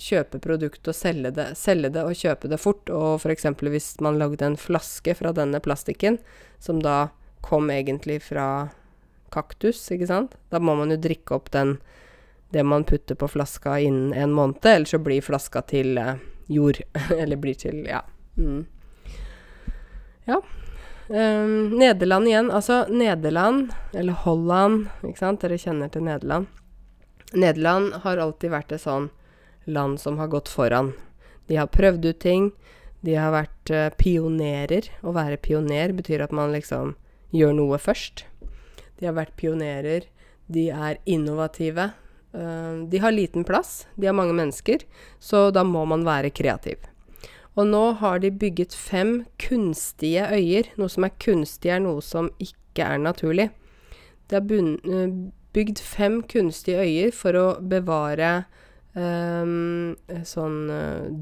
kjøpe 0.00 0.40
produktet 0.40 0.88
og 0.88 0.96
selge 0.96 1.34
det, 1.36 1.50
selge 1.60 1.92
det 1.92 2.06
og 2.08 2.16
kjøpe 2.16 2.48
det 2.48 2.60
fort. 2.62 2.88
Og 2.88 3.20
f.eks. 3.20 3.50
hvis 3.60 3.90
man 4.00 4.16
lagde 4.22 4.48
en 4.48 4.56
flaske 4.56 5.12
fra 5.18 5.34
denne 5.36 5.60
plastikken, 5.60 6.16
som 6.56 6.80
da 6.80 7.10
kom 7.44 7.68
egentlig 7.74 8.22
fra 8.30 8.70
kaktus, 9.32 9.84
ikke 9.92 10.08
sant, 10.08 10.40
da 10.48 10.60
må 10.62 10.76
man 10.78 10.92
jo 10.92 11.00
drikke 11.04 11.36
opp 11.36 11.52
den 11.52 11.76
det 12.52 12.62
man 12.62 12.84
putter 12.84 13.14
på 13.14 13.28
flaska 13.28 13.78
innen 13.80 14.12
en 14.12 14.32
måned, 14.32 14.66
eller 14.66 14.84
så 14.84 14.98
blir 14.98 15.22
flaska 15.22 15.62
til 15.62 15.98
eh, 15.98 16.14
jord. 16.46 16.82
eller 17.18 17.36
blir 17.36 17.54
til 17.54 17.86
ja. 17.88 18.02
Mm. 18.36 18.66
Ja. 20.24 20.42
Um, 21.08 21.78
Nederland 21.78 22.28
igjen. 22.28 22.50
Altså, 22.50 22.84
Nederland, 22.88 23.72
eller 23.92 24.12
Holland, 24.12 24.90
ikke 25.00 25.18
sant, 25.18 25.40
dere 25.40 25.58
kjenner 25.58 25.88
til 25.88 26.04
Nederland. 26.04 26.46
Nederland 27.32 27.96
har 28.04 28.20
alltid 28.20 28.52
vært 28.52 28.76
et 28.76 28.84
sånn 28.84 29.08
land 29.64 30.00
som 30.00 30.20
har 30.20 30.28
gått 30.28 30.52
foran. 30.52 30.92
De 31.48 31.56
har 31.56 31.72
prøvd 31.72 32.10
ut 32.10 32.20
ting. 32.20 32.50
De 33.00 33.16
har 33.16 33.32
vært 33.32 33.72
uh, 33.72 33.88
pionerer. 33.96 34.92
Å 35.00 35.16
være 35.16 35.40
pioner 35.40 35.96
betyr 35.96 36.22
at 36.28 36.36
man 36.36 36.52
liksom 36.52 36.94
gjør 37.32 37.56
noe 37.56 37.80
først. 37.80 38.26
De 39.00 39.08
har 39.08 39.16
vært 39.16 39.38
pionerer. 39.40 40.04
De 40.52 40.68
er 40.68 41.00
innovative. 41.08 41.94
Uh, 42.32 42.88
de 42.88 42.98
har 42.98 43.12
liten 43.12 43.44
plass. 43.44 43.86
De 43.96 44.08
har 44.08 44.16
mange 44.16 44.34
mennesker. 44.36 44.84
Så 45.18 45.50
da 45.50 45.64
må 45.64 45.84
man 45.88 46.06
være 46.06 46.32
kreativ. 46.34 46.80
Og 47.56 47.68
nå 47.68 47.82
har 48.00 48.22
de 48.22 48.30
bygget 48.32 48.74
fem 48.74 49.24
kunstige 49.42 50.24
øyer. 50.32 50.72
Noe 50.80 50.92
som 50.92 51.04
er 51.04 51.16
kunstig, 51.20 51.72
er 51.72 51.82
noe 51.84 52.00
som 52.04 52.30
ikke 52.40 52.86
er 52.86 53.02
naturlig. 53.02 53.50
De 54.28 54.38
har 54.38 54.46
uh, 54.48 55.18
bygd 55.52 55.82
fem 55.84 56.22
kunstige 56.24 56.80
øyer 56.80 57.12
for 57.12 57.36
å 57.36 57.46
bevare 57.60 58.46
um, 58.96 59.92
sånn 60.24 60.62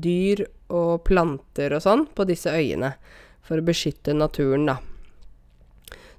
dyr 0.03 0.45
og 0.71 1.03
planter 1.09 1.75
og 1.75 1.83
sånn 1.83 2.07
på 2.15 2.29
disse 2.31 2.55
øyene. 2.55 2.95
For 3.43 3.59
å 3.59 3.67
beskytte 3.67 4.15
naturen, 4.15 4.69
da. 4.71 4.79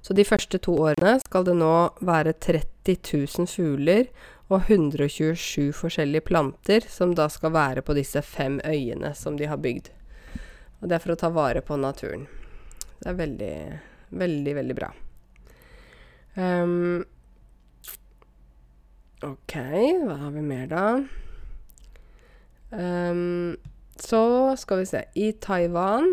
Så 0.02 0.14
de 0.18 0.24
første 0.26 0.58
to 0.58 0.74
årene 0.82 1.20
skal 1.22 1.46
det 1.46 1.54
nå 1.56 1.74
være 2.02 2.34
30 2.42 2.98
000 3.38 3.48
fugler 3.50 4.08
og 4.50 4.66
127 4.66 5.70
forskjellige 5.76 6.26
planter 6.28 6.86
som 6.90 7.14
da 7.16 7.28
skal 7.32 7.54
være 7.54 7.84
på 7.86 7.96
disse 7.96 8.22
fem 8.26 8.58
øyene 8.64 9.14
som 9.16 9.38
de 9.38 9.48
har 9.48 9.60
bygd. 9.62 9.92
Og 10.82 10.88
det 10.90 10.98
er 10.98 11.04
for 11.04 11.14
å 11.14 11.20
ta 11.20 11.30
vare 11.32 11.62
på 11.64 11.78
naturen. 11.78 12.26
Det 12.98 13.10
er 13.10 13.18
veldig, 13.18 13.56
veldig, 14.10 14.54
veldig 14.58 14.76
bra. 14.78 14.92
Um, 16.34 17.04
OK, 19.22 19.56
hva 20.02 20.16
har 20.24 20.32
vi 20.34 20.42
mer, 20.42 20.66
da? 20.70 20.86
Um, 22.72 23.56
så 24.00 24.22
skal 24.58 24.80
vi 24.80 24.88
se 24.88 25.04
I 25.14 25.32
Taiwan 25.44 26.08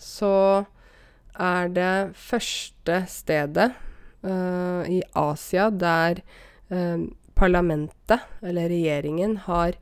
så 0.00 0.64
er 1.38 1.70
det 1.72 2.16
første 2.18 3.04
stedet 3.08 3.70
uh, 4.26 4.82
i 4.90 4.98
Asia 5.16 5.68
der 5.70 6.20
um, 6.68 7.06
parlamentet, 7.34 8.24
eller 8.42 8.68
regjeringen, 8.72 9.36
har 9.46 9.76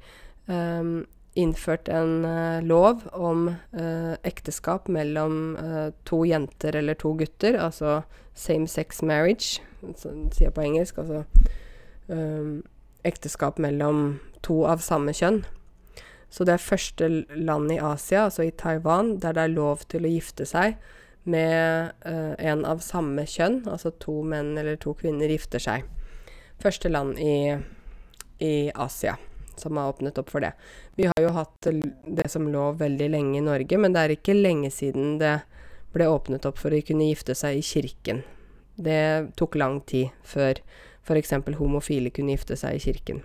um, 0.46 1.06
innført 1.38 1.88
en 1.88 2.24
uh, 2.24 2.62
lov 2.66 3.04
om 3.12 3.48
uh, 3.76 4.14
ekteskap 4.26 4.88
mellom 4.88 5.56
to 6.08 6.24
jenter 6.26 6.76
eller 6.76 6.98
to 6.98 7.14
gutter, 7.18 7.58
altså 7.58 8.02
same 8.34 8.68
sex 8.68 9.02
marriage, 9.02 9.62
som 9.96 10.28
sier 10.34 10.50
på 10.54 10.64
engelsk, 10.64 10.98
altså 10.98 11.24
ekteskap 13.04 13.58
mellom 13.60 14.18
to 14.42 14.62
av 14.66 14.80
samme 14.80 15.12
kjønn. 15.12 15.42
Så 16.30 16.44
det 16.44 16.54
er 16.56 16.62
første 16.62 17.08
land 17.32 17.72
i 17.72 17.80
Asia, 17.80 18.26
altså 18.26 18.44
i 18.46 18.52
Taiwan, 18.52 19.16
der 19.20 19.36
det 19.36 19.44
er 19.44 19.54
lov 19.54 19.84
til 19.88 20.04
å 20.04 20.12
gifte 20.12 20.46
seg 20.48 20.76
med 21.28 21.92
uh, 22.04 22.34
en 22.38 22.64
av 22.68 22.82
samme 22.84 23.24
kjønn, 23.28 23.62
altså 23.68 23.92
to 24.00 24.20
menn 24.24 24.56
eller 24.60 24.78
to 24.80 24.94
kvinner 24.98 25.30
gifter 25.32 25.62
seg. 25.62 25.86
Første 26.62 26.90
land 26.90 27.18
i, 27.22 27.54
i 28.42 28.54
Asia 28.74 29.16
som 29.58 29.76
har 29.76 29.88
åpnet 29.88 30.18
opp 30.18 30.30
for 30.30 30.40
det. 30.40 30.52
Vi 30.94 31.06
har 31.06 31.22
jo 31.22 31.34
hatt 31.34 31.66
det 32.06 32.28
som 32.30 32.48
lov 32.52 32.78
veldig 32.78 33.08
lenge 33.10 33.38
i 33.38 33.44
Norge, 33.44 33.78
men 33.78 33.94
det 33.94 34.02
er 34.02 34.14
ikke 34.14 34.36
lenge 34.36 34.70
siden 34.70 35.16
det 35.18 35.40
ble 35.94 36.08
åpnet 36.10 36.46
opp 36.48 36.60
for 36.60 36.74
å 36.74 36.82
kunne 36.84 37.08
gifte 37.10 37.34
seg 37.38 37.58
i 37.58 37.64
kirken. 37.64 38.22
Det 38.78 39.34
tok 39.38 39.58
lang 39.58 39.80
tid 39.88 40.14
før 40.22 40.60
f.eks. 41.02 41.34
homofile 41.58 42.12
kunne 42.14 42.36
gifte 42.36 42.58
seg 42.58 42.76
i 42.76 42.82
kirken. 42.82 43.22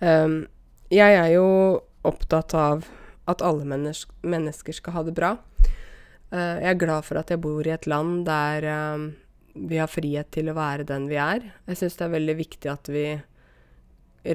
Um, 0.00 0.48
jeg 0.90 1.14
er 1.14 1.28
jo 1.34 1.46
opptatt 2.08 2.54
av 2.56 2.88
at 3.30 3.42
alle 3.44 3.66
mennesk 3.68 4.10
mennesker 4.26 4.74
skal 4.74 4.96
ha 4.96 5.04
det 5.06 5.14
bra. 5.14 5.34
Uh, 6.32 6.56
jeg 6.62 6.70
er 6.72 6.80
glad 6.80 7.06
for 7.06 7.20
at 7.20 7.30
jeg 7.30 7.42
bor 7.42 7.66
i 7.66 7.74
et 7.74 7.86
land 7.90 8.24
der 8.26 8.66
uh, 8.66 9.10
vi 9.68 9.78
har 9.80 9.90
frihet 9.90 10.30
til 10.32 10.50
å 10.50 10.56
være 10.56 10.86
den 10.88 11.08
vi 11.10 11.18
er. 11.20 11.50
Jeg 11.68 11.80
syns 11.80 11.98
det 11.98 12.06
er 12.06 12.16
veldig 12.16 12.36
viktig 12.38 12.70
at 12.72 12.90
vi 12.92 13.04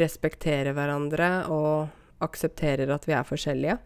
respekterer 0.02 0.74
hverandre 0.74 1.30
og 1.54 2.26
aksepterer 2.26 2.90
at 2.94 3.06
vi 3.08 3.16
er 3.18 3.28
forskjellige. 3.28 3.78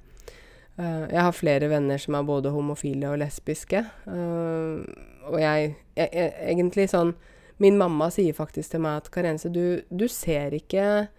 Uh, 0.79 1.05
jeg 1.11 1.23
har 1.25 1.35
flere 1.35 1.67
venner 1.71 1.99
som 1.99 2.15
er 2.15 2.27
både 2.27 2.53
homofile 2.55 3.11
og 3.11 3.19
lesbiske. 3.19 3.83
og 4.07 5.39
jeg, 5.41 5.75
jeg, 5.95 6.09
jeg, 6.13 6.33
Egentlig 6.53 6.87
sånn 6.89 7.11
Min 7.59 7.75
mamma 7.77 8.07
sier 8.07 8.33
faktisk 8.33 8.71
til 8.71 8.85
meg 8.85 9.01
at 9.01 9.09
Karense, 9.11 9.49
du, 9.51 9.81
du 9.91 10.07
ser 10.07 10.55
ikke 10.55 11.09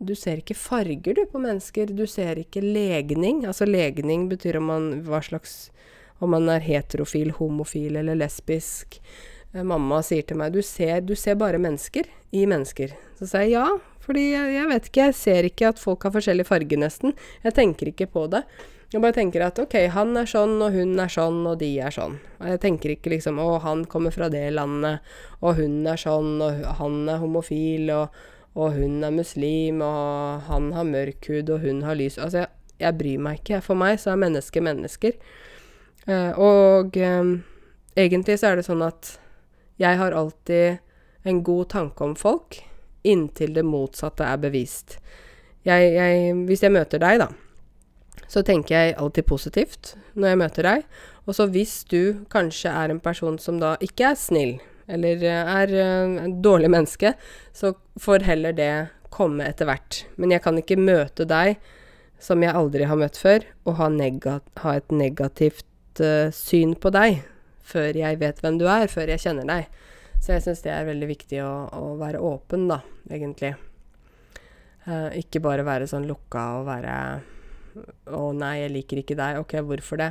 du 0.00 0.14
ser 0.16 0.40
ikke 0.40 0.56
farger, 0.56 1.12
du, 1.14 1.26
på 1.28 1.38
mennesker. 1.38 1.90
Du 1.92 2.06
ser 2.08 2.38
ikke 2.40 2.62
legning. 2.64 3.44
Altså 3.44 3.66
legning 3.68 4.30
betyr 4.30 4.56
om 4.56 4.70
man 4.72 4.86
slags 5.22 5.70
Om 6.20 6.30
man 6.34 6.48
er 6.48 6.64
heterofil, 6.64 7.30
homofil 7.36 7.96
eller 7.96 8.16
lesbisk. 8.16 8.98
Eh, 9.52 9.64
mamma 9.66 10.00
sier 10.06 10.26
til 10.26 10.40
meg 10.40 10.54
du 10.54 10.62
ser, 10.66 11.00
du 11.02 11.14
ser 11.18 11.38
bare 11.40 11.60
mennesker 11.62 12.08
i 12.36 12.46
mennesker. 12.50 12.96
Så 13.18 13.30
sier 13.30 13.48
jeg 13.48 13.54
ja, 13.58 13.68
fordi 14.04 14.30
jeg, 14.32 14.56
jeg, 14.56 14.68
vet 14.72 14.90
ikke, 14.90 15.06
jeg 15.08 15.18
ser 15.18 15.48
ikke 15.48 15.70
at 15.72 15.80
folk 15.82 16.06
har 16.06 16.14
forskjellig 16.16 16.46
farge, 16.48 16.78
nesten. 16.80 17.16
Jeg 17.44 17.56
tenker 17.58 17.92
ikke 17.92 18.10
på 18.10 18.26
det. 18.32 18.44
Jeg 18.90 19.04
bare 19.04 19.14
tenker 19.14 19.44
at 19.46 19.58
ok, 19.62 19.76
han 19.94 20.16
er 20.18 20.26
sånn, 20.26 20.56
og 20.64 20.74
hun 20.74 20.96
er 20.98 21.12
sånn, 21.12 21.44
og 21.46 21.60
de 21.60 21.68
er 21.78 21.94
sånn. 21.94 22.16
Og 22.40 22.48
jeg 22.50 22.62
tenker 22.64 22.96
ikke 22.96 23.12
liksom 23.12 23.38
å, 23.38 23.52
han 23.62 23.84
kommer 23.90 24.10
fra 24.14 24.26
det 24.32 24.48
landet, 24.56 25.06
og 25.38 25.60
hun 25.60 25.84
er 25.86 26.00
sånn, 26.00 26.40
og 26.42 26.64
han 26.80 27.04
er 27.06 27.22
homofil, 27.22 27.90
og 27.94 28.20
og 28.58 28.72
hun 28.74 29.04
er 29.06 29.14
muslim, 29.14 29.82
og 29.84 30.46
han 30.48 30.72
har 30.74 30.88
mørk 30.88 31.28
hud, 31.30 31.50
og 31.54 31.62
hun 31.62 31.84
har 31.86 31.94
lys 31.98 32.18
Altså, 32.18 32.44
jeg, 32.44 32.48
jeg 32.82 32.98
bryr 32.98 33.22
meg 33.22 33.40
ikke. 33.40 33.60
For 33.62 33.78
meg 33.78 34.00
så 34.02 34.12
er 34.12 34.22
mennesker 34.24 34.64
mennesker. 34.64 35.18
Eh, 36.10 36.38
og 36.38 36.96
eh, 36.98 37.34
egentlig 37.96 38.40
så 38.40 38.50
er 38.50 38.58
det 38.58 38.66
sånn 38.66 38.82
at 38.82 39.14
jeg 39.80 39.96
har 39.96 40.12
alltid 40.12 40.80
en 41.22 41.42
god 41.44 41.70
tanke 41.72 42.04
om 42.04 42.16
folk, 42.16 42.58
inntil 43.02 43.54
det 43.56 43.64
motsatte 43.64 44.26
er 44.26 44.40
bevist. 44.40 44.98
Jeg, 45.64 45.92
jeg, 45.94 46.34
hvis 46.48 46.64
jeg 46.64 46.74
møter 46.74 47.00
deg, 47.00 47.22
da, 47.22 47.30
så 48.30 48.42
tenker 48.46 48.76
jeg 48.76 48.98
alltid 49.00 49.28
positivt 49.28 49.94
når 50.14 50.32
jeg 50.32 50.40
møter 50.42 50.68
deg. 50.68 50.84
Og 51.28 51.36
så 51.36 51.46
hvis 51.52 51.80
du 51.88 52.26
kanskje 52.32 52.72
er 52.72 52.92
en 52.92 53.00
person 53.02 53.38
som 53.40 53.60
da 53.60 53.74
ikke 53.84 54.12
er 54.12 54.20
snill, 54.20 54.54
eller 54.90 55.22
eh, 55.22 55.52
er 55.62 55.74
uh, 55.76 56.22
en 56.24 56.38
dårlig 56.42 56.70
menneske, 56.72 57.14
så 57.54 57.74
får 58.00 58.26
heller 58.26 58.56
det 58.56 58.72
komme 59.12 59.46
etter 59.46 59.68
hvert. 59.68 60.04
Men 60.20 60.34
jeg 60.34 60.42
kan 60.44 60.58
ikke 60.58 60.80
møte 60.80 61.26
deg 61.28 61.60
som 62.20 62.42
jeg 62.44 62.56
aldri 62.56 62.88
har 62.88 62.98
møtt 63.00 63.16
før, 63.16 63.44
og 63.64 63.78
ha, 63.80 63.88
ha 64.64 64.76
et 64.76 64.92
negativt 64.92 66.02
uh, 66.02 66.28
syn 66.34 66.74
på 66.76 66.92
deg 66.92 67.22
før 67.66 67.96
jeg 67.96 68.20
vet 68.20 68.40
hvem 68.42 68.58
du 68.60 68.66
er, 68.70 68.86
før 68.90 69.12
jeg 69.12 69.22
kjenner 69.24 69.48
deg. 69.48 69.80
Så 70.20 70.34
jeg 70.34 70.44
syns 70.44 70.62
det 70.64 70.72
er 70.74 70.88
veldig 70.88 71.08
viktig 71.08 71.40
å, 71.44 71.50
å, 71.72 71.82
være 72.00 72.20
åpen, 72.20 72.66
da, 72.70 72.80
egentlig. 73.10 73.54
Uh, 74.86 75.08
ikke 75.16 75.42
bare 75.44 75.64
være 75.66 75.88
sånn 75.88 76.08
lukka 76.08 76.46
og 76.60 76.66
være 76.68 76.94
'Å 77.70 78.32
nei, 78.34 78.54
jeg 78.64 78.72
liker 78.74 79.00
ikke 79.00 79.14
deg'. 79.14 79.38
Ok, 79.38 79.54
hvorfor 79.62 80.00
det? 80.00 80.10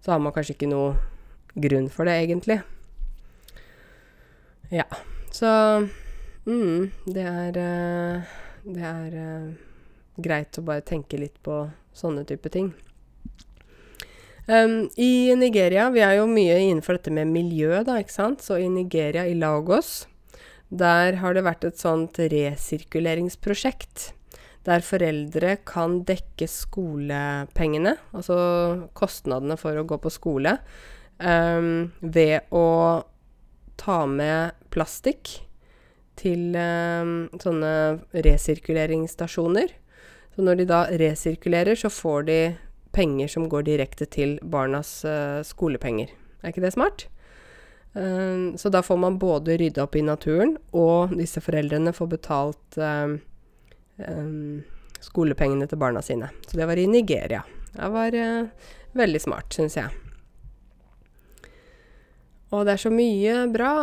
Så 0.00 0.12
har 0.12 0.22
man 0.22 0.32
kanskje 0.32 0.54
ikke 0.56 0.70
noe 0.70 0.94
grunn 1.54 1.90
for 1.92 2.08
det, 2.08 2.16
egentlig. 2.24 2.62
Ja. 4.72 4.86
Så 5.30 5.46
mm, 6.46 6.90
det 7.04 7.26
er 7.28 7.52
Det 8.64 8.80
er 8.80 9.12
greit 10.16 10.58
å 10.58 10.64
bare 10.64 10.80
tenke 10.80 11.18
litt 11.20 11.36
på 11.42 11.66
sånne 11.92 12.24
type 12.24 12.48
ting. 12.48 12.72
Um, 14.46 14.90
I 15.00 15.32
Nigeria 15.40 15.86
Vi 15.90 16.02
er 16.04 16.18
jo 16.18 16.26
mye 16.28 16.58
innenfor 16.60 16.98
dette 16.98 17.12
med 17.14 17.30
miljø, 17.32 17.78
da, 17.86 17.96
ikke 18.00 18.12
sant. 18.12 18.44
Så 18.44 18.58
i 18.60 18.68
Nigeria, 18.68 19.24
i 19.24 19.36
Lagos, 19.38 20.04
der 20.68 21.20
har 21.22 21.36
det 21.36 21.46
vært 21.46 21.64
et 21.68 21.80
sånt 21.80 22.18
resirkuleringsprosjekt. 22.18 24.10
Der 24.64 24.84
foreldre 24.84 25.58
kan 25.68 26.00
dekke 26.08 26.48
skolepengene, 26.48 27.98
altså 28.16 28.36
kostnadene 28.96 29.58
for 29.60 29.76
å 29.76 29.84
gå 29.84 29.98
på 30.00 30.12
skole, 30.12 30.56
um, 31.20 31.92
ved 32.00 32.48
å 32.48 32.68
ta 33.80 33.98
med 34.08 34.56
plastikk 34.72 35.34
til 36.20 36.56
um, 36.56 37.26
sånne 37.42 37.74
resirkuleringsstasjoner. 38.24 39.74
Så 40.34 40.44
når 40.46 40.62
de 40.62 40.68
da 40.70 40.84
resirkulerer, 41.00 41.76
så 41.78 41.92
får 41.92 42.24
de 42.30 42.38
penger 42.94 43.30
som 43.30 43.48
går 43.50 43.66
direkte 43.66 44.06
til 44.10 44.36
barnas 44.42 45.02
uh, 45.06 45.42
skolepenger. 45.46 46.12
Er 46.42 46.52
ikke 46.52 46.64
det 46.64 46.74
smart? 46.76 47.06
Uh, 47.94 48.54
så 48.58 48.70
da 48.72 48.82
får 48.82 49.00
man 49.02 49.18
både 49.22 49.58
rydda 49.60 49.84
opp 49.86 49.98
i 49.98 50.04
naturen, 50.06 50.56
og 50.72 51.14
disse 51.18 51.42
foreldrene 51.44 51.94
får 51.94 52.10
betalt 52.16 52.78
uh, 52.80 53.16
um, 54.08 54.62
skolepengene 55.04 55.68
til 55.70 55.80
barna 55.80 56.02
sine. 56.02 56.30
Så 56.48 56.58
det 56.58 56.68
var 56.70 56.80
i 56.80 56.88
Nigeria. 56.90 57.42
Det 57.74 57.90
var 57.90 58.14
veldig 58.94 59.20
smart, 59.20 59.50
syns 59.52 59.74
jeg. 59.76 59.90
Og 62.54 62.62
det 62.64 62.76
er 62.76 62.84
så 62.84 62.92
mye 62.94 63.40
bra. 63.50 63.74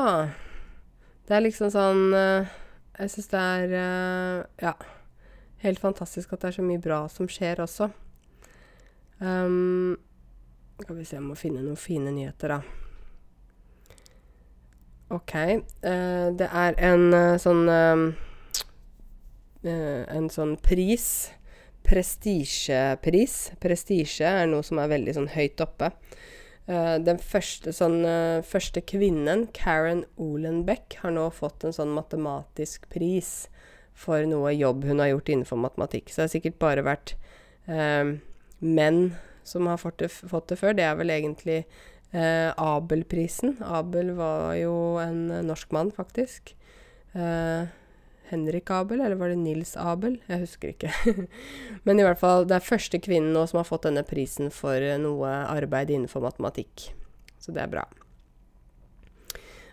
Det 1.27 1.35
er 1.35 1.43
liksom 1.43 1.69
sånn 1.73 2.15
Jeg 2.15 3.11
syns 3.11 3.29
det 3.33 3.41
er 3.41 3.75
Ja 4.63 4.73
helt 5.61 5.81
fantastisk 5.81 6.33
at 6.33 6.41
det 6.41 6.51
er 6.51 6.57
så 6.59 6.65
mye 6.65 6.81
bra 6.81 7.03
som 7.11 7.29
skjer 7.29 7.61
også. 7.63 7.91
Um, 9.21 9.97
skal 10.81 10.97
vi 10.97 11.05
se, 11.05 11.15
jeg 11.19 11.25
må 11.25 11.35
finne 11.37 11.61
noen 11.61 11.77
fine 11.77 12.09
nyheter, 12.13 12.55
da. 12.55 12.61
OK. 15.13 15.35
Uh, 15.83 16.31
det 16.39 16.47
er 16.47 16.77
en 16.81 17.11
uh, 17.13 17.35
sånn 17.41 17.67
uh, 17.69 18.09
En 19.61 20.29
sånn 20.33 20.55
pris. 20.63 21.05
Prestisjepris. 21.85 23.35
Prestisje 23.61 24.25
er 24.25 24.49
noe 24.49 24.65
som 24.65 24.79
er 24.81 24.89
veldig 24.89 25.13
sånn 25.17 25.31
høyt 25.35 25.61
oppe. 25.61 25.91
den 26.65 27.17
første, 27.19 27.73
sånn, 27.73 28.05
første 28.47 28.81
kvinnen, 28.85 29.47
Karen 29.51 30.05
Olenbeck, 30.21 30.95
har 31.01 31.11
nå 31.11 31.25
fått 31.33 31.65
en 31.65 31.73
sånn 31.75 31.91
matematisk 31.93 32.85
pris 32.93 33.49
for 33.97 34.25
noe 34.29 34.53
jobb 34.53 34.85
hun 34.87 35.01
har 35.01 35.11
gjort 35.11 35.29
innenfor 35.33 35.59
matematikk. 35.59 36.09
Så 36.09 36.21
det 36.21 36.27
har 36.27 36.33
sikkert 36.35 36.59
bare 36.61 36.85
vært 36.85 37.15
eh, 37.67 38.13
menn 38.61 39.11
som 39.43 39.67
har 39.67 39.81
fått 39.81 39.99
det, 40.01 40.09
fått 40.09 40.51
det, 40.51 40.59
før. 40.61 40.77
Det 40.77 40.85
er 40.85 40.97
vel 40.99 41.13
egentlig 41.13 41.59
eh, 41.61 42.49
Abelprisen. 42.55 43.57
Abel 43.65 44.13
var 44.17 44.55
jo 44.59 44.73
en 45.01 45.27
norsk 45.47 45.73
mann, 45.75 45.91
faktisk. 45.95 46.53
Eh, 47.17 47.69
Henrik 48.31 48.69
Abel, 48.71 49.01
eller 49.01 49.17
var 49.19 49.33
det 49.33 49.41
Nils 49.41 49.73
Abel? 49.75 50.21
Jeg 50.29 50.45
husker 50.45 50.71
ikke. 50.71 50.91
Men 51.85 51.99
i 51.99 52.05
hvert 52.05 52.21
fall, 52.21 52.45
det 52.47 52.55
er 52.55 52.63
første 52.63 53.01
kvinnen 53.03 53.33
nå 53.35 53.43
som 53.49 53.59
har 53.59 53.67
fått 53.67 53.89
denne 53.89 54.05
prisen 54.07 54.53
for 54.55 54.79
noe 55.01 55.33
arbeid 55.51 55.91
innenfor 55.91 56.23
matematikk. 56.23 56.91
Så 57.41 57.51
det 57.51 57.65
er 57.65 57.73
bra. 57.73 57.83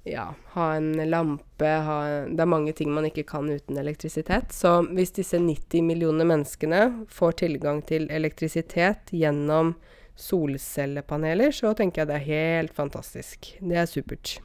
ja, 0.04 0.34
ha 0.56 0.76
en 0.76 1.10
lampe, 1.10 1.68
ha 1.68 1.98
Det 2.26 2.42
er 2.42 2.50
mange 2.50 2.74
ting 2.74 2.90
man 2.94 3.06
ikke 3.06 3.26
kan 3.30 3.50
uten 3.50 3.78
elektrisitet. 3.78 4.54
Så 4.54 4.80
hvis 4.90 5.14
disse 5.14 5.38
90 5.38 5.86
millioner 5.86 6.26
menneskene 6.26 7.06
får 7.10 7.38
tilgang 7.44 7.84
til 7.86 8.08
elektrisitet 8.10 9.14
gjennom 9.14 9.76
solcellepaneler, 10.18 11.54
så 11.54 11.76
tenker 11.78 12.02
jeg 12.02 12.12
det 12.12 12.18
er 12.18 12.30
helt 12.30 12.74
fantastisk. 12.78 13.54
Det 13.62 13.78
er 13.78 13.90
supert. 13.90 14.40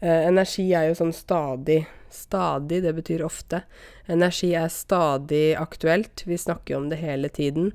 Eh, 0.00 0.26
energi 0.28 0.68
er 0.76 0.90
jo 0.90 0.98
sånn 0.98 1.14
stadig 1.16 1.86
Stadig, 2.16 2.78
det 2.84 2.92
betyr 2.94 3.24
ofte. 3.26 3.58
Energi 4.08 4.52
er 4.56 4.70
stadig 4.72 5.56
aktuelt. 5.58 6.22
Vi 6.24 6.38
snakker 6.38 6.72
jo 6.72 6.78
om 6.78 6.86
det 6.88 7.00
hele 7.02 7.28
tiden. 7.28 7.72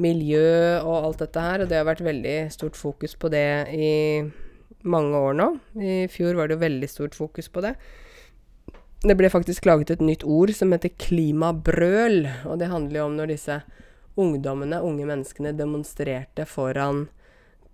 Miljø 0.00 0.78
og 0.80 1.08
alt 1.08 1.24
dette 1.24 1.42
her, 1.42 1.60
og 1.60 1.68
det 1.68 1.76
har 1.76 1.88
vært 1.90 2.04
veldig 2.06 2.36
stort 2.54 2.78
fokus 2.78 3.18
på 3.18 3.28
det 3.34 3.50
i 3.74 3.90
mange 4.82 5.18
år 5.18 5.36
nå. 5.38 5.48
I 5.78 6.06
fjor 6.12 6.38
var 6.38 6.48
det 6.48 6.56
jo 6.56 6.64
veldig 6.64 6.88
stort 6.90 7.16
fokus 7.18 7.48
på 7.52 7.62
det. 7.64 7.74
Det 9.02 9.16
ble 9.18 9.30
faktisk 9.32 9.66
laget 9.66 9.90
et 9.90 10.04
nytt 10.04 10.22
ord 10.22 10.52
som 10.54 10.70
heter 10.74 10.94
klimabrøl, 11.00 12.28
og 12.46 12.60
det 12.60 12.70
handler 12.70 13.00
jo 13.00 13.06
om 13.08 13.16
når 13.18 13.32
disse 13.32 13.58
ungdommene, 14.20 14.78
unge 14.84 15.08
menneskene, 15.08 15.54
demonstrerte 15.58 16.46
foran 16.46 17.08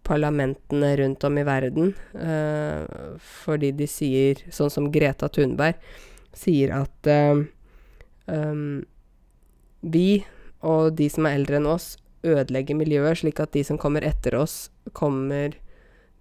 parlamentene 0.08 0.94
rundt 0.96 1.24
om 1.26 1.36
i 1.36 1.44
verden 1.44 1.90
uh, 2.16 2.86
fordi 3.20 3.74
de 3.76 3.88
sier, 3.90 4.40
sånn 4.54 4.72
som 4.72 4.86
Greta 4.94 5.28
Thunberg, 5.28 5.76
sier 6.38 6.72
at 6.78 7.10
uh, 7.10 7.42
um, 8.30 8.80
vi 9.82 10.22
og 10.64 10.94
de 10.98 11.10
som 11.12 11.28
er 11.28 11.36
eldre 11.38 11.60
enn 11.60 11.68
oss, 11.70 11.96
ødelegger 12.26 12.78
miljøet, 12.78 13.20
slik 13.20 13.40
at 13.42 13.52
de 13.54 13.62
som 13.66 13.78
kommer 13.78 14.06
etter 14.06 14.34
oss, 14.38 14.70
kommer 14.96 15.54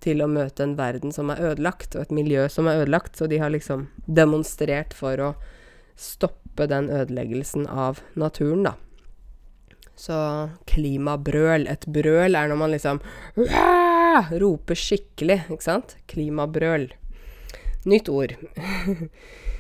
til 0.04 0.22
å 0.22 0.30
møte 0.30 0.66
en 0.66 0.76
verden 0.78 1.14
som 1.16 1.32
er 1.34 1.42
ødelagt, 1.52 1.96
og 1.96 2.06
et 2.06 2.14
miljø 2.14 2.48
som 2.52 2.70
er 2.70 2.84
ødelagt. 2.84 3.18
Så 3.18 3.30
de 3.30 3.40
har 3.42 3.54
liksom 3.54 3.88
demonstrert 4.06 4.96
for 4.98 5.22
å 5.22 5.32
stoppe 5.98 6.68
den 6.70 6.92
ødeleggelsen 6.94 7.68
av 7.68 8.04
naturen, 8.16 8.68
da. 8.70 8.76
Så 9.98 10.18
klimabrøl. 10.70 11.66
Et 11.72 11.88
brøl 11.90 12.38
er 12.38 12.52
når 12.52 12.62
man 12.62 12.74
liksom 12.76 13.02
roper 14.44 14.78
skikkelig, 14.78 15.42
ikke 15.50 15.66
sant? 15.66 15.98
Klimabrøl. 16.12 16.92
Nytt 17.90 18.10
ord. 18.14 18.36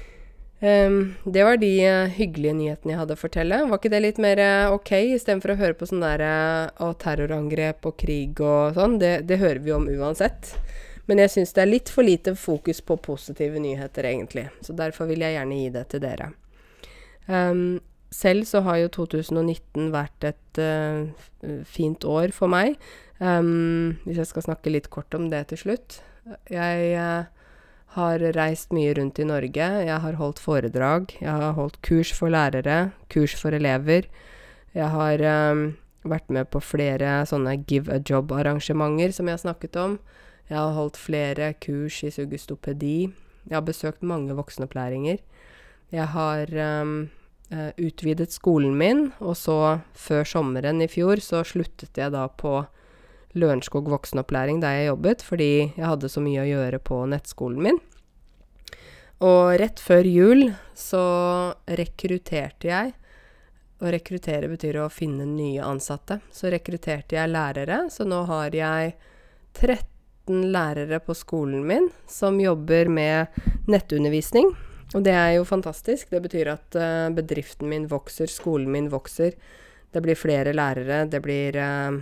Um, 0.60 1.14
det 1.24 1.44
var 1.46 1.60
de 1.62 1.70
uh, 1.86 2.10
hyggelige 2.10 2.56
nyhetene 2.58 2.96
jeg 2.96 3.00
hadde 3.04 3.14
å 3.14 3.20
fortelle. 3.20 3.60
Var 3.70 3.78
ikke 3.78 3.92
det 3.94 4.00
litt 4.02 4.22
mer 4.22 4.40
uh, 4.42 4.74
ok, 4.74 4.90
istedenfor 5.14 5.54
å 5.54 5.58
høre 5.60 5.78
på 5.78 5.86
sånn 5.86 6.02
der 6.02 6.24
uh, 6.26 6.94
terrorangrep 6.98 7.86
og 7.86 8.00
krig 8.02 8.42
og 8.42 8.74
sånn? 8.78 8.98
Det, 9.02 9.12
det, 9.30 9.38
hører 9.44 9.62
vi 9.62 9.76
om 9.76 9.86
uansett. 9.86 10.56
Men 11.06 11.22
jeg 11.22 11.36
syns 11.36 11.54
det 11.54 11.62
er 11.62 11.70
litt 11.70 11.92
for 11.94 12.08
lite 12.08 12.34
fokus 12.36 12.82
på 12.82 12.98
positive 13.06 13.62
nyheter, 13.62 14.10
egentlig. 14.10 14.48
Så 14.66 14.74
derfor 14.76 15.12
vil 15.12 15.22
jeg 15.24 15.38
gjerne 15.38 15.62
gi 15.62 15.70
det 15.78 15.86
til 15.94 16.04
dere. 16.04 16.32
Um, 17.30 17.78
selv 18.10 18.50
så 18.50 18.64
har 18.66 18.82
jo 18.82 18.92
2019 18.98 19.92
vært 19.94 20.26
et 20.26 20.60
fint 21.70 22.06
år 22.08 22.32
for 22.34 22.50
meg. 22.50 22.80
Um, 23.20 24.00
hvis 24.08 24.24
jeg 24.24 24.30
skal 24.32 24.46
snakke 24.48 24.72
litt 24.74 24.88
kort 24.90 25.14
om 25.14 25.28
det 25.30 25.46
til 25.52 25.60
slutt. 25.68 26.00
Jeg 26.50 26.96
har 27.96 28.20
reist 28.36 28.74
mye 28.76 28.94
rundt 28.98 29.20
i 29.20 29.26
Norge. 29.28 29.68
Jeg 29.88 30.00
har 30.04 30.18
holdt 30.20 30.42
foredrag. 30.44 31.14
Jeg 31.22 31.32
har 31.32 31.56
holdt 31.58 31.80
kurs 31.86 32.12
for 32.14 32.32
lærere, 32.34 32.92
kurs 33.14 33.36
for 33.38 33.56
elever. 33.56 34.10
Jeg 34.76 34.90
har 34.94 35.24
um, 35.52 35.64
vært 36.04 36.30
med 36.34 36.50
på 36.52 36.62
flere 36.62 37.22
sånne 37.30 37.56
Give 37.70 37.92
a 37.94 38.02
Job-arrangementer 38.04 39.16
som 39.16 39.30
jeg 39.30 39.40
har 39.40 39.46
snakket 39.46 39.80
om. 39.80 39.98
Jeg 40.48 40.60
har 40.60 40.76
holdt 40.76 41.00
flere 41.00 41.54
kurs 41.64 42.02
i 42.04 42.12
sugestopedi. 42.14 43.10
Jeg 43.48 43.56
har 43.56 43.66
besøkt 43.66 44.04
mange 44.04 44.36
voksenopplæringer. 44.36 45.24
Jeg 45.92 46.08
har 46.12 46.52
um, 46.84 47.10
utvidet 47.80 48.36
skolen 48.36 48.76
min, 48.76 49.12
og 49.24 49.38
så, 49.40 49.80
før 49.96 50.28
sommeren 50.28 50.84
i 50.84 50.90
fjor, 50.92 51.24
så 51.24 51.46
sluttet 51.48 51.98
jeg 51.98 52.12
da 52.12 52.28
på 52.28 52.60
Lørenskog 53.36 53.90
voksenopplæring 53.92 54.62
der 54.64 54.80
jeg 54.80 54.92
jobbet, 54.92 55.26
fordi 55.26 55.52
jeg 55.76 55.86
hadde 55.86 56.10
så 56.10 56.24
mye 56.24 56.46
å 56.46 56.48
gjøre 56.48 56.80
på 56.80 57.04
nettskolen 57.12 57.64
min. 57.66 57.82
Og 59.26 59.58
rett 59.58 59.82
før 59.82 60.06
jul 60.06 60.44
så 60.78 61.04
rekrutterte 61.80 62.70
jeg. 62.70 62.94
Å 63.78 63.92
rekruttere 63.94 64.50
betyr 64.50 64.80
å 64.82 64.90
finne 64.94 65.26
nye 65.30 65.62
ansatte. 65.66 66.20
Så 66.34 66.50
rekrutterte 66.54 67.18
jeg 67.18 67.30
lærere, 67.30 67.84
så 67.94 68.06
nå 68.10 68.24
har 68.30 68.56
jeg 68.56 68.96
13 69.58 70.48
lærere 70.54 71.00
på 71.02 71.16
skolen 71.18 71.66
min 71.66 71.92
som 72.10 72.40
jobber 72.42 72.90
med 72.90 73.38
nettundervisning. 73.70 74.50
Og 74.96 75.04
det 75.04 75.14
er 75.14 75.32
jo 75.36 75.48
fantastisk. 75.48 76.10
Det 76.14 76.22
betyr 76.24 76.54
at 76.54 76.78
uh, 76.80 77.08
bedriften 77.14 77.70
min 77.70 77.88
vokser, 77.92 78.30
skolen 78.32 78.72
min 78.72 78.90
vokser. 78.94 79.36
Det 79.92 80.04
blir 80.04 80.20
flere 80.20 80.54
lærere, 80.56 81.06
det 81.10 81.22
blir 81.24 81.58
uh, 81.58 81.98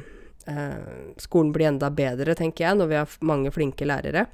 Skolen 1.18 1.52
blir 1.56 1.72
enda 1.72 1.88
bedre, 1.90 2.36
tenker 2.38 2.68
jeg, 2.68 2.78
når 2.78 2.90
vi 2.92 2.98
har 3.00 3.14
mange 3.26 3.52
flinke 3.56 3.88
lærere. 3.88 4.28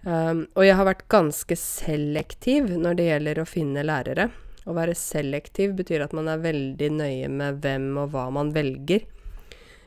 Um, 0.00 0.46
og 0.56 0.64
jeg 0.64 0.76
har 0.78 0.86
vært 0.88 1.08
ganske 1.12 1.56
selektiv 1.60 2.70
når 2.72 2.96
det 2.96 3.08
gjelder 3.10 3.42
å 3.42 3.48
finne 3.48 3.84
lærere. 3.84 4.30
Å 4.64 4.76
være 4.76 4.96
selektiv 4.96 5.74
betyr 5.76 6.06
at 6.06 6.14
man 6.16 6.30
er 6.32 6.40
veldig 6.40 6.88
nøye 6.94 7.28
med 7.32 7.60
hvem 7.64 7.90
og 8.00 8.14
hva 8.14 8.28
man 8.32 8.52
velger. 8.54 9.04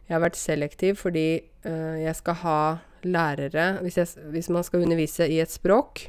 Jeg 0.04 0.14
har 0.14 0.22
vært 0.22 0.38
selektiv 0.38 1.00
fordi 1.02 1.28
uh, 1.66 1.98
jeg 1.98 2.14
skal 2.20 2.40
ha 2.44 2.60
lærere 3.04 3.66
hvis, 3.84 3.98
jeg, 4.00 4.28
hvis, 4.36 4.52
man 4.54 4.64
skal 4.64 4.86
undervise 4.86 5.26
i 5.28 5.42
et 5.42 5.52
språk, 5.52 6.06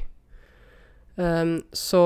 um, 1.17 1.57
så 1.73 2.05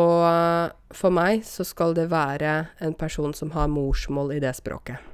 for 0.96 1.14
meg 1.14 1.44
så 1.46 1.68
skal 1.68 1.98
det 1.98 2.08
være 2.14 2.56
en 2.80 2.96
person 2.96 3.36
som 3.36 3.52
har 3.58 3.72
morsmål 3.72 4.38
i 4.38 4.44
det 4.46 4.56
språket. 4.62 5.09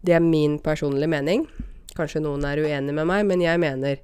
Det 0.00 0.16
er 0.16 0.24
min 0.24 0.58
personlige 0.62 1.10
mening. 1.10 1.46
Kanskje 1.96 2.22
noen 2.24 2.44
er 2.48 2.60
uenig 2.62 2.94
med 2.96 3.08
meg, 3.08 3.26
men 3.28 3.42
jeg 3.44 3.60
mener 3.60 4.00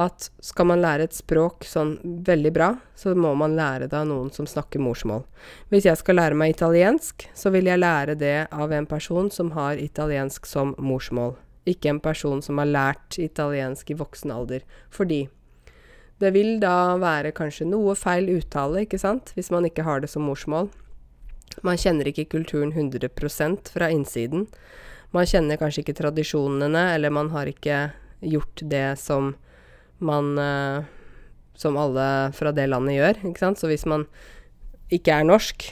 at 0.00 0.30
skal 0.40 0.68
man 0.70 0.80
lære 0.80 1.08
et 1.08 1.16
språk 1.16 1.66
sånn 1.66 1.96
veldig 2.26 2.52
bra, 2.54 2.70
så 2.96 3.12
må 3.18 3.32
man 3.38 3.56
lære 3.58 3.88
det 3.90 3.98
av 3.98 4.06
noen 4.08 4.30
som 4.32 4.46
snakker 4.48 4.82
morsmål. 4.82 5.24
Hvis 5.70 5.88
jeg 5.88 5.98
skal 6.00 6.18
lære 6.20 6.38
meg 6.38 6.54
italiensk, 6.54 7.26
så 7.36 7.52
vil 7.52 7.68
jeg 7.68 7.82
lære 7.82 8.16
det 8.18 8.46
av 8.50 8.72
en 8.72 8.88
person 8.88 9.30
som 9.34 9.52
har 9.56 9.80
italiensk 9.82 10.46
som 10.48 10.72
morsmål, 10.78 11.34
ikke 11.68 11.92
en 11.92 12.02
person 12.02 12.40
som 12.42 12.62
har 12.62 12.70
lært 12.70 13.18
italiensk 13.20 13.90
i 13.90 13.98
voksen 13.98 14.32
alder. 14.34 14.64
Fordi 14.94 15.26
det 16.20 16.34
vil 16.36 16.58
da 16.62 16.96
være 17.00 17.34
kanskje 17.36 17.68
noe 17.68 17.96
feil 17.96 18.28
uttale, 18.34 18.84
ikke 18.84 19.00
sant, 19.00 19.34
hvis 19.36 19.50
man 19.52 19.66
ikke 19.68 19.86
har 19.86 20.02
det 20.02 20.10
som 20.12 20.26
morsmål. 20.28 20.70
Man 21.66 21.80
kjenner 21.80 22.08
ikke 22.08 22.28
kulturen 22.30 22.72
100% 22.72 23.72
fra 23.74 23.88
innsiden. 23.92 24.46
Man 25.14 25.26
kjenner 25.26 25.58
kanskje 25.58 25.82
ikke 25.82 25.96
tradisjonene, 25.98 26.84
eller 26.94 27.10
man 27.14 27.32
har 27.34 27.50
ikke 27.50 27.88
gjort 28.20 28.62
det 28.70 28.94
som 29.00 29.34
man 30.00 30.38
uh, 30.38 30.84
Som 31.60 31.76
alle 31.76 32.32
fra 32.32 32.54
det 32.56 32.70
landet 32.70 32.96
gjør, 32.96 33.18
ikke 33.28 33.42
sant. 33.42 33.58
Så 33.60 33.68
hvis 33.68 33.84
man 33.84 34.06
ikke 34.88 35.12
er 35.12 35.26
norsk, 35.28 35.66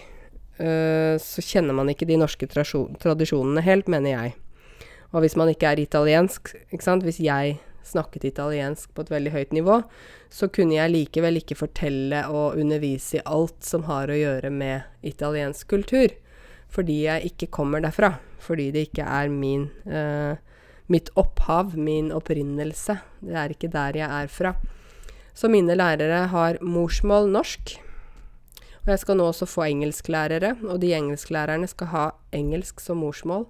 uh, 0.61 1.15
så 1.17 1.45
kjenner 1.45 1.73
man 1.73 1.89
ikke 1.89 2.09
de 2.09 2.19
norske 2.21 2.45
tradisjonene 2.51 3.63
helt, 3.65 3.89
mener 3.89 4.11
jeg. 4.11 4.35
Og 5.15 5.25
hvis 5.25 5.39
man 5.41 5.49
ikke 5.49 5.71
er 5.71 5.81
italiensk, 5.81 6.53
ikke 6.69 6.85
sant. 6.85 7.07
Hvis 7.07 7.23
jeg 7.25 7.57
snakket 7.89 8.27
italiensk 8.29 8.93
på 8.93 9.07
et 9.07 9.13
veldig 9.15 9.33
høyt 9.33 9.55
nivå, 9.57 9.81
så 10.29 10.51
kunne 10.53 10.77
jeg 10.77 10.93
likevel 10.93 11.41
ikke 11.41 11.57
fortelle 11.57 12.27
og 12.29 12.59
undervise 12.61 13.21
i 13.21 13.25
alt 13.25 13.65
som 13.65 13.87
har 13.89 14.13
å 14.13 14.19
gjøre 14.19 14.53
med 14.53 15.09
italiensk 15.09 15.71
kultur. 15.73 16.13
Fordi 16.69 17.03
jeg 17.07 17.33
ikke 17.33 17.51
kommer 17.59 17.83
derfra. 17.85 18.17
Fordi 18.39 18.71
det 18.75 18.89
ikke 18.89 19.07
er 19.09 19.33
min 19.33 19.69
uh, 19.89 20.37
mitt 20.89 21.11
opphav, 21.21 21.77
min 21.77 22.11
opprinnelse. 22.15 22.99
Det 23.21 23.37
er 23.37 23.53
ikke 23.53 23.71
der 23.73 24.01
jeg 24.01 24.09
er 24.09 24.33
fra. 24.33 24.55
Så 25.37 25.51
mine 25.53 25.77
lærere 25.77 26.27
har 26.33 26.59
morsmål 26.65 27.29
norsk. 27.31 27.77
Og 28.87 28.95
jeg 28.95 29.03
skal 29.03 29.19
nå 29.21 29.27
også 29.29 29.47
få 29.47 29.67
engelsklærere, 29.69 30.55
og 30.65 30.81
de 30.81 30.95
engelsklærerne 30.97 31.69
skal 31.69 31.93
ha 31.93 32.05
engelsk 32.33 32.81
som 32.81 33.03
morsmål. 33.05 33.45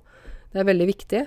Det 0.53 0.61
er 0.61 0.67
veldig 0.67 0.89
viktig. 0.89 1.23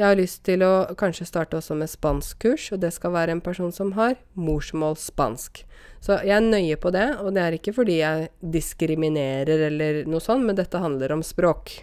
Jeg 0.00 0.06
har 0.06 0.16
lyst 0.16 0.46
til 0.48 0.62
å 0.64 0.94
kanskje 0.96 1.26
starte 1.28 1.58
også 1.58 1.74
med 1.76 1.90
spanskkurs, 1.92 2.70
og 2.72 2.78
det 2.80 2.88
skal 2.96 3.12
være 3.12 3.34
en 3.34 3.42
person 3.44 3.68
som 3.68 3.90
har 3.98 4.14
morsmål 4.32 4.96
spansk. 4.96 5.60
Så 6.00 6.16
jeg 6.24 6.32
er 6.38 6.46
nøye 6.46 6.78
på 6.80 6.88
det, 6.94 7.04
og 7.20 7.34
det 7.36 7.42
er 7.44 7.56
ikke 7.58 7.74
fordi 7.76 7.98
jeg 7.98 8.30
diskriminerer 8.40 9.66
eller 9.66 10.00
noe 10.08 10.24
sånt, 10.24 10.48
men 10.48 10.56
dette 10.56 10.80
handler 10.80 11.12
om 11.12 11.26
språk. 11.26 11.74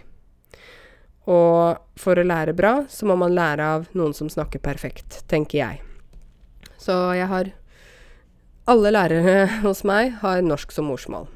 Og 1.30 1.78
for 2.02 2.18
å 2.18 2.26
lære 2.26 2.58
bra, 2.58 2.74
så 2.90 3.06
må 3.06 3.14
man 3.22 3.38
lære 3.38 3.70
av 3.78 3.88
noen 3.94 4.18
som 4.18 4.26
snakker 4.26 4.66
perfekt, 4.66 5.22
tenker 5.30 5.62
jeg. 5.62 5.82
Så 6.74 6.98
jeg 7.14 7.30
har 7.30 7.54
Alle 8.68 8.90
lærere 8.92 9.46
hos 9.64 9.86
meg 9.86 10.18
har 10.20 10.42
norsk 10.42 10.74
som 10.74 10.90
morsmål. 10.90 11.30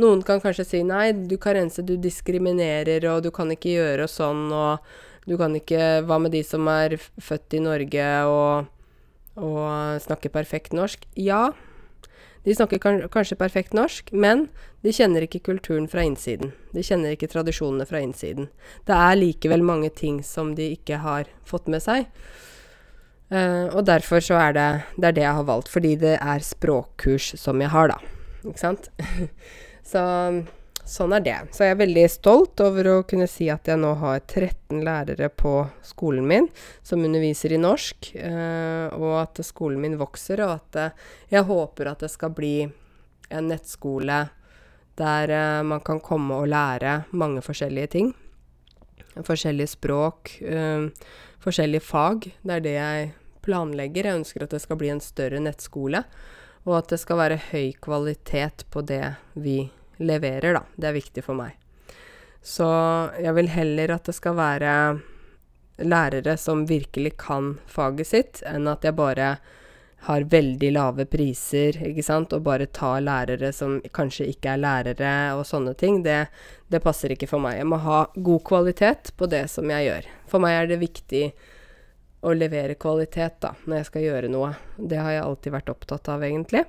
Noen 0.00 0.24
kan 0.26 0.40
kanskje 0.42 0.64
si 0.66 0.80
nei, 0.82 1.12
du 1.12 1.36
Karense, 1.38 1.84
du 1.86 1.94
diskriminerer, 2.00 3.04
og 3.12 3.22
du 3.22 3.28
kan 3.30 3.52
ikke 3.52 3.76
gjøre 3.76 4.08
sånn, 4.10 4.48
og 4.50 4.88
du 5.24 5.36
kan 5.40 5.54
ikke 5.56 6.02
Hva 6.04 6.18
med 6.20 6.34
de 6.34 6.42
som 6.44 6.68
er 6.68 6.98
født 7.00 7.56
i 7.56 7.62
Norge 7.64 8.08
og, 8.28 8.66
og 9.40 10.02
snakker 10.04 10.32
perfekt 10.34 10.76
norsk? 10.76 11.06
Ja, 11.16 11.52
de 12.44 12.52
snakker 12.52 12.80
kanskje 13.08 13.38
perfekt 13.40 13.72
norsk, 13.72 14.10
men 14.12 14.48
de 14.84 14.92
kjenner 14.92 15.24
ikke 15.24 15.40
kulturen 15.46 15.86
fra 15.88 16.02
innsiden. 16.04 16.52
De 16.76 16.82
kjenner 16.84 17.14
ikke 17.14 17.30
tradisjonene 17.32 17.86
fra 17.88 18.02
innsiden. 18.04 18.50
Det 18.84 18.96
er 18.96 19.16
likevel 19.16 19.64
mange 19.64 19.88
ting 19.88 20.18
som 20.20 20.52
de 20.58 20.74
ikke 20.74 21.00
har 21.00 21.30
fått 21.48 21.70
med 21.72 21.80
seg. 21.84 22.10
Uh, 23.32 23.72
og 23.72 23.86
derfor 23.88 24.20
så 24.20 24.36
er 24.36 24.52
det, 24.52 24.66
det 25.00 25.08
er 25.08 25.16
det 25.16 25.24
jeg 25.24 25.38
har 25.38 25.48
valgt, 25.48 25.72
fordi 25.72 25.94
det 26.02 26.18
er 26.20 26.44
språkkurs 26.44 27.32
som 27.40 27.64
jeg 27.64 27.72
har, 27.72 27.94
da. 27.94 27.96
Ikke 28.44 28.60
sant? 28.60 28.90
så 29.92 30.04
sånn 30.84 31.14
er 31.16 31.24
det. 31.24 31.36
Så 31.56 31.64
jeg 31.64 31.74
er 31.74 31.80
veldig 31.80 32.04
stolt 32.12 32.60
over 32.64 32.88
å 32.90 32.96
kunne 33.08 33.26
si 33.30 33.48
at 33.52 33.68
jeg 33.68 33.80
nå 33.80 33.94
har 34.02 34.20
13 34.20 34.82
lærere 34.84 35.30
på 35.32 35.56
skolen 35.84 36.26
min 36.28 36.48
som 36.84 37.04
underviser 37.04 37.54
i 37.56 37.60
norsk, 37.60 38.12
eh, 38.20 38.92
og 38.92 39.18
at 39.22 39.40
skolen 39.46 39.80
min 39.82 39.98
vokser, 40.00 40.44
og 40.44 40.58
at 40.58 40.80
eh, 40.80 41.04
jeg 41.32 41.48
håper 41.48 41.90
at 41.90 42.04
det 42.04 42.12
skal 42.12 42.34
bli 42.36 42.56
en 43.34 43.48
nettskole 43.50 44.26
der 45.00 45.34
eh, 45.34 45.64
man 45.66 45.82
kan 45.84 46.02
komme 46.04 46.42
og 46.42 46.50
lære 46.52 47.04
mange 47.16 47.42
forskjellige 47.44 47.92
ting. 47.96 48.12
Forskjellige 49.14 49.76
språk, 49.76 50.36
eh, 50.42 50.90
forskjellige 51.44 51.86
fag. 51.86 52.28
Det 52.42 52.58
er 52.58 52.66
det 52.66 52.76
jeg 52.76 53.14
planlegger. 53.44 54.10
Jeg 54.10 54.20
ønsker 54.20 54.44
at 54.44 54.52
det 54.52 54.60
skal 54.64 54.80
bli 54.80 54.92
en 54.92 55.02
større 55.04 55.40
nettskole, 55.40 56.04
og 56.64 56.76
at 56.78 56.92
det 56.92 57.00
skal 57.00 57.20
være 57.20 57.40
høy 57.50 57.72
kvalitet 57.84 58.68
på 58.72 58.84
det 58.84 59.16
vi 59.34 59.62
gjør 59.64 59.80
leverer, 59.98 60.56
da. 60.56 60.64
Det 60.76 60.90
er 60.90 60.96
viktig 60.98 61.24
for 61.26 61.38
meg. 61.38 61.58
Så 62.44 62.68
jeg 63.22 63.34
vil 63.38 63.50
heller 63.54 63.94
at 63.94 64.08
det 64.08 64.14
skal 64.16 64.36
være 64.36 64.72
lærere 65.80 66.36
som 66.38 66.66
virkelig 66.68 67.16
kan 67.18 67.54
faget 67.66 68.10
sitt, 68.10 68.42
enn 68.46 68.68
at 68.70 68.84
jeg 68.84 68.96
bare 68.98 69.36
har 70.04 70.26
veldig 70.28 70.70
lave 70.74 71.06
priser, 71.08 71.78
ikke 71.88 72.04
sant, 72.04 72.34
og 72.36 72.44
bare 72.44 72.68
tar 72.68 73.00
lærere 73.00 73.48
som 73.56 73.78
kanskje 73.96 74.28
ikke 74.34 74.52
er 74.52 74.60
lærere 74.60 75.14
og 75.38 75.46
sånne 75.48 75.72
ting, 75.80 76.02
det, 76.04 76.26
det 76.68 76.82
passer 76.84 77.14
ikke 77.14 77.30
for 77.30 77.40
meg. 77.40 77.56
Jeg 77.62 77.70
må 77.70 77.80
ha 77.80 78.04
god 78.14 78.44
kvalitet 78.44 79.14
på 79.16 79.28
det 79.32 79.46
som 79.52 79.70
jeg 79.72 79.88
gjør. 79.88 80.10
For 80.28 80.44
meg 80.44 80.58
er 80.58 80.70
det 80.74 80.82
viktig 80.82 81.24
å 82.24 82.32
levere 82.36 82.76
kvalitet, 82.80 83.40
da, 83.40 83.54
når 83.64 83.80
jeg 83.80 83.88
skal 83.90 84.04
gjøre 84.04 84.32
noe. 84.32 84.52
Det 84.76 85.00
har 85.00 85.16
jeg 85.16 85.24
alltid 85.24 85.56
vært 85.56 85.72
opptatt 85.72 86.12
av, 86.12 86.24
egentlig. 86.24 86.66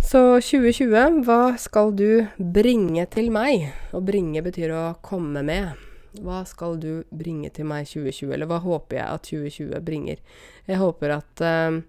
Så 0.00 0.40
2020, 0.40 1.24
hva 1.26 1.58
skal 1.58 1.90
du 1.96 2.26
bringe 2.38 3.02
til 3.10 3.32
meg? 3.34 3.66
Å 3.92 4.00
bringe 4.00 4.40
betyr 4.46 4.70
å 4.72 4.84
komme 5.04 5.42
med. 5.44 5.74
Hva 6.22 6.44
skal 6.48 6.78
du 6.80 7.02
bringe 7.10 7.50
til 7.52 7.66
meg 7.68 7.84
2020, 7.90 8.30
eller 8.32 8.48
hva 8.48 8.60
håper 8.62 9.00
jeg 9.00 9.04
at 9.04 9.26
2020 9.28 9.82
bringer? 9.84 10.22
Jeg 10.70 10.80
håper 10.80 11.14
at 11.18 11.42
uh, 11.44 11.80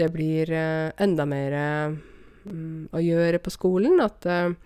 det 0.00 0.08
blir 0.16 0.50
uh, 0.50 0.90
enda 0.98 1.28
mer 1.28 1.56
um, 2.48 2.88
å 2.90 3.04
gjøre 3.04 3.38
på 3.44 3.54
skolen. 3.54 4.00
At 4.02 4.26
uh, 4.26 4.56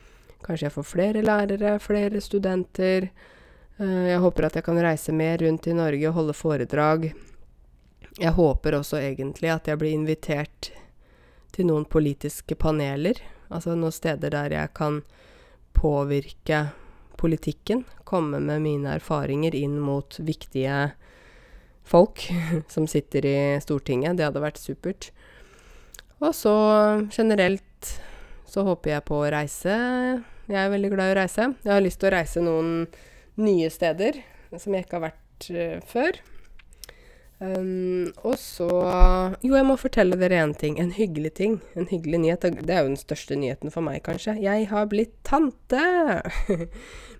kanskje 0.46 0.70
jeg 0.70 0.76
får 0.78 0.88
flere 0.88 1.26
lærere, 1.26 1.76
flere 1.82 2.22
studenter. 2.24 3.10
Jeg 3.80 4.20
håper 4.20 4.44
at 4.44 4.56
jeg 4.58 4.64
kan 4.66 4.76
reise 4.76 5.12
mer 5.16 5.38
rundt 5.40 5.66
i 5.68 5.76
Norge 5.76 6.08
og 6.08 6.16
holde 6.18 6.36
foredrag. 6.36 7.06
Jeg 8.20 8.36
håper 8.36 8.76
også 8.76 9.00
egentlig 9.00 9.48
at 9.52 9.70
jeg 9.70 9.80
blir 9.80 9.96
invitert 9.96 10.68
til 11.60 11.68
noen 11.68 11.84
politiske 11.88 12.56
paneler. 12.56 13.20
Altså 13.52 13.76
noen 13.76 13.94
steder 13.94 14.32
der 14.32 14.54
jeg 14.56 14.72
kan 14.76 15.02
påvirke 15.76 16.70
politikken. 17.20 17.84
Komme 18.08 18.40
med 18.40 18.64
mine 18.64 18.96
erfaringer 18.96 19.54
inn 19.56 19.76
mot 19.82 20.16
viktige 20.24 20.90
folk 21.84 22.24
som 22.72 22.88
sitter 22.88 23.28
i 23.28 23.38
Stortinget. 23.62 24.16
Det 24.16 24.28
hadde 24.30 24.44
vært 24.44 24.62
supert. 24.62 25.10
Og 26.20 26.32
så 26.36 26.54
generelt 27.12 27.66
så 28.50 28.64
håper 28.66 28.96
jeg 28.96 29.06
på 29.08 29.20
å 29.20 29.30
reise. 29.32 29.76
Jeg 30.50 30.58
er 30.58 30.72
veldig 30.72 30.90
glad 30.92 31.10
i 31.10 31.14
å 31.14 31.20
reise. 31.20 31.52
Jeg 31.62 31.74
har 31.74 31.84
lyst 31.84 32.00
til 32.02 32.10
å 32.10 32.16
reise 32.16 32.42
noen 32.44 32.72
nye 33.40 33.68
steder 33.72 34.18
som 34.58 34.74
jeg 34.74 34.84
ikke 34.84 34.98
har 34.98 35.10
vært 35.10 35.50
uh, 35.54 35.76
før. 35.86 36.18
Um, 37.40 38.10
og 38.20 38.34
så 38.36 38.68
Jo, 39.40 39.54
jeg 39.56 39.64
må 39.64 39.76
fortelle 39.80 40.18
dere 40.20 40.42
én 40.44 40.52
ting. 40.56 40.78
En 40.80 40.92
hyggelig 40.92 41.34
ting. 41.38 41.58
En 41.74 41.88
hyggelig 41.88 42.20
nyhet. 42.20 42.44
Det 42.60 42.74
er 42.74 42.84
jo 42.84 42.92
den 42.92 43.00
største 43.00 43.38
nyheten 43.40 43.72
for 43.72 43.84
meg, 43.86 44.02
kanskje. 44.04 44.36
Jeg 44.44 44.68
har 44.72 44.90
blitt 44.92 45.14
tante! 45.24 45.84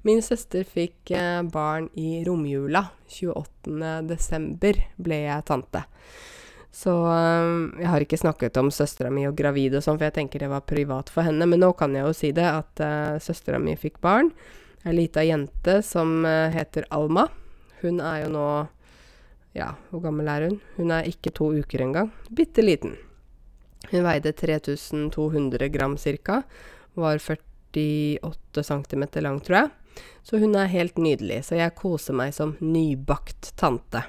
Min 0.07 0.21
søster 0.25 0.65
fikk 0.65 1.15
uh, 1.17 1.41
barn 1.49 1.89
i 1.97 2.21
romjula. 2.27 2.91
28. 3.11 4.05
desember 4.09 4.85
ble 5.01 5.25
jeg 5.25 5.49
tante. 5.49 5.85
Så 6.71 6.93
um, 6.95 7.73
jeg 7.81 7.91
har 7.91 8.05
ikke 8.05 8.21
snakket 8.21 8.61
om 8.61 8.71
søstera 8.71 9.11
mi 9.11 9.25
og 9.27 9.35
gravid 9.37 9.75
og 9.75 9.83
sånn, 9.83 9.99
for 9.99 10.07
jeg 10.07 10.21
tenker 10.21 10.45
det 10.45 10.53
var 10.53 10.69
privat 10.69 11.11
for 11.11 11.27
henne. 11.27 11.49
Men 11.49 11.65
nå 11.65 11.73
kan 11.79 11.97
jeg 11.97 12.07
jo 12.07 12.17
si 12.17 12.31
det, 12.37 12.47
at 12.47 12.85
uh, 12.85 13.21
søstera 13.23 13.59
mi 13.63 13.75
fikk 13.81 13.99
barn 14.05 14.31
ei 14.85 14.95
lita 14.97 15.23
jente 15.25 15.83
som 15.83 16.25
uh, 16.25 16.49
heter 16.53 16.87
Alma. 16.91 17.27
Hun 17.81 18.01
er 18.01 18.25
jo 18.25 18.31
nå 18.37 18.47
Ja, 19.57 19.73
hvor 19.91 20.05
gammel 20.05 20.29
er 20.31 20.47
hun? 20.47 20.61
Hun 20.77 20.93
er 20.95 21.09
ikke 21.11 21.33
to 21.35 21.51
uker 21.59 21.83
engang. 21.83 22.13
Bitte 22.31 22.63
liten. 22.63 22.95
Hun 23.91 24.05
veide 24.07 24.33
3200 24.37 25.69
gram 25.75 25.97
ca. 25.99 26.43
Var 26.95 27.19
48 27.19 28.63
cm 28.63 29.05
lang, 29.25 29.41
tror 29.43 29.57
jeg. 29.57 29.71
Så 30.23 30.39
hun 30.39 30.55
er 30.55 30.71
helt 30.71 30.99
nydelig. 30.99 31.43
Så 31.49 31.59
jeg 31.59 31.75
koser 31.79 32.15
meg 32.15 32.35
som 32.37 32.57
nybakt 32.61 33.53
tante. 33.59 34.05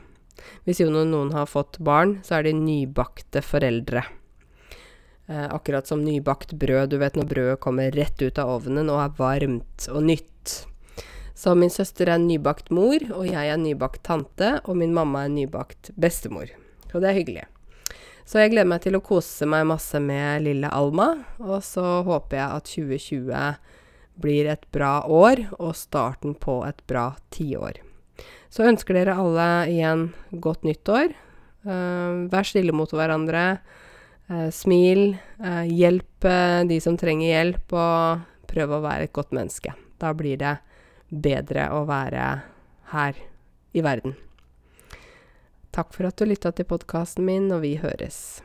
Hvis 0.66 0.82
jo 0.82 0.90
noen 0.90 1.34
har 1.34 1.50
fått 1.50 1.80
barn, 1.82 2.20
så 2.26 2.40
er 2.40 2.50
de 2.50 2.56
nybakte 2.58 3.42
foreldre. 3.46 4.04
Eh, 5.32 5.48
akkurat 5.54 5.88
som 5.88 6.04
nybakt 6.06 6.54
brød. 6.54 6.90
Du 6.90 6.98
vet 7.02 7.16
når 7.16 7.30
brødet 7.30 7.62
kommer 7.64 7.94
rett 7.96 8.22
ut 8.22 8.42
av 8.42 8.58
ovnen 8.58 8.90
og 8.92 9.02
er 9.06 9.18
varmt 9.18 9.88
og 9.94 10.04
nytt. 10.04 10.66
Så 11.34 11.56
min 11.56 11.72
søster 11.72 12.12
er 12.12 12.22
nybakt 12.22 12.70
mor, 12.74 13.02
og 13.16 13.26
jeg 13.30 13.50
er 13.50 13.60
nybakt 13.60 14.04
tante, 14.08 14.58
og 14.66 14.78
min 14.78 14.94
mamma 14.94 15.26
er 15.26 15.34
nybakt 15.34 15.94
bestemor. 16.00 16.52
Og 16.92 17.02
det 17.02 17.10
er 17.10 17.18
hyggelig. 17.18 17.46
Så 18.28 18.40
jeg 18.40 18.54
gleder 18.54 18.70
meg 18.70 18.84
til 18.84 18.96
å 18.96 19.04
kose 19.04 19.48
meg 19.50 19.66
masse 19.68 20.00
med 20.00 20.46
lille 20.46 20.70
Alma, 20.72 21.14
og 21.42 21.60
så 21.66 22.02
håper 22.08 22.38
jeg 22.38 22.58
at 22.60 22.70
2020 22.70 23.72
blir 24.22 24.50
et 24.52 24.68
bra 24.76 25.02
år, 25.08 25.46
og 25.58 25.76
starten 25.76 26.36
på 26.38 26.62
et 26.68 26.80
bra 26.88 27.10
tiår. 27.34 27.82
Så 28.52 28.68
ønsker 28.68 28.98
dere 28.98 29.18
alle 29.18 29.48
igjen 29.72 30.10
godt 30.44 30.68
nyttår. 30.68 31.16
Uh, 31.66 32.28
vær 32.32 32.46
stille 32.46 32.76
mot 32.76 32.92
hverandre. 32.92 33.62
Uh, 34.28 34.50
smil. 34.54 35.16
Uh, 35.40 35.64
hjelp 35.68 36.28
de 36.70 36.78
som 36.84 37.00
trenger 37.00 37.32
hjelp, 37.32 37.74
og 37.74 38.52
prøv 38.52 38.76
å 38.76 38.84
være 38.84 39.08
et 39.08 39.16
godt 39.16 39.32
menneske. 39.36 39.74
Da 40.02 40.12
blir 40.18 40.38
det 40.42 40.58
bedre 41.12 41.68
å 41.76 41.84
være 41.90 42.28
her 42.96 43.20
i 43.76 43.84
verden. 43.84 44.16
Takk 45.72 45.94
for 45.96 46.10
at 46.10 46.20
du 46.20 46.28
lytta 46.28 46.52
til 46.56 46.68
podkasten 46.68 47.28
min, 47.28 47.52
og 47.52 47.64
vi 47.64 47.78
høres. 47.80 48.42